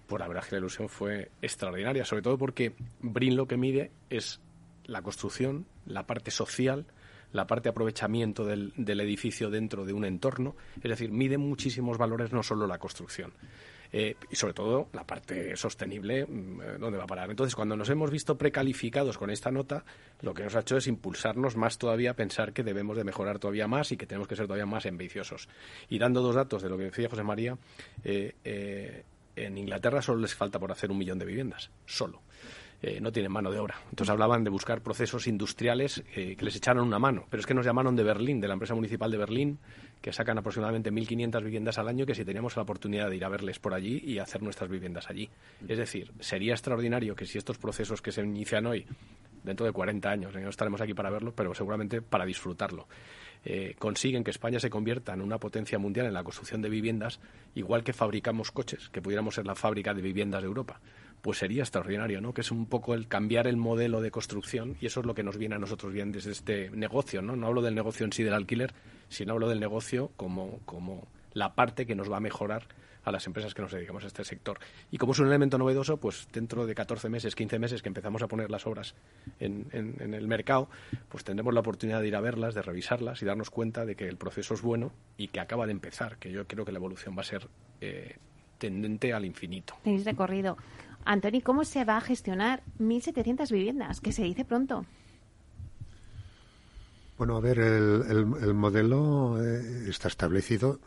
Por 0.05 0.19
la 0.19 0.27
verdad 0.27 0.43
que 0.43 0.51
la 0.51 0.59
ilusión 0.59 0.87
fue 0.87 1.31
extraordinaria, 1.41 2.05
sobre 2.05 2.21
todo 2.21 2.37
porque 2.37 2.75
Brin 3.01 3.35
lo 3.35 3.47
que 3.47 3.57
mide 3.57 3.91
es 4.09 4.39
la 4.85 5.01
construcción, 5.01 5.65
la 5.85 6.05
parte 6.05 6.31
social, 6.31 6.85
la 7.33 7.47
parte 7.47 7.63
de 7.63 7.71
aprovechamiento 7.71 8.45
del, 8.45 8.71
del 8.77 9.01
edificio 9.01 9.49
dentro 9.49 9.83
de 9.83 9.93
un 9.93 10.05
entorno, 10.05 10.55
es 10.77 10.89
decir, 10.89 11.11
mide 11.11 11.37
muchísimos 11.37 11.97
valores, 11.97 12.31
no 12.31 12.43
solo 12.43 12.67
la 12.67 12.77
construcción. 12.77 13.33
Eh, 13.91 14.15
y 14.29 14.35
sobre 14.35 14.53
todo 14.53 14.89
la 14.93 15.05
parte 15.05 15.55
sostenible, 15.55 16.25
mm, 16.25 16.61
eh, 16.61 16.65
¿dónde 16.79 16.97
va 16.97 17.05
a 17.05 17.07
parar? 17.07 17.29
Entonces, 17.29 17.55
cuando 17.55 17.75
nos 17.75 17.89
hemos 17.89 18.11
visto 18.11 18.37
precalificados 18.37 19.17
con 19.17 19.29
esta 19.29 19.51
nota, 19.51 19.85
lo 20.21 20.33
que 20.33 20.43
nos 20.43 20.55
ha 20.55 20.59
hecho 20.61 20.77
es 20.77 20.87
impulsarnos 20.87 21.55
más 21.55 21.77
todavía 21.77 22.11
a 22.11 22.13
pensar 22.13 22.53
que 22.53 22.63
debemos 22.63 22.97
de 22.97 23.03
mejorar 23.03 23.39
todavía 23.39 23.67
más 23.67 23.91
y 23.91 23.97
que 23.97 24.05
tenemos 24.05 24.27
que 24.27 24.35
ser 24.35 24.47
todavía 24.47 24.65
más 24.65 24.85
ambiciosos. 24.85 25.47
Y 25.89 25.99
dando 25.99 26.21
dos 26.21 26.35
datos 26.35 26.61
de 26.61 26.69
lo 26.69 26.77
que 26.77 26.85
decía 26.85 27.09
José 27.09 27.23
María, 27.23 27.57
eh, 28.03 29.03
en 29.35 29.57
Inglaterra 29.57 30.01
solo 30.01 30.21
les 30.21 30.33
falta 30.33 30.59
por 30.59 30.71
hacer 30.71 30.91
un 30.91 30.97
millón 30.97 31.19
de 31.19 31.25
viviendas, 31.25 31.69
solo. 31.85 32.21
No 33.01 33.11
tienen 33.11 33.31
mano 33.31 33.51
de 33.51 33.59
obra. 33.59 33.75
Entonces 33.89 34.11
hablaban 34.11 34.43
de 34.43 34.49
buscar 34.49 34.81
procesos 34.81 35.27
industriales 35.27 36.03
que 36.13 36.37
les 36.39 36.55
echaran 36.55 36.83
una 36.83 36.99
mano. 36.99 37.25
Pero 37.29 37.41
es 37.41 37.47
que 37.47 37.53
nos 37.53 37.65
llamaron 37.65 37.95
de 37.95 38.03
Berlín, 38.03 38.39
de 38.39 38.47
la 38.47 38.53
empresa 38.53 38.75
municipal 38.75 39.09
de 39.09 39.17
Berlín, 39.17 39.59
que 40.01 40.13
sacan 40.13 40.37
aproximadamente 40.37 40.91
1.500 40.91 41.43
viviendas 41.43 41.77
al 41.77 41.87
año, 41.87 42.05
que 42.05 42.15
si 42.15 42.23
teníamos 42.23 42.55
la 42.55 42.63
oportunidad 42.63 43.09
de 43.09 43.15
ir 43.15 43.25
a 43.25 43.29
verles 43.29 43.59
por 43.59 43.73
allí 43.73 44.01
y 44.05 44.19
hacer 44.19 44.41
nuestras 44.41 44.69
viviendas 44.69 45.09
allí. 45.09 45.29
Es 45.67 45.77
decir, 45.77 46.11
sería 46.19 46.53
extraordinario 46.53 47.15
que 47.15 47.25
si 47.25 47.37
estos 47.37 47.57
procesos 47.57 48.01
que 48.01 48.11
se 48.11 48.21
inician 48.21 48.65
hoy, 48.67 48.85
dentro 49.43 49.65
de 49.65 49.71
40 49.71 50.09
años, 50.09 50.35
no 50.35 50.49
estaremos 50.49 50.81
aquí 50.81 50.93
para 50.93 51.09
verlo, 51.09 51.33
pero 51.33 51.53
seguramente 51.53 52.01
para 52.01 52.25
disfrutarlo, 52.25 52.87
eh, 53.45 53.75
consiguen 53.79 54.23
que 54.23 54.31
España 54.31 54.59
se 54.59 54.69
convierta 54.69 55.13
en 55.13 55.21
una 55.21 55.39
potencia 55.39 55.79
mundial 55.79 56.05
en 56.07 56.13
la 56.13 56.23
construcción 56.23 56.61
de 56.61 56.69
viviendas, 56.69 57.19
igual 57.55 57.83
que 57.83 57.93
fabricamos 57.93 58.51
coches, 58.51 58.89
que 58.89 59.01
pudiéramos 59.01 59.35
ser 59.35 59.45
la 59.45 59.55
fábrica 59.55 59.93
de 59.93 60.01
viviendas 60.01 60.41
de 60.41 60.47
Europa 60.47 60.79
pues 61.27 61.39
sería 61.39 61.63
extraordinario, 61.63 62.21
¿no? 62.21 62.33
Que 62.33 62.39
es 62.39 62.51
un 62.51 62.67
poco 62.67 62.93
el 62.93 63.09
cambiar 63.09 63.47
el 63.47 63.57
modelo 63.57 63.99
de 63.99 64.11
construcción 64.11 64.77
y 64.79 64.85
eso 64.85 65.01
es 65.01 65.05
lo 65.05 65.13
que 65.13 65.23
nos 65.23 65.37
viene 65.37 65.55
a 65.55 65.59
nosotros 65.59 65.91
bien 65.91 66.13
desde 66.13 66.31
este 66.31 66.69
negocio, 66.69 67.21
¿no? 67.21 67.35
No 67.35 67.47
hablo 67.47 67.61
del 67.61 67.75
negocio 67.75 68.05
en 68.05 68.13
sí 68.13 68.23
del 68.23 68.33
alquiler, 68.33 68.73
sino 69.09 69.33
hablo 69.33 69.49
del 69.49 69.59
negocio 69.59 70.09
como, 70.15 70.61
como 70.63 71.05
la 71.33 71.53
parte 71.53 71.85
que 71.85 71.95
nos 71.95 72.09
va 72.09 72.15
a 72.15 72.21
mejorar 72.21 72.69
a 73.03 73.11
las 73.11 73.27
empresas 73.27 73.53
que 73.53 73.61
nos 73.61 73.73
dedicamos 73.73 74.05
a 74.05 74.07
este 74.07 74.23
sector. 74.23 74.59
Y 74.89 74.99
como 74.99 75.11
es 75.11 75.19
un 75.19 75.27
elemento 75.27 75.57
novedoso, 75.57 75.97
pues 75.97 76.29
dentro 76.31 76.65
de 76.65 76.73
14 76.73 77.09
meses, 77.09 77.35
15 77.35 77.59
meses 77.59 77.81
que 77.81 77.89
empezamos 77.89 78.21
a 78.21 78.29
poner 78.29 78.49
las 78.49 78.65
obras 78.65 78.95
en, 79.41 79.67
en, 79.73 80.13
el 80.13 80.29
mercado, 80.29 80.69
pues 81.09 81.25
tendremos 81.25 81.53
la 81.53 81.59
oportunidad 81.59 81.99
de 81.99 82.07
ir 82.07 82.15
a 82.15 82.21
verlas, 82.21 82.55
de 82.55 82.61
revisarlas 82.61 83.21
y 83.21 83.25
darnos 83.25 83.49
cuenta 83.49 83.85
de 83.85 83.97
que 83.97 84.07
el 84.07 84.15
proceso 84.15 84.53
es 84.53 84.61
bueno 84.61 84.93
y 85.17 85.27
que 85.27 85.41
acaba 85.41 85.65
de 85.65 85.73
empezar, 85.73 86.19
que 86.19 86.31
yo 86.31 86.47
creo 86.47 86.63
que 86.63 86.71
la 86.71 86.77
evolución 86.77 87.17
va 87.17 87.21
a 87.23 87.25
ser 87.25 87.49
eh, 87.81 88.15
tendente 88.57 89.11
al 89.11 89.25
infinito. 89.25 89.75
Tenéis 89.83 90.05
recorrido. 90.05 90.57
Antoni, 91.07 91.41
¿cómo 91.41 91.63
se 91.63 91.85
va 91.85 91.97
a 91.97 92.01
gestionar 92.01 92.63
1.700 92.79 93.49
viviendas? 93.49 94.01
Que 94.01 94.11
se 94.11 94.23
dice 94.23 94.43
pronto. 94.43 94.85
Bueno, 97.17 97.37
a 97.37 97.39
ver, 97.39 97.59
el, 97.59 98.53
modelo 98.53 99.41
eh, 99.41 99.89
está 99.89 100.09
establecido. 100.09 100.79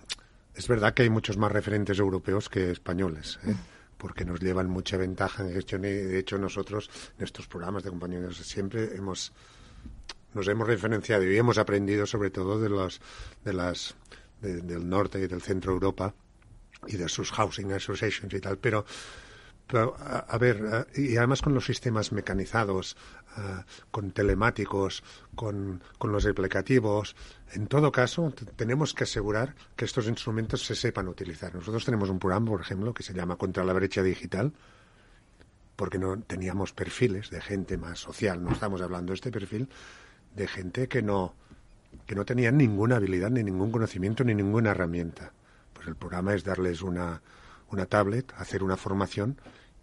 Es 0.55 0.69
verdad 0.69 0.93
que 0.93 1.03
hay 1.03 1.11
muchos 1.11 1.39
más 1.39 1.51
referentes 1.51 1.99
europeos 1.99 2.51
que 2.51 2.71
españoles, 2.71 3.41
¿eh? 3.47 3.55
porque 3.97 4.27
nos 4.27 4.41
llevan 4.41 4.69
mucha 4.69 4.99
ventaja 4.99 5.43
en 5.43 5.55
gestión 5.55 5.87
y, 5.87 5.89
de 5.89 6.19
hecho, 6.19 6.37
nosotros, 6.37 6.91
en 7.19 7.25
estos 7.25 7.49
programas 7.49 7.83
de 7.83 7.91
compañeros, 7.91 8.37
siempre 8.37 8.95
hemos 8.95 9.33
nos 10.35 10.47
hemos 10.47 10.69
referenciado 10.69 11.25
y 11.25 11.37
hemos 11.37 11.59
aprendido 11.59 12.07
sobre 12.07 12.31
todo 12.31 12.61
de 12.61 12.69
los 12.69 13.01
de 13.45 13.53
las 13.53 13.97
del 14.41 14.89
norte 14.89 15.19
y 15.19 15.27
del 15.27 15.43
centro 15.43 15.73
Europa 15.73 16.15
y 16.87 16.97
de 16.97 17.09
sus 17.09 17.33
housing 17.33 17.73
associations 17.73 18.33
y 18.33 18.41
tal, 18.41 18.59
pero 18.59 18.85
pero, 19.71 19.97
a, 19.99 20.37
ver, 20.39 20.89
y 20.97 21.17
además 21.17 21.43
con 21.43 21.55
los 21.55 21.65
sistemas 21.65 22.11
mecanizados, 22.13 22.97
con 23.91 24.11
telemáticos, 24.11 25.03
con, 25.35 25.83
con, 25.99 26.11
los 26.11 26.27
aplicativos, 26.27 27.15
en 27.53 27.69
todo 27.69 27.93
caso, 27.93 28.33
tenemos 28.57 28.95
que 28.95 29.05
asegurar 29.05 29.55
que 29.77 29.85
estos 29.85 30.09
instrumentos 30.09 30.67
se 30.67 30.75
sepan 30.75 31.07
utilizar. 31.09 31.55
Nosotros 31.55 31.85
tenemos 31.85 32.11
un 32.11 32.19
programa, 32.19 32.51
por 32.51 32.61
ejemplo, 32.61 32.93
que 32.93 33.05
se 33.05 33.15
llama 33.15 33.37
Contra 33.37 33.63
la 33.63 33.73
Brecha 33.73 34.03
Digital, 34.03 34.53
porque 35.77 35.99
no 35.99 36.21
teníamos 36.21 36.73
perfiles 36.73 37.31
de 37.31 37.41
gente 37.41 37.79
más 37.79 38.01
social. 38.01 38.43
No 38.43 38.53
estamos 38.53 38.83
hablando 38.83 39.13
de 39.13 39.15
este 39.15 39.31
perfil 39.31 39.69
de 40.35 40.49
gente 40.49 40.89
que 40.89 41.01
no, 41.01 41.35
que 42.07 42.15
no 42.15 42.25
tenía 42.25 42.51
ninguna 42.51 42.97
habilidad, 42.97 43.31
ni 43.31 43.45
ningún 43.45 43.71
conocimiento, 43.71 44.25
ni 44.25 44.35
ninguna 44.35 44.73
herramienta. 44.73 45.33
Pues 45.73 45.87
el 45.87 45.95
programa 45.95 46.35
es 46.35 46.45
darles 46.45 46.83
una, 46.83 47.23
una 47.71 47.87
tablet, 47.87 48.33
hacer 48.37 48.63
una 48.63 48.77
formación 48.77 49.39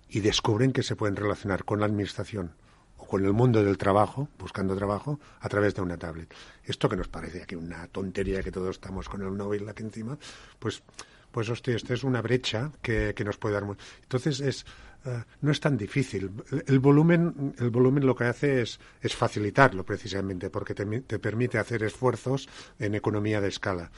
y 0.10 0.22
descubren 0.22 0.72
que 0.72 0.84
se 0.84 0.96
pueden 0.96 1.16
relacionar 1.16 1.64
con 1.64 1.80
la 1.80 1.86
administración 1.86 2.54
o 2.98 3.06
con 3.06 3.26
el 3.26 3.34
mundo 3.34 3.64
del 3.64 3.78
trabajo, 3.78 4.30
buscando 4.40 4.76
trabajo, 4.76 5.20
a 5.40 5.50
través 5.50 5.76
de 5.76 5.82
una 5.82 5.98
tablet. 5.98 6.34
Esto 6.64 6.90
que 6.90 6.96
nos 6.96 7.08
parece 7.08 7.44
aquí 7.44 7.56
una 7.56 7.88
tontería 7.88 8.42
que 8.42 8.52
todos 8.52 8.72
estamos 8.72 9.08
con 9.10 9.22
el 9.22 9.32
móvil 9.32 9.68
aquí 9.70 9.84
encima, 9.84 10.18
pues, 10.60 10.82
pues 11.38 11.52
hostia, 11.52 11.76
esta 11.76 11.94
es 11.94 12.04
una 12.04 12.20
brecha 12.24 12.72
que, 12.82 13.14
que 13.16 13.24
nos 13.24 13.38
puede 13.38 13.54
dar. 13.54 13.64
Entonces 14.02 14.40
es 14.40 14.66
eh, 15.06 15.24
no 15.42 15.52
es 15.52 15.60
tan 15.60 15.78
difícil. 15.78 16.32
El 16.66 16.80
volumen, 16.80 17.54
el 17.60 17.70
volumen 17.70 18.08
lo 18.08 18.16
que 18.16 18.24
hace 18.24 18.64
es, 18.64 18.80
es 19.00 19.16
facilitarlo 19.16 19.86
precisamente, 19.86 20.50
porque 20.50 20.74
te, 20.74 20.84
te, 21.02 21.20
permite 21.20 21.60
hacer 21.60 21.84
esfuerzos 21.84 22.50
en 22.80 22.96
economía 22.96 23.40
de 23.40 23.50
escala. 23.50 23.92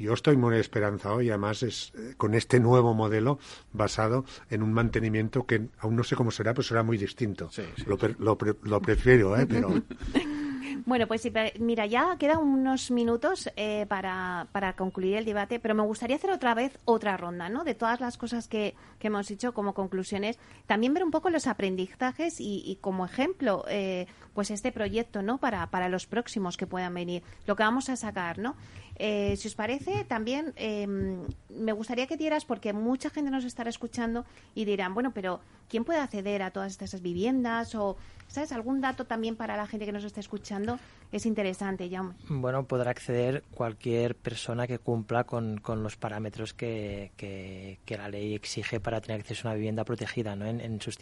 Yo 0.00 0.14
estoy 0.14 0.36
muy 0.36 0.56
esperanzado 0.56 1.22
y 1.22 1.28
además 1.28 1.62
es 1.62 1.92
eh, 1.94 2.14
con 2.16 2.34
este 2.34 2.58
nuevo 2.58 2.92
modelo 2.92 3.38
basado 3.72 4.24
en 4.50 4.64
un 4.64 4.72
mantenimiento 4.72 5.46
que 5.46 5.68
aún 5.78 5.94
no 5.94 6.02
sé 6.02 6.16
cómo 6.16 6.32
será, 6.32 6.54
pero 6.54 6.64
será 6.64 6.82
muy 6.82 6.98
distinto. 6.98 7.50
Lo, 7.86 7.96
lo, 8.18 8.36
lo, 8.64 8.82
prefiero, 8.82 9.38
¿eh? 9.38 9.46
pero 9.46 9.70
Bueno, 10.86 11.06
pues 11.06 11.28
mira, 11.58 11.86
ya 11.86 12.16
quedan 12.18 12.38
unos 12.38 12.90
minutos 12.90 13.50
eh, 13.56 13.86
para, 13.88 14.46
para, 14.52 14.74
concluir 14.74 15.16
el 15.16 15.24
debate, 15.24 15.58
pero 15.58 15.74
me 15.74 15.82
gustaría 15.82 16.16
hacer 16.16 16.30
otra 16.30 16.54
vez 16.54 16.78
otra 16.84 17.16
ronda, 17.16 17.48
¿no? 17.48 17.64
De 17.64 17.74
todas 17.74 18.00
las 18.00 18.16
cosas 18.16 18.48
que, 18.48 18.74
que 18.98 19.08
hemos 19.08 19.30
hecho 19.30 19.52
como 19.52 19.74
conclusiones, 19.74 20.38
también 20.66 20.94
ver 20.94 21.04
un 21.04 21.10
poco 21.10 21.28
los 21.28 21.46
aprendizajes 21.46 22.36
y, 22.38 22.78
como 22.80 23.04
ejemplo, 23.04 23.64
eh, 23.68 24.06
pues 24.32 24.50
este 24.50 24.72
proyecto, 24.72 25.22
¿no? 25.22 25.38
Para, 25.38 25.66
para 25.70 25.88
los 25.88 26.06
próximos 26.06 26.56
que 26.56 26.66
puedan 26.66 26.94
venir, 26.94 27.22
lo 27.46 27.56
que 27.56 27.62
vamos 27.62 27.88
a 27.90 27.96
sacar, 27.96 28.38
¿no? 28.38 28.56
Eh, 29.02 29.34
si 29.38 29.48
os 29.48 29.54
parece, 29.54 30.04
también 30.04 30.52
em, 30.56 31.24
me 31.48 31.72
gustaría 31.72 32.06
que 32.06 32.18
dieras, 32.18 32.44
porque 32.44 32.74
mucha 32.74 33.08
gente 33.08 33.30
nos 33.30 33.46
estará 33.46 33.70
escuchando 33.70 34.26
y 34.54 34.66
dirán, 34.66 34.92
bueno, 34.92 35.10
pero 35.14 35.40
¿quién 35.70 35.86
puede 35.86 36.00
acceder 36.00 36.42
a 36.42 36.50
todas 36.50 36.72
estas 36.72 37.00
viviendas? 37.00 37.74
O, 37.74 37.96
¿sabes? 38.28 38.52
Algún 38.52 38.82
dato 38.82 39.06
también 39.06 39.36
para 39.36 39.56
la 39.56 39.66
gente 39.66 39.86
que 39.86 39.92
nos 39.92 40.04
está 40.04 40.20
escuchando 40.20 40.78
es 41.12 41.24
interesante, 41.24 41.88
ya. 41.88 42.12
Bueno, 42.28 42.66
podrá 42.66 42.90
acceder 42.90 43.42
cualquier 43.54 44.16
persona 44.16 44.66
que 44.66 44.78
cumpla 44.78 45.24
con, 45.24 45.56
con 45.56 45.82
los 45.82 45.96
parámetros 45.96 46.52
que, 46.52 47.12
que, 47.16 47.96
la 47.96 48.08
ley 48.10 48.34
exige 48.34 48.80
para 48.80 49.00
tener 49.00 49.22
acceso 49.22 49.48
a 49.48 49.52
una 49.52 49.56
vivienda 49.56 49.82
protegida, 49.84 50.36
¿no? 50.36 50.44
En, 50.44 50.78
sus, 50.82 50.98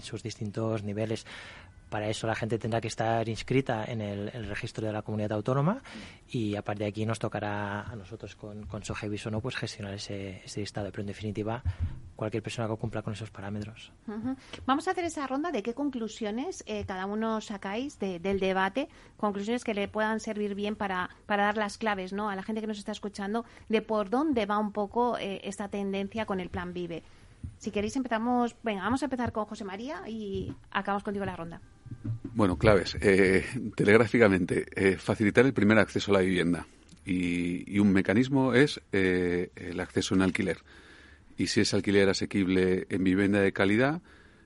sus 0.00 0.22
distintos 0.22 0.84
niveles 0.84 1.26
Para 1.92 2.08
eso 2.08 2.26
la 2.26 2.34
gente 2.34 2.58
tendrá 2.58 2.80
que 2.80 2.88
estar 2.88 3.28
inscrita 3.28 3.84
en 3.84 4.00
el, 4.00 4.46
registro 4.46 4.86
de 4.86 4.94
la 4.94 5.02
comunidad 5.02 5.32
autónoma 5.32 5.82
y 6.26 6.56
a 6.56 6.62
partir 6.62 6.84
de 6.84 6.88
aquí 6.88 7.04
nos 7.04 7.18
tocará 7.18 7.82
a 7.82 7.94
nosotros 7.94 8.34
con, 8.34 8.64
con 8.64 8.82
Sogevis 8.82 9.26
o 9.26 9.30
no 9.30 9.42
pues 9.42 9.56
gestionar 9.56 9.92
ese, 9.92 10.40
ese 10.42 10.60
listado. 10.60 10.90
Pero 10.90 11.02
en 11.02 11.08
definitiva, 11.08 11.62
cualquier 12.16 12.42
persona 12.42 12.66
que 12.66 12.76
cumpla 12.76 13.02
con 13.02 13.12
esos 13.12 13.30
parámetros. 13.30 13.92
Vamos 14.64 14.88
a 14.88 14.92
hacer 14.92 15.04
esa 15.04 15.26
ronda 15.26 15.52
de 15.52 15.62
qué 15.62 15.74
conclusiones 15.74 16.64
eh, 16.66 16.86
cada 16.86 17.04
uno 17.04 17.42
sacáis 17.42 17.98
del 17.98 18.40
debate, 18.40 18.88
conclusiones 19.18 19.62
que 19.62 19.74
le 19.74 19.86
puedan 19.86 20.18
servir 20.18 20.54
bien 20.54 20.74
para, 20.76 21.10
dar 21.26 21.58
las 21.58 21.76
claves 21.76 22.14
¿no? 22.14 22.30
a 22.30 22.36
la 22.36 22.42
gente 22.42 22.62
que 22.62 22.66
nos 22.68 22.78
está 22.78 22.92
escuchando 22.92 23.44
de 23.68 23.82
por 23.82 24.08
dónde 24.08 24.46
va 24.46 24.56
un 24.56 24.72
poco 24.72 25.18
eh, 25.18 25.42
esta 25.44 25.68
tendencia 25.68 26.24
con 26.24 26.40
el 26.40 26.48
plan 26.48 26.72
Vive. 26.72 27.02
Si 27.58 27.70
queréis 27.70 27.96
empezamos, 27.96 28.56
venga, 28.62 28.82
vamos 28.82 29.02
a 29.02 29.06
empezar 29.06 29.32
con 29.32 29.44
José 29.44 29.64
María 29.64 30.08
y 30.08 30.54
acabamos 30.70 31.02
contigo 31.02 31.26
la 31.26 31.36
ronda. 31.36 31.60
Bueno, 32.34 32.56
claves. 32.56 32.96
Eh, 33.00 33.44
telegráficamente, 33.74 34.66
eh, 34.74 34.96
facilitar 34.96 35.44
el 35.46 35.52
primer 35.52 35.78
acceso 35.78 36.10
a 36.10 36.14
la 36.14 36.20
vivienda. 36.20 36.66
Y, 37.04 37.78
un 37.78 37.92
mecanismo 37.92 38.54
es 38.54 38.80
eh, 38.92 39.50
el 39.56 39.80
acceso 39.80 40.14
en 40.14 40.22
alquiler. 40.22 40.58
Y 41.36 41.48
si 41.48 41.60
es 41.60 41.74
alquiler 41.74 42.08
asequible 42.08 42.86
en 42.90 43.04
vivienda 43.04 43.40
de 43.40 43.52
calidad, 43.52 44.02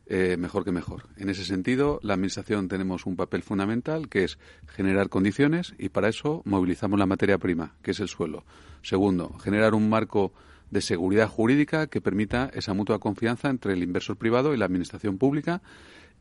mejor 0.09 0.65
que 0.65 0.71
mejor. 0.71 1.09
En 1.17 1.31
ese 1.31 1.45
sentido, 1.45 1.99
la 2.03 2.15
Administración 2.15 2.69
tenemos 2.69 3.07
un 3.07 3.17
papel 3.17 3.43
fundamental 3.43 4.09
que 4.09 4.23
es 4.23 4.39
generar 4.69 5.09
condiciones 5.09 5.75
y 5.79 5.89
para 5.89 6.09
eso 6.09 6.43
movilizamos 6.45 6.97
la 6.97 7.07
materia 7.07 7.39
prima, 7.39 7.75
que 7.83 7.91
es 7.91 7.99
el 7.99 8.07
suelo. 8.07 8.45
Segundo, 8.83 9.37
generar 9.41 9.75
un 9.75 9.91
marco 9.91 10.33
de 10.71 10.81
seguridad 10.81 11.29
jurídica 11.29 11.89
que 11.89 12.01
permita 12.01 12.51
esa 12.55 12.73
mutua 12.73 13.01
confianza 13.01 13.49
entre 13.49 13.73
el 13.73 13.83
inversor 13.83 14.17
privado 14.17 14.55
y 14.55 14.57
la 14.57 14.67
Administración 14.67 15.19
pública 15.19 15.61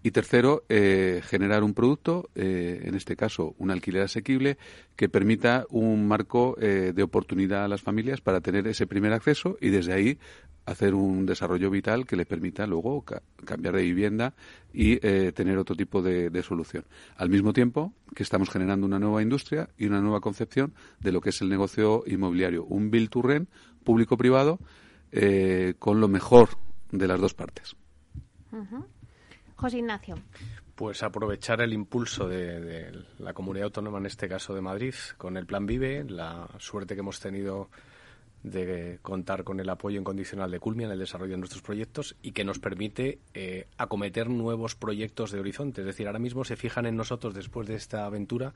y 0.06 0.12
tercero, 0.12 0.66
eh, 0.70 1.24
generar 1.24 1.64
un 1.64 1.74
producto, 1.74 2.30
eh, 2.36 2.84
en 2.84 2.93
este 2.93 3.16
caso 3.16 3.56
un 3.58 3.72
alquiler 3.72 4.03
asequible, 4.03 4.60
que 4.95 5.10
permita 5.10 5.66
un 5.72 6.08
marco 6.08 6.56
eh, 6.62 6.93
de 6.93 7.01
oportunidad 7.01 7.66
a 7.66 7.68
las 7.68 7.82
familias 7.82 8.22
para 8.22 8.39
tener 8.39 8.68
ese 8.68 8.86
primer 8.86 9.14
acceso 9.14 9.58
y 9.60 9.70
desde 9.70 9.93
ahí 9.93 10.20
hacer 10.68 10.93
un 10.93 11.26
desarrollo 11.26 11.72
vital 11.72 12.06
que 12.06 12.18
le 12.18 12.28
permita 12.28 12.68
luego 12.68 13.03
cambiar 13.45 13.78
de 13.78 13.82
vivienda 13.82 14.36
y 14.72 14.97
tener 14.97 15.58
otro 15.58 15.76
tipo 15.76 16.03
de, 16.03 16.30
de, 16.30 16.43
solución. 16.43 16.86
Al 17.18 17.30
mismo 17.30 17.51
tiempo 17.53 17.93
que 18.16 18.22
estamos 18.22 18.49
generando 18.49 18.86
una 18.86 18.99
nueva 18.99 19.24
industria 19.24 19.70
y 19.76 19.88
una 19.88 20.01
nueva 20.01 20.22
concepción 20.22 20.76
de 20.99 21.12
lo 21.12 21.22
que 21.22 21.30
es 21.30 21.41
el 21.41 21.49
negocio 21.49 22.03
inmobiliario, 22.06 22.64
un 22.66 22.91
build 22.91 23.10
to 23.10 23.24
rent 23.24 23.49
público-privado 23.84 24.60
con 25.80 25.99
lo 25.99 26.08
mejor 26.08 26.49
de 26.91 27.08
las 27.08 27.20
dos 27.20 27.34
partes. 27.34 27.76
José 29.56 29.80
Ignacio. 29.80 30.16
Pues 30.76 31.03
aprovechar 31.03 31.62
el 31.62 31.74
impulso 31.74 32.28
de, 32.28 32.91
la 33.20 33.34
comunidad 33.34 33.66
autónoma, 33.66 33.97
en 33.99 34.06
este 34.06 34.28
caso 34.28 34.53
de 34.53 34.62
Madrid, 34.62 34.93
con 35.18 35.38
el 35.38 35.45
Plan 35.45 35.66
Vive, 35.66 36.03
la 36.03 36.49
suerte 36.60 36.95
que 36.95 36.99
hemos 36.99 37.20
tenido 37.20 37.70
de 38.43 38.99
contar 39.01 39.43
con 39.43 39.60
el 39.60 39.70
apoyo 39.70 39.99
incondicional 39.99 40.51
de 40.51 40.60
Culmia 40.60 40.86
en 40.86 40.91
el 40.91 40.99
desarrollo 40.99 41.32
de 41.32 41.38
nuestros 41.38 41.64
proyectos 41.64 42.16
y 42.22 42.32
que 42.34 42.43
nos 42.43 42.60
permite 42.60 43.20
eh, 43.34 43.68
acometer 43.78 44.30
nuevos 44.30 44.76
proyectos 44.76 45.32
de 45.32 45.39
horizonte. 45.39 45.82
Es 45.82 45.88
decir, 45.88 46.06
ahora 46.06 46.20
mismo 46.20 46.43
se 46.43 46.56
fijan 46.56 46.86
en 46.86 46.95
nosotros 46.95 47.34
después 47.34 47.68
de 47.68 47.76
esta 47.76 48.06
aventura 48.06 48.53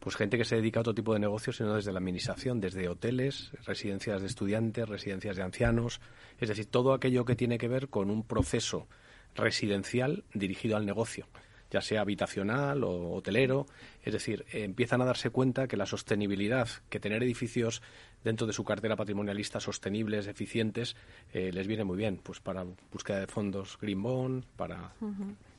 pues 0.00 0.16
gente 0.16 0.38
que 0.38 0.44
se 0.44 0.56
dedica 0.56 0.80
a 0.80 0.82
otro 0.82 0.94
tipo 0.94 1.12
de 1.12 1.20
negocios, 1.20 1.58
sino 1.58 1.74
desde 1.74 1.92
la 1.92 1.98
administración, 1.98 2.58
desde 2.58 2.88
hoteles, 2.88 3.52
residencias 3.66 4.22
de 4.22 4.26
estudiantes, 4.26 4.88
residencias 4.88 5.36
de 5.36 5.42
ancianos, 5.42 6.00
es 6.38 6.48
decir, 6.48 6.66
todo 6.66 6.94
aquello 6.94 7.26
que 7.26 7.36
tiene 7.36 7.58
que 7.58 7.68
ver 7.68 7.88
con 7.88 8.10
un 8.10 8.24
proceso 8.24 8.88
residencial 9.34 10.24
dirigido 10.34 10.76
al 10.76 10.86
negocio, 10.86 11.26
ya 11.70 11.80
sea 11.80 12.02
habitacional 12.02 12.84
o 12.84 13.12
hotelero. 13.12 13.66
Es 14.02 14.12
decir, 14.12 14.44
empiezan 14.52 15.00
a 15.02 15.04
darse 15.04 15.30
cuenta 15.30 15.68
que 15.68 15.76
la 15.76 15.86
sostenibilidad, 15.86 16.68
que 16.88 17.00
tener 17.00 17.22
edificios 17.22 17.82
dentro 18.24 18.46
de 18.46 18.52
su 18.52 18.64
cartera 18.64 18.96
patrimonialista 18.96 19.60
sostenibles, 19.60 20.26
eficientes, 20.26 20.96
eh, 21.32 21.52
les 21.52 21.66
viene 21.66 21.84
muy 21.84 21.96
bien, 21.96 22.20
pues 22.22 22.40
para 22.40 22.64
búsqueda 22.92 23.20
de 23.20 23.26
fondos 23.26 23.78
Green 23.80 24.02
Bond, 24.02 24.44
para, 24.56 24.92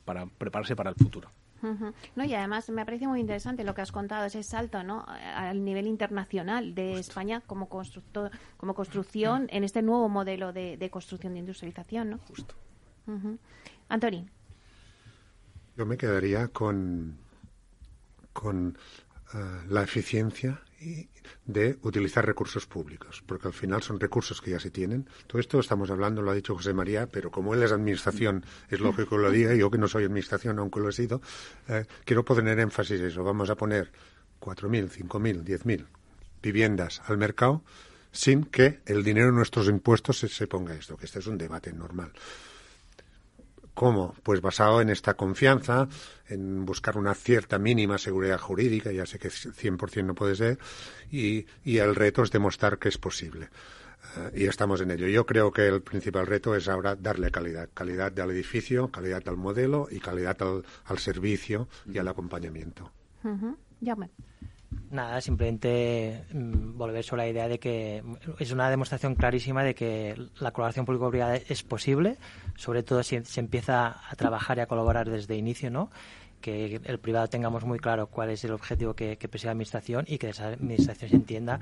para 0.04 0.26
prepararse 0.26 0.76
para 0.76 0.90
el 0.90 0.96
futuro. 0.96 1.30
No, 2.16 2.24
y 2.24 2.34
además 2.34 2.68
me 2.70 2.84
parece 2.84 3.06
muy 3.06 3.20
interesante 3.20 3.62
lo 3.62 3.74
que 3.74 3.82
has 3.82 3.92
contado, 3.92 4.26
ese 4.26 4.42
salto 4.42 4.82
¿no? 4.82 5.04
al 5.06 5.64
nivel 5.64 5.86
internacional 5.86 6.74
de 6.74 6.98
España 6.98 7.40
como, 7.46 7.68
constructor, 7.68 8.30
como 8.56 8.74
construcción 8.74 9.46
en 9.50 9.62
este 9.62 9.80
nuevo 9.80 10.08
modelo 10.08 10.52
de, 10.52 10.76
de 10.76 10.90
construcción 10.90 11.34
de 11.34 11.38
industrialización. 11.40 12.10
¿no? 12.10 12.18
Justo. 12.18 12.54
Antoni. 13.88 14.28
Yo 15.76 15.86
me 15.86 15.96
quedaría 15.96 16.48
con, 16.48 17.16
con 18.32 18.76
eh, 19.34 19.38
la 19.68 19.82
eficiencia 19.82 20.60
de 21.46 21.78
utilizar 21.82 22.26
recursos 22.26 22.66
públicos, 22.66 23.22
porque 23.26 23.48
al 23.48 23.54
final 23.54 23.82
son 23.82 24.00
recursos 24.00 24.40
que 24.40 24.50
ya 24.50 24.60
se 24.60 24.70
tienen. 24.70 25.08
Todo 25.26 25.40
esto 25.40 25.60
estamos 25.60 25.90
hablando, 25.90 26.22
lo 26.22 26.30
ha 26.30 26.34
dicho 26.34 26.54
José 26.54 26.72
María, 26.72 27.06
pero 27.06 27.30
como 27.30 27.54
él 27.54 27.62
es 27.62 27.72
administración, 27.72 28.44
es 28.68 28.80
lógico 28.80 29.16
que 29.16 29.22
lo 29.22 29.30
diga, 29.30 29.54
yo 29.54 29.70
que 29.70 29.78
no 29.78 29.88
soy 29.88 30.04
administración, 30.04 30.58
aunque 30.58 30.80
lo 30.80 30.88
he 30.88 30.92
sido, 30.92 31.20
eh, 31.68 31.86
quiero 32.04 32.24
poner 32.24 32.58
énfasis 32.58 33.00
en 33.00 33.06
eso. 33.06 33.22
Vamos 33.24 33.50
a 33.50 33.54
poner 33.54 33.92
4.000, 34.40 34.90
5.000, 34.90 35.44
10.000 35.44 35.86
viviendas 36.42 37.00
al 37.06 37.18
mercado 37.18 37.62
sin 38.10 38.44
que 38.44 38.80
el 38.84 39.04
dinero 39.04 39.26
de 39.26 39.32
nuestros 39.32 39.68
impuestos 39.68 40.18
se, 40.18 40.28
se 40.28 40.46
ponga 40.46 40.74
esto, 40.74 40.96
que 40.96 41.06
este 41.06 41.20
es 41.20 41.26
un 41.26 41.38
debate 41.38 41.72
normal. 41.72 42.12
¿Cómo? 43.74 44.14
Pues 44.22 44.40
basado 44.42 44.80
en 44.80 44.90
esta 44.90 45.14
confianza, 45.14 45.88
en 46.28 46.66
buscar 46.66 46.98
una 46.98 47.14
cierta 47.14 47.58
mínima 47.58 47.96
seguridad 47.96 48.38
jurídica, 48.38 48.92
ya 48.92 49.06
sé 49.06 49.18
que 49.18 49.28
100% 49.28 50.04
no 50.04 50.14
puede 50.14 50.36
ser, 50.36 50.58
y, 51.10 51.46
el 51.64 51.94
reto 51.94 52.22
es 52.22 52.30
demostrar 52.30 52.78
que 52.78 52.90
es 52.90 52.98
posible. 52.98 53.48
Eh, 54.16 54.42
y 54.42 54.44
estamos 54.44 54.80
en 54.82 54.90
ello. 54.90 55.06
Yo 55.06 55.24
creo 55.24 55.52
que 55.52 55.66
el 55.68 55.80
principal 55.80 56.26
reto 56.26 56.54
es 56.54 56.68
ahora 56.68 56.96
darle 56.96 57.30
calidad. 57.30 57.70
Calidad 57.72 58.18
al 58.20 58.30
edificio, 58.30 58.88
calidad 58.88 59.22
al 59.26 59.38
modelo 59.38 59.88
y 59.90 60.00
calidad 60.00 60.36
al, 60.42 60.98
servicio 60.98 61.68
y 61.90 61.98
al 61.98 62.08
acompañamiento. 62.08 62.92
Nada, 64.90 65.20
simplemente 65.20 66.24
mm, 66.32 66.76
volver 66.76 67.02
sobre 67.02 67.22
la 67.22 67.28
idea 67.28 67.48
de 67.48 67.58
que 67.58 68.02
es 68.38 68.50
una 68.52 68.68
demostración 68.68 69.14
clarísima 69.14 69.64
de 69.64 69.74
que 69.74 70.14
la 70.38 70.52
colaboración 70.52 70.84
público-privada 70.84 71.36
es 71.36 71.62
posible, 71.62 72.18
sobre 72.56 72.82
todo 72.82 73.02
si 73.02 73.22
se 73.24 73.40
empieza 73.40 73.96
a 74.08 74.16
trabajar 74.16 74.58
y 74.58 74.60
a 74.60 74.66
colaborar 74.66 75.08
desde 75.08 75.36
inicio, 75.36 75.70
¿no? 75.70 75.90
que 76.42 76.80
el 76.84 76.98
privado 76.98 77.28
tengamos 77.28 77.64
muy 77.64 77.78
claro 77.78 78.08
cuál 78.08 78.30
es 78.30 78.44
el 78.44 78.52
objetivo 78.52 78.94
que, 78.94 79.16
que 79.16 79.28
persigue 79.28 79.46
la 79.46 79.52
administración 79.52 80.04
y 80.08 80.18
que 80.18 80.30
esa 80.30 80.48
administración 80.48 81.08
se 81.08 81.16
entienda 81.16 81.60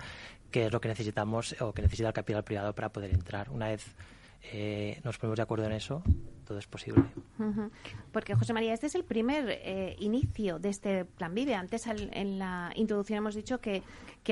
qué 0.51 0.67
es 0.67 0.73
lo 0.73 0.81
que 0.81 0.89
necesitamos 0.89 1.55
o 1.61 1.73
que 1.73 1.83
necesita 1.83 2.09
el 2.09 2.15
capital 2.15 2.43
privado 2.43 2.75
para 2.75 2.89
poder 2.89 3.13
entrar. 3.13 3.51
Una 3.51 3.69
vez 3.69 3.95
eh, 4.53 5.01
nos 5.05 5.19
ponemos 5.19 5.37
de 5.37 5.43
acuerdo 5.43 5.67
en 5.67 5.73
eso, 5.73 6.03
todo 6.47 6.59
es 6.59 6.67
posible. 6.67 7.05
Porque, 8.13 8.35
José 8.35 8.53
María, 8.53 8.75
este 8.75 8.87
es 8.87 8.95
el 8.95 9.05
primer 9.05 9.47
eh, 9.49 9.97
inicio 9.99 10.59
de 10.59 10.69
este 10.69 11.05
plan 11.05 11.35
Vive. 11.35 11.55
Antes, 11.55 11.87
en 11.87 12.39
la 12.39 12.73
introducción, 12.75 13.19
hemos 13.19 13.35
dicho 13.35 13.61
que, 13.61 13.83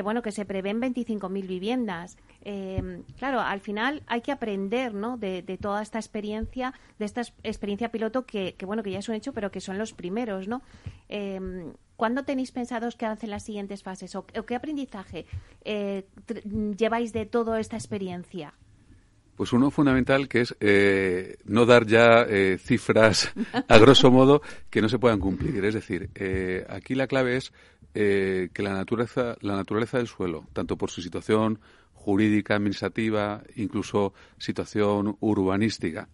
bueno 0.03 0.23
que 0.23 0.33
se 0.33 0.45
prevén 0.45 0.81
25.000 0.81 1.47
viviendas. 1.47 2.17
Eh, 2.43 3.03
claro, 3.19 3.41
al 3.41 3.61
final 3.61 4.03
hay 4.07 4.21
que 4.21 4.33
aprender 4.33 4.95
¿no? 4.95 5.17
de, 5.17 5.43
toda 5.61 5.83
esta 5.83 5.99
experiencia, 5.99 6.75
de 6.99 7.05
esta 7.05 7.23
experiencia 7.43 7.91
piloto 7.91 8.27
que, 8.27 8.55
que, 8.55 8.67
bueno 8.67 8.83
que 8.83 8.91
ya 8.91 8.99
es 8.99 9.09
un 9.09 9.15
hecho, 9.15 9.33
pero 9.33 9.51
que 9.51 9.61
son 9.61 9.79
los 9.79 9.93
primeros, 9.93 10.49
¿no? 10.49 10.63
Eh, 11.09 11.73
¿Cuándo 11.97 12.23
tenéis 12.25 12.53
pensados 12.53 12.95
que 12.95 13.07
hacen 13.07 13.31
las 13.31 13.43
siguientes 13.43 13.83
fases 13.83 14.15
o, 14.15 14.25
qué 14.25 14.55
aprendizaje 14.55 15.27
lleváis 16.77 17.13
de 17.13 17.27
toda 17.27 17.59
esta 17.59 17.77
experiencia? 17.77 18.55
Pues 19.39 19.53
uno 19.53 19.71
fundamental 19.71 20.29
que 20.29 20.41
es 20.41 20.57
eh, 20.59 21.37
no 21.45 21.65
dar 21.65 21.87
ya 21.87 22.23
eh, 22.23 22.59
cifras 22.59 23.33
a 23.69 23.79
grosso 23.79 24.11
modo 24.11 24.43
que 24.69 24.83
no 24.83 24.89
se 24.89 24.99
puedan 24.99 25.21
cumplir. 25.21 25.65
Es 25.65 25.75
decir, 25.75 26.11
eh, 26.17 26.67
aquí 26.69 26.97
la 26.97 27.07
clave 27.07 27.37
es 27.37 27.53
que 27.95 28.51
la 28.59 28.75
naturaleza, 28.75 29.37
la 29.41 29.55
naturaleza 29.55 29.99
del 29.99 30.09
suelo, 30.09 30.45
tanto 30.53 30.77
por 30.77 30.91
su 30.91 31.03
situación 31.03 31.61
jurídica, 31.95 32.57
administrativa, 32.57 33.43
incluso 33.57 34.13
situación 34.39 35.17
urbanística, 35.21 36.09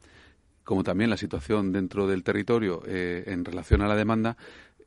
como 0.62 0.82
también 0.84 1.10
la 1.10 1.18
situación 1.18 1.72
dentro 1.72 2.06
del 2.06 2.22
territorio 2.22 2.82
en 2.86 3.44
relación 3.44 3.82
a 3.82 3.88
la 3.88 3.96
demanda, 3.96 4.38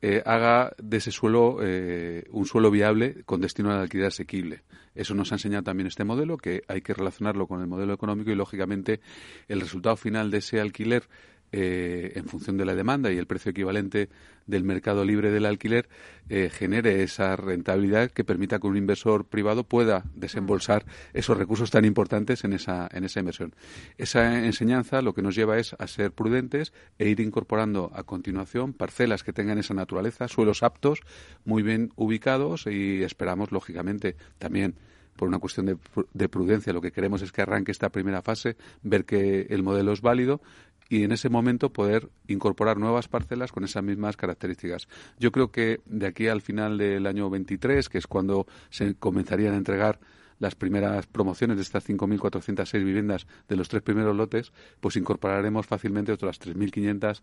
eh, 0.01 0.21
haga 0.25 0.73
de 0.77 0.97
ese 0.97 1.11
suelo 1.11 1.57
eh, 1.61 2.25
un 2.31 2.45
suelo 2.45 2.69
viable 2.69 3.23
con 3.25 3.41
destino 3.41 3.71
al 3.71 3.79
alquiler 3.79 4.07
asequible. 4.07 4.63
Eso 4.93 5.13
nos 5.13 5.31
ha 5.31 5.35
enseñado 5.35 5.63
también 5.63 5.87
este 5.87 6.03
modelo, 6.03 6.37
que 6.37 6.63
hay 6.67 6.81
que 6.81 6.93
relacionarlo 6.93 7.47
con 7.47 7.61
el 7.61 7.67
modelo 7.67 7.93
económico 7.93 8.31
y, 8.31 8.35
lógicamente, 8.35 8.99
el 9.47 9.61
resultado 9.61 9.95
final 9.95 10.31
de 10.31 10.39
ese 10.39 10.59
alquiler 10.59 11.03
eh, 11.51 12.13
en 12.15 12.25
función 12.25 12.57
de 12.57 12.65
la 12.65 12.75
demanda 12.75 13.11
y 13.11 13.17
el 13.17 13.25
precio 13.25 13.51
equivalente 13.51 14.09
del 14.47 14.63
mercado 14.63 15.05
libre 15.05 15.31
del 15.31 15.45
alquiler, 15.45 15.87
eh, 16.29 16.49
genere 16.51 17.03
esa 17.03 17.35
rentabilidad 17.35 18.11
que 18.11 18.23
permita 18.23 18.59
que 18.59 18.67
un 18.67 18.77
inversor 18.77 19.25
privado 19.25 19.63
pueda 19.63 20.03
desembolsar 20.15 20.85
esos 21.13 21.37
recursos 21.37 21.69
tan 21.69 21.85
importantes 21.85 22.43
en 22.43 22.53
esa, 22.53 22.89
en 22.91 23.03
esa 23.03 23.19
inversión. 23.19 23.53
Esa 23.97 24.45
enseñanza 24.45 25.01
lo 25.01 25.13
que 25.13 25.21
nos 25.21 25.35
lleva 25.35 25.57
es 25.57 25.75
a 25.77 25.87
ser 25.87 26.11
prudentes 26.11 26.73
e 26.97 27.09
ir 27.09 27.19
incorporando 27.19 27.91
a 27.93 28.03
continuación 28.03 28.73
parcelas 28.73 29.23
que 29.23 29.33
tengan 29.33 29.57
esa 29.57 29.73
naturaleza, 29.73 30.27
suelos 30.27 30.63
aptos, 30.63 31.01
muy 31.45 31.63
bien 31.63 31.91
ubicados 31.95 32.67
y 32.67 33.03
esperamos, 33.03 33.51
lógicamente, 33.51 34.15
también 34.37 34.75
por 35.17 35.27
una 35.27 35.39
cuestión 35.39 35.65
de, 35.65 35.77
de, 36.13 36.29
prudencia. 36.29 36.71
Lo 36.71 36.81
que 36.81 36.91
queremos 36.91 37.21
es 37.21 37.31
que 37.33 37.41
arranque 37.41 37.71
esta 37.71 37.89
primera 37.89 38.21
fase, 38.21 38.55
ver 38.83 39.03
que 39.03 39.47
el 39.49 39.63
modelo 39.63 39.91
es 39.91 40.01
válido 40.01 40.41
y 40.89 41.03
en 41.03 41.11
ese 41.11 41.29
momento 41.29 41.71
poder 41.71 42.09
incorporar 42.27 42.77
nuevas 42.77 43.07
parcelas 43.07 43.51
con 43.51 43.63
esas 43.63 43.83
mismas 43.83 44.17
características. 44.17 44.87
Yo 45.19 45.31
creo 45.31 45.51
que 45.51 45.81
de 45.85 46.07
aquí 46.07 46.27
al 46.27 46.41
final 46.41 46.77
del 46.77 47.07
año 47.07 47.29
23, 47.29 47.89
que 47.89 47.97
es 47.97 48.07
cuando 48.07 48.47
se 48.69 48.95
comenzarían 48.95 49.53
a 49.53 49.57
entregar 49.57 49.99
las 50.39 50.55
primeras 50.55 51.07
promociones 51.07 51.57
de 51.57 51.63
estas 51.63 51.87
5.406 51.87 52.83
viviendas 52.83 53.27
de 53.47 53.55
los 53.55 53.69
tres 53.69 53.81
primeros 53.81 54.15
lotes, 54.15 54.51
pues 54.79 54.95
incorporaremos 54.95 55.65
fácilmente 55.65 56.11
otras 56.11 56.39
3.500, 56.39 57.21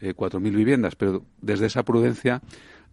eh, 0.00 0.14
4.000 0.14 0.54
viviendas. 0.54 0.96
Pero 0.96 1.24
desde 1.40 1.66
esa 1.66 1.84
prudencia 1.84 2.42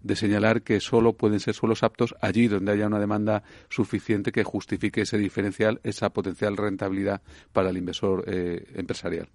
de 0.03 0.15
señalar 0.15 0.61
que 0.61 0.79
solo 0.79 1.13
pueden 1.13 1.39
ser 1.39 1.55
suelos 1.55 1.81
aptos 1.81 2.13
allí 2.21 2.47
donde 2.47 2.73
haya 2.73 2.87
una 2.87 2.99
demanda 2.99 3.43
suficiente 3.69 4.31
que 4.31 4.43
justifique 4.43 5.01
ese 5.01 5.17
diferencial, 5.17 5.79
esa 5.83 6.11
potencial 6.11 6.57
rentabilidad 6.57 7.21
para 7.53 7.69
el 7.69 7.77
inversor 7.77 8.25
eh, 8.27 8.65
empresarial. 8.75 9.29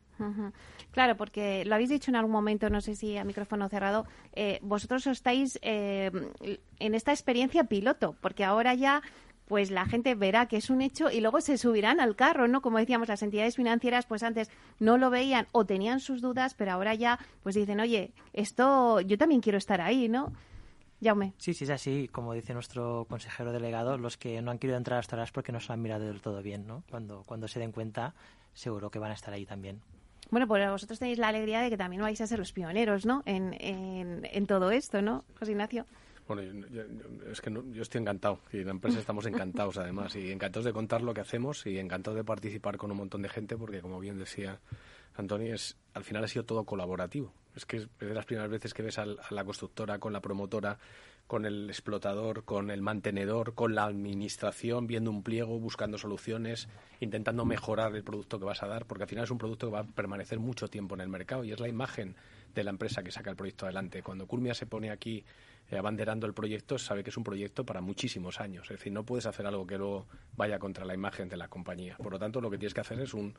Claro, 0.90 1.16
porque 1.16 1.64
lo 1.64 1.74
habéis 1.74 1.90
dicho 1.90 2.10
en 2.10 2.16
algún 2.16 2.32
momento, 2.32 2.70
no 2.70 2.80
sé 2.80 2.94
si 2.94 3.16
a 3.16 3.24
micrófono 3.24 3.68
cerrado, 3.68 4.06
eh, 4.34 4.58
vosotros 4.62 5.06
estáis 5.06 5.58
eh, 5.62 6.10
en 6.78 6.94
esta 6.94 7.12
experiencia 7.12 7.64
piloto, 7.64 8.16
porque 8.20 8.44
ahora 8.44 8.74
ya 8.74 9.02
pues 9.48 9.70
la 9.70 9.86
gente 9.86 10.14
verá 10.14 10.46
que 10.46 10.58
es 10.58 10.70
un 10.70 10.82
hecho 10.82 11.10
y 11.10 11.20
luego 11.20 11.40
se 11.40 11.56
subirán 11.56 12.00
al 12.00 12.14
carro, 12.16 12.46
¿no? 12.48 12.60
Como 12.60 12.78
decíamos, 12.78 13.08
las 13.08 13.22
entidades 13.22 13.56
financieras 13.56 14.06
pues 14.06 14.22
antes 14.22 14.50
no 14.78 14.98
lo 14.98 15.10
veían 15.10 15.48
o 15.52 15.64
tenían 15.64 16.00
sus 16.00 16.20
dudas, 16.20 16.54
pero 16.54 16.72
ahora 16.72 16.94
ya 16.94 17.18
pues 17.42 17.54
dicen, 17.54 17.80
oye, 17.80 18.12
esto 18.34 19.00
yo 19.00 19.16
también 19.16 19.40
quiero 19.40 19.58
estar 19.58 19.80
ahí, 19.80 20.08
¿no? 20.08 20.32
Jaume. 21.02 21.32
Sí, 21.38 21.54
sí, 21.54 21.64
es 21.64 21.70
así. 21.70 22.08
Como 22.08 22.34
dice 22.34 22.52
nuestro 22.52 23.06
consejero 23.08 23.52
delegado, 23.52 23.96
los 23.96 24.16
que 24.16 24.42
no 24.42 24.50
han 24.50 24.58
querido 24.58 24.76
entrar 24.76 24.98
hasta 24.98 25.16
ahora 25.16 25.24
es 25.24 25.32
porque 25.32 25.52
no 25.52 25.60
se 25.60 25.72
han 25.72 25.80
mirado 25.80 26.04
del 26.04 26.20
todo 26.20 26.42
bien, 26.42 26.66
¿no? 26.66 26.82
Cuando, 26.90 27.22
cuando 27.24 27.48
se 27.48 27.60
den 27.60 27.72
cuenta, 27.72 28.14
seguro 28.52 28.90
que 28.90 28.98
van 28.98 29.12
a 29.12 29.14
estar 29.14 29.32
ahí 29.32 29.46
también. 29.46 29.80
Bueno, 30.30 30.46
pues 30.46 30.68
vosotros 30.70 30.98
tenéis 30.98 31.18
la 31.18 31.28
alegría 31.28 31.60
de 31.60 31.70
que 31.70 31.76
también 31.76 32.02
vais 32.02 32.20
a 32.20 32.26
ser 32.26 32.38
los 32.38 32.52
pioneros, 32.52 33.06
¿no? 33.06 33.22
En, 33.24 33.54
en, 33.60 34.28
en 34.30 34.46
todo 34.46 34.70
esto, 34.70 35.00
¿no, 35.00 35.24
José 35.38 35.52
Ignacio? 35.52 35.86
Bueno, 36.26 36.42
yo, 36.42 36.82
es 37.32 37.40
que 37.40 37.48
no, 37.48 37.64
yo 37.72 37.80
estoy 37.80 38.02
encantado 38.02 38.40
y 38.52 38.58
en 38.58 38.66
la 38.66 38.72
empresa 38.72 38.98
estamos 38.98 39.24
encantados 39.24 39.78
además 39.78 40.14
y 40.14 40.30
encantados 40.30 40.66
de 40.66 40.74
contar 40.74 41.00
lo 41.00 41.14
que 41.14 41.22
hacemos 41.22 41.64
y 41.66 41.78
encantados 41.78 42.18
de 42.18 42.24
participar 42.24 42.76
con 42.76 42.90
un 42.90 42.98
montón 42.98 43.22
de 43.22 43.30
gente 43.30 43.56
porque 43.56 43.80
como 43.80 43.98
bien 43.98 44.18
decía 44.18 44.60
Antonio, 45.16 45.54
es, 45.54 45.78
al 45.94 46.04
final 46.04 46.22
ha 46.22 46.28
sido 46.28 46.44
todo 46.44 46.64
colaborativo. 46.64 47.32
Es 47.56 47.64
que 47.64 47.78
es 47.78 47.88
de 47.98 48.14
las 48.14 48.26
primeras 48.26 48.50
veces 48.50 48.74
que 48.74 48.82
ves 48.82 48.98
a 48.98 49.06
la 49.06 49.44
constructora 49.44 49.98
con 49.98 50.12
la 50.12 50.20
promotora 50.20 50.78
con 51.28 51.44
el 51.44 51.68
explotador, 51.68 52.44
con 52.44 52.70
el 52.70 52.80
mantenedor, 52.80 53.54
con 53.54 53.74
la 53.74 53.84
administración, 53.84 54.86
viendo 54.86 55.10
un 55.10 55.22
pliego, 55.22 55.60
buscando 55.60 55.98
soluciones, 55.98 56.68
intentando 57.00 57.44
mejorar 57.44 57.94
el 57.94 58.02
producto 58.02 58.38
que 58.38 58.46
vas 58.46 58.62
a 58.62 58.66
dar, 58.66 58.86
porque 58.86 59.04
al 59.04 59.10
final 59.10 59.24
es 59.24 59.30
un 59.30 59.36
producto 59.36 59.66
que 59.66 59.74
va 59.74 59.80
a 59.80 59.84
permanecer 59.84 60.38
mucho 60.38 60.68
tiempo 60.68 60.94
en 60.94 61.02
el 61.02 61.08
mercado 61.10 61.44
y 61.44 61.52
es 61.52 61.60
la 61.60 61.68
imagen 61.68 62.16
de 62.54 62.64
la 62.64 62.70
empresa 62.70 63.02
que 63.02 63.12
saca 63.12 63.28
el 63.28 63.36
proyecto 63.36 63.66
adelante. 63.66 64.02
Cuando 64.02 64.26
Culmia 64.26 64.54
se 64.54 64.64
pone 64.64 64.90
aquí 64.90 65.22
abanderando 65.76 66.26
el 66.26 66.32
proyecto, 66.32 66.78
sabe 66.78 67.04
que 67.04 67.10
es 67.10 67.16
un 67.16 67.24
proyecto 67.24 67.64
para 67.64 67.80
muchísimos 67.80 68.40
años. 68.40 68.70
Es 68.70 68.78
decir, 68.78 68.92
no 68.92 69.04
puedes 69.04 69.26
hacer 69.26 69.46
algo 69.46 69.66
que 69.66 69.76
luego 69.76 70.06
vaya 70.36 70.58
contra 70.58 70.84
la 70.84 70.94
imagen 70.94 71.28
de 71.28 71.36
la 71.36 71.48
compañía. 71.48 71.96
Por 71.98 72.12
lo 72.12 72.18
tanto, 72.18 72.40
lo 72.40 72.50
que 72.50 72.56
tienes 72.56 72.72
que 72.72 72.80
hacer 72.80 73.00
es 73.00 73.12
un, 73.12 73.34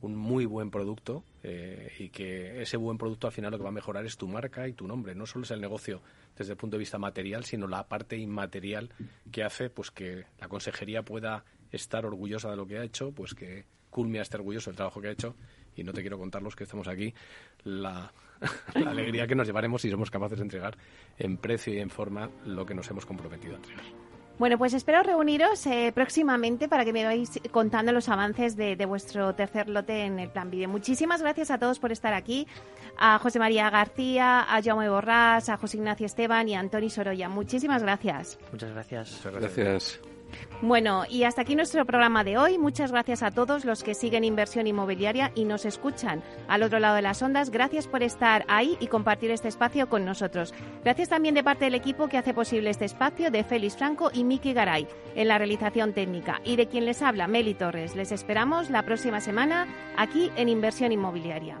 un 0.00 0.16
muy 0.16 0.46
buen 0.46 0.70
producto 0.70 1.24
eh, 1.42 1.92
y 1.98 2.08
que 2.08 2.62
ese 2.62 2.76
buen 2.76 2.96
producto 2.96 3.26
al 3.26 3.32
final 3.32 3.50
lo 3.50 3.58
que 3.58 3.64
va 3.64 3.70
a 3.70 3.72
mejorar 3.72 4.06
es 4.06 4.16
tu 4.16 4.28
marca 4.28 4.66
y 4.66 4.72
tu 4.72 4.86
nombre. 4.86 5.14
No 5.14 5.26
solo 5.26 5.44
es 5.44 5.50
el 5.50 5.60
negocio 5.60 6.00
desde 6.36 6.52
el 6.52 6.56
punto 6.56 6.76
de 6.76 6.80
vista 6.80 6.98
material, 6.98 7.44
sino 7.44 7.66
la 7.66 7.86
parte 7.88 8.16
inmaterial 8.16 8.90
que 9.30 9.42
hace 9.42 9.68
pues 9.68 9.90
que 9.90 10.24
la 10.38 10.48
consejería 10.48 11.02
pueda 11.02 11.44
estar 11.72 12.06
orgullosa 12.06 12.50
de 12.50 12.56
lo 12.56 12.66
que 12.66 12.78
ha 12.78 12.84
hecho, 12.84 13.12
pues 13.12 13.34
que 13.34 13.64
Culmia 13.90 14.22
esté 14.22 14.36
orgulloso 14.36 14.70
del 14.70 14.76
trabajo 14.76 15.00
que 15.00 15.08
ha 15.08 15.12
hecho 15.12 15.36
y 15.76 15.84
no 15.84 15.92
te 15.92 16.00
quiero 16.00 16.18
contar 16.18 16.42
los 16.42 16.56
que 16.56 16.64
estamos 16.64 16.88
aquí, 16.88 17.14
la, 17.64 18.12
la, 18.74 18.90
alegría 18.90 19.26
que 19.26 19.34
nos 19.34 19.46
llevaremos 19.46 19.82
si 19.82 19.90
somos 19.90 20.10
capaces 20.10 20.38
de 20.38 20.44
entregar 20.44 20.76
en 21.18 21.36
precio 21.36 21.72
y 21.72 21.78
en 21.78 21.90
forma 21.90 22.30
lo 22.44 22.66
que 22.66 22.74
nos 22.74 22.90
hemos 22.90 23.06
comprometido 23.06 23.54
a 23.54 23.56
entregar. 23.56 23.84
Bueno, 24.38 24.58
pues 24.58 24.74
espero 24.74 25.02
reuniros 25.02 25.66
eh, 25.66 25.92
próximamente 25.94 26.68
para 26.68 26.84
que 26.84 26.92
me 26.92 27.04
vayáis 27.04 27.40
contando 27.50 27.90
los 27.92 28.10
avances 28.10 28.54
de, 28.54 28.76
de, 28.76 28.84
vuestro 28.84 29.34
tercer 29.34 29.66
lote 29.70 30.04
en 30.04 30.18
el 30.18 30.28
Plan 30.28 30.50
Vídeo. 30.50 30.68
Muchísimas 30.68 31.22
gracias 31.22 31.50
a 31.50 31.58
todos 31.58 31.78
por 31.78 31.90
estar 31.90 32.12
aquí, 32.12 32.46
a 32.98 33.18
José 33.18 33.38
María 33.38 33.70
García, 33.70 34.42
a 34.42 34.62
Jaume 34.62 34.90
Borrás, 34.90 35.48
a 35.48 35.56
José 35.56 35.78
Ignacio 35.78 36.04
Esteban 36.04 36.48
y 36.50 36.54
a 36.54 36.60
Antoni 36.60 36.90
Sorolla. 36.90 37.30
Muchísimas 37.30 37.82
gracias. 37.82 38.38
Muchas 38.52 38.72
gracias. 38.72 39.22
Muchas 39.24 39.40
gracias. 39.40 40.15
Bueno, 40.62 41.04
y 41.08 41.24
hasta 41.24 41.42
aquí 41.42 41.54
nuestro 41.54 41.84
programa 41.84 42.24
de 42.24 42.38
hoy. 42.38 42.58
Muchas 42.58 42.92
gracias 42.92 43.22
a 43.22 43.30
todos 43.30 43.64
los 43.64 43.82
que 43.82 43.94
siguen 43.94 44.24
Inversión 44.24 44.66
Inmobiliaria 44.66 45.32
y 45.34 45.44
nos 45.44 45.64
escuchan 45.64 46.22
al 46.48 46.62
otro 46.62 46.78
lado 46.78 46.96
de 46.96 47.02
las 47.02 47.22
ondas. 47.22 47.50
Gracias 47.50 47.86
por 47.86 48.02
estar 48.02 48.44
ahí 48.48 48.76
y 48.80 48.86
compartir 48.86 49.30
este 49.30 49.48
espacio 49.48 49.88
con 49.88 50.04
nosotros. 50.04 50.54
Gracias 50.82 51.08
también 51.08 51.34
de 51.34 51.44
parte 51.44 51.66
del 51.66 51.74
equipo 51.74 52.08
que 52.08 52.18
hace 52.18 52.34
posible 52.34 52.70
este 52.70 52.86
espacio, 52.86 53.30
de 53.30 53.44
Félix 53.44 53.76
Franco 53.76 54.10
y 54.12 54.24
Miki 54.24 54.52
Garay, 54.52 54.88
en 55.14 55.28
la 55.28 55.38
realización 55.38 55.92
técnica. 55.92 56.40
Y 56.44 56.56
de 56.56 56.66
quien 56.66 56.86
les 56.86 57.02
habla, 57.02 57.28
Meli 57.28 57.54
Torres. 57.54 57.94
Les 57.94 58.12
esperamos 58.12 58.70
la 58.70 58.82
próxima 58.82 59.20
semana 59.20 59.66
aquí 59.96 60.30
en 60.36 60.48
Inversión 60.48 60.92
Inmobiliaria. 60.92 61.60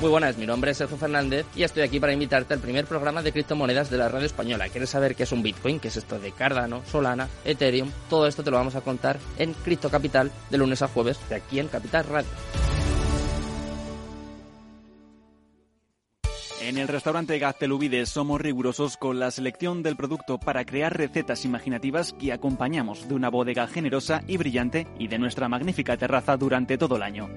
Muy 0.00 0.10
buenas, 0.10 0.38
mi 0.38 0.46
nombre 0.46 0.70
es 0.70 0.76
Sergio 0.76 0.96
Fernández 0.96 1.44
y 1.56 1.64
estoy 1.64 1.82
aquí 1.82 1.98
para 1.98 2.12
invitarte 2.12 2.54
al 2.54 2.60
primer 2.60 2.86
programa 2.86 3.20
de 3.20 3.32
criptomonedas 3.32 3.90
de 3.90 3.98
la 3.98 4.08
radio 4.08 4.26
española. 4.26 4.68
¿Quieres 4.68 4.90
saber 4.90 5.16
qué 5.16 5.24
es 5.24 5.32
un 5.32 5.42
Bitcoin? 5.42 5.80
¿Qué 5.80 5.88
es 5.88 5.96
esto 5.96 6.20
de 6.20 6.30
Cardano, 6.30 6.84
Solana, 6.84 7.28
Ethereum? 7.44 7.90
Todo 8.08 8.28
esto 8.28 8.44
te 8.44 8.52
lo 8.52 8.58
vamos 8.58 8.76
a 8.76 8.80
contar 8.80 9.18
en 9.38 9.54
Cripto 9.54 9.90
Capital 9.90 10.30
de 10.50 10.58
lunes 10.58 10.82
a 10.82 10.88
jueves 10.88 11.18
de 11.28 11.34
aquí 11.34 11.58
en 11.58 11.66
Capital 11.66 12.04
Radio. 12.04 12.28
En 16.62 16.78
el 16.78 16.86
restaurante 16.86 17.36
Gaztelubides 17.40 18.08
somos 18.08 18.40
rigurosos 18.40 18.96
con 18.98 19.18
la 19.18 19.32
selección 19.32 19.82
del 19.82 19.96
producto 19.96 20.38
para 20.38 20.64
crear 20.64 20.96
recetas 20.96 21.44
imaginativas 21.44 22.12
que 22.12 22.32
acompañamos 22.32 23.08
de 23.08 23.14
una 23.14 23.30
bodega 23.30 23.66
generosa 23.66 24.22
y 24.28 24.36
brillante 24.36 24.86
y 24.96 25.08
de 25.08 25.18
nuestra 25.18 25.48
magnífica 25.48 25.96
terraza 25.96 26.36
durante 26.36 26.78
todo 26.78 26.94
el 26.96 27.02
año. 27.02 27.28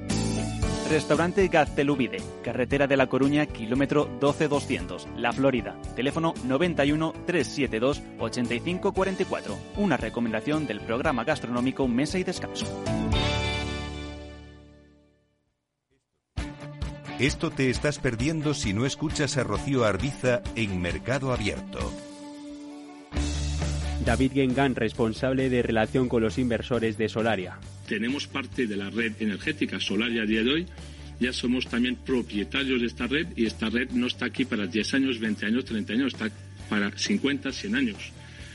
Restaurante 0.91 1.47
Gaztelubide, 1.47 2.17
carretera 2.43 2.85
de 2.85 2.97
La 2.97 3.07
Coruña, 3.07 3.45
kilómetro 3.45 4.09
12200, 4.19 5.07
La 5.15 5.31
Florida. 5.31 5.73
Teléfono 5.95 6.33
91 6.43 7.13
372 7.25 8.01
8544. 8.19 9.57
Una 9.77 9.95
recomendación 9.95 10.67
del 10.67 10.81
programa 10.81 11.23
gastronómico 11.23 11.87
Mesa 11.87 12.19
y 12.19 12.25
Descanso. 12.25 12.65
Esto 17.19 17.51
te 17.51 17.69
estás 17.69 17.99
perdiendo 17.99 18.53
si 18.53 18.73
no 18.73 18.85
escuchas 18.85 19.37
a 19.37 19.43
Rocío 19.43 19.85
Arbiza 19.85 20.41
en 20.55 20.81
Mercado 20.81 21.31
Abierto. 21.31 21.79
David 24.05 24.33
Gengan, 24.33 24.75
responsable 24.75 25.49
de 25.49 25.61
relación 25.61 26.09
con 26.09 26.21
los 26.21 26.37
inversores 26.37 26.97
de 26.97 27.07
Solaria. 27.07 27.59
Tenemos 27.91 28.25
parte 28.25 28.67
de 28.67 28.77
la 28.77 28.89
red 28.89 29.11
energética 29.19 29.77
Solaria 29.77 30.21
a 30.21 30.25
día 30.25 30.45
de 30.45 30.49
hoy. 30.49 30.65
Ya 31.19 31.33
somos 31.33 31.67
también 31.67 31.97
propietarios 31.97 32.79
de 32.79 32.87
esta 32.87 33.05
red 33.05 33.27
y 33.35 33.45
esta 33.45 33.69
red 33.69 33.89
no 33.91 34.07
está 34.07 34.27
aquí 34.27 34.45
para 34.45 34.65
10 34.65 34.93
años, 34.93 35.19
20 35.19 35.45
años, 35.45 35.65
30 35.65 35.91
años, 35.91 36.13
está 36.13 36.31
para 36.69 36.97
50, 36.97 37.51
100 37.51 37.75
años. 37.75 37.97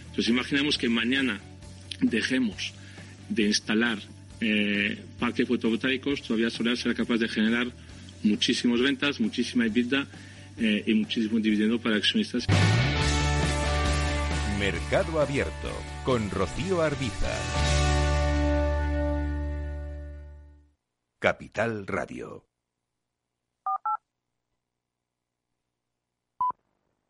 Entonces 0.07 0.29
imaginemos 0.31 0.79
que 0.79 0.89
mañana 0.89 1.39
dejemos 2.01 2.73
de 3.29 3.43
instalar 3.43 3.99
eh, 4.41 4.99
parques 5.19 5.47
fotovoltaicos, 5.47 6.23
todavía 6.23 6.49
Solar 6.49 6.79
será 6.79 6.95
capaz 6.95 7.19
de 7.19 7.29
generar 7.29 7.71
muchísimas 8.23 8.81
ventas, 8.81 9.21
muchísima 9.21 9.67
EBITDA 9.67 10.07
eh, 10.57 10.83
y 10.87 10.95
muchísimo 10.95 11.39
dividendo 11.41 11.79
para 11.79 11.97
accionistas. 11.97 12.47
Mercado 14.59 15.21
Abierto 15.21 15.71
con 16.07 16.31
Rocío 16.31 16.81
Arbiza. 16.81 17.86
Capital 21.19 21.87
Radio. 21.87 22.46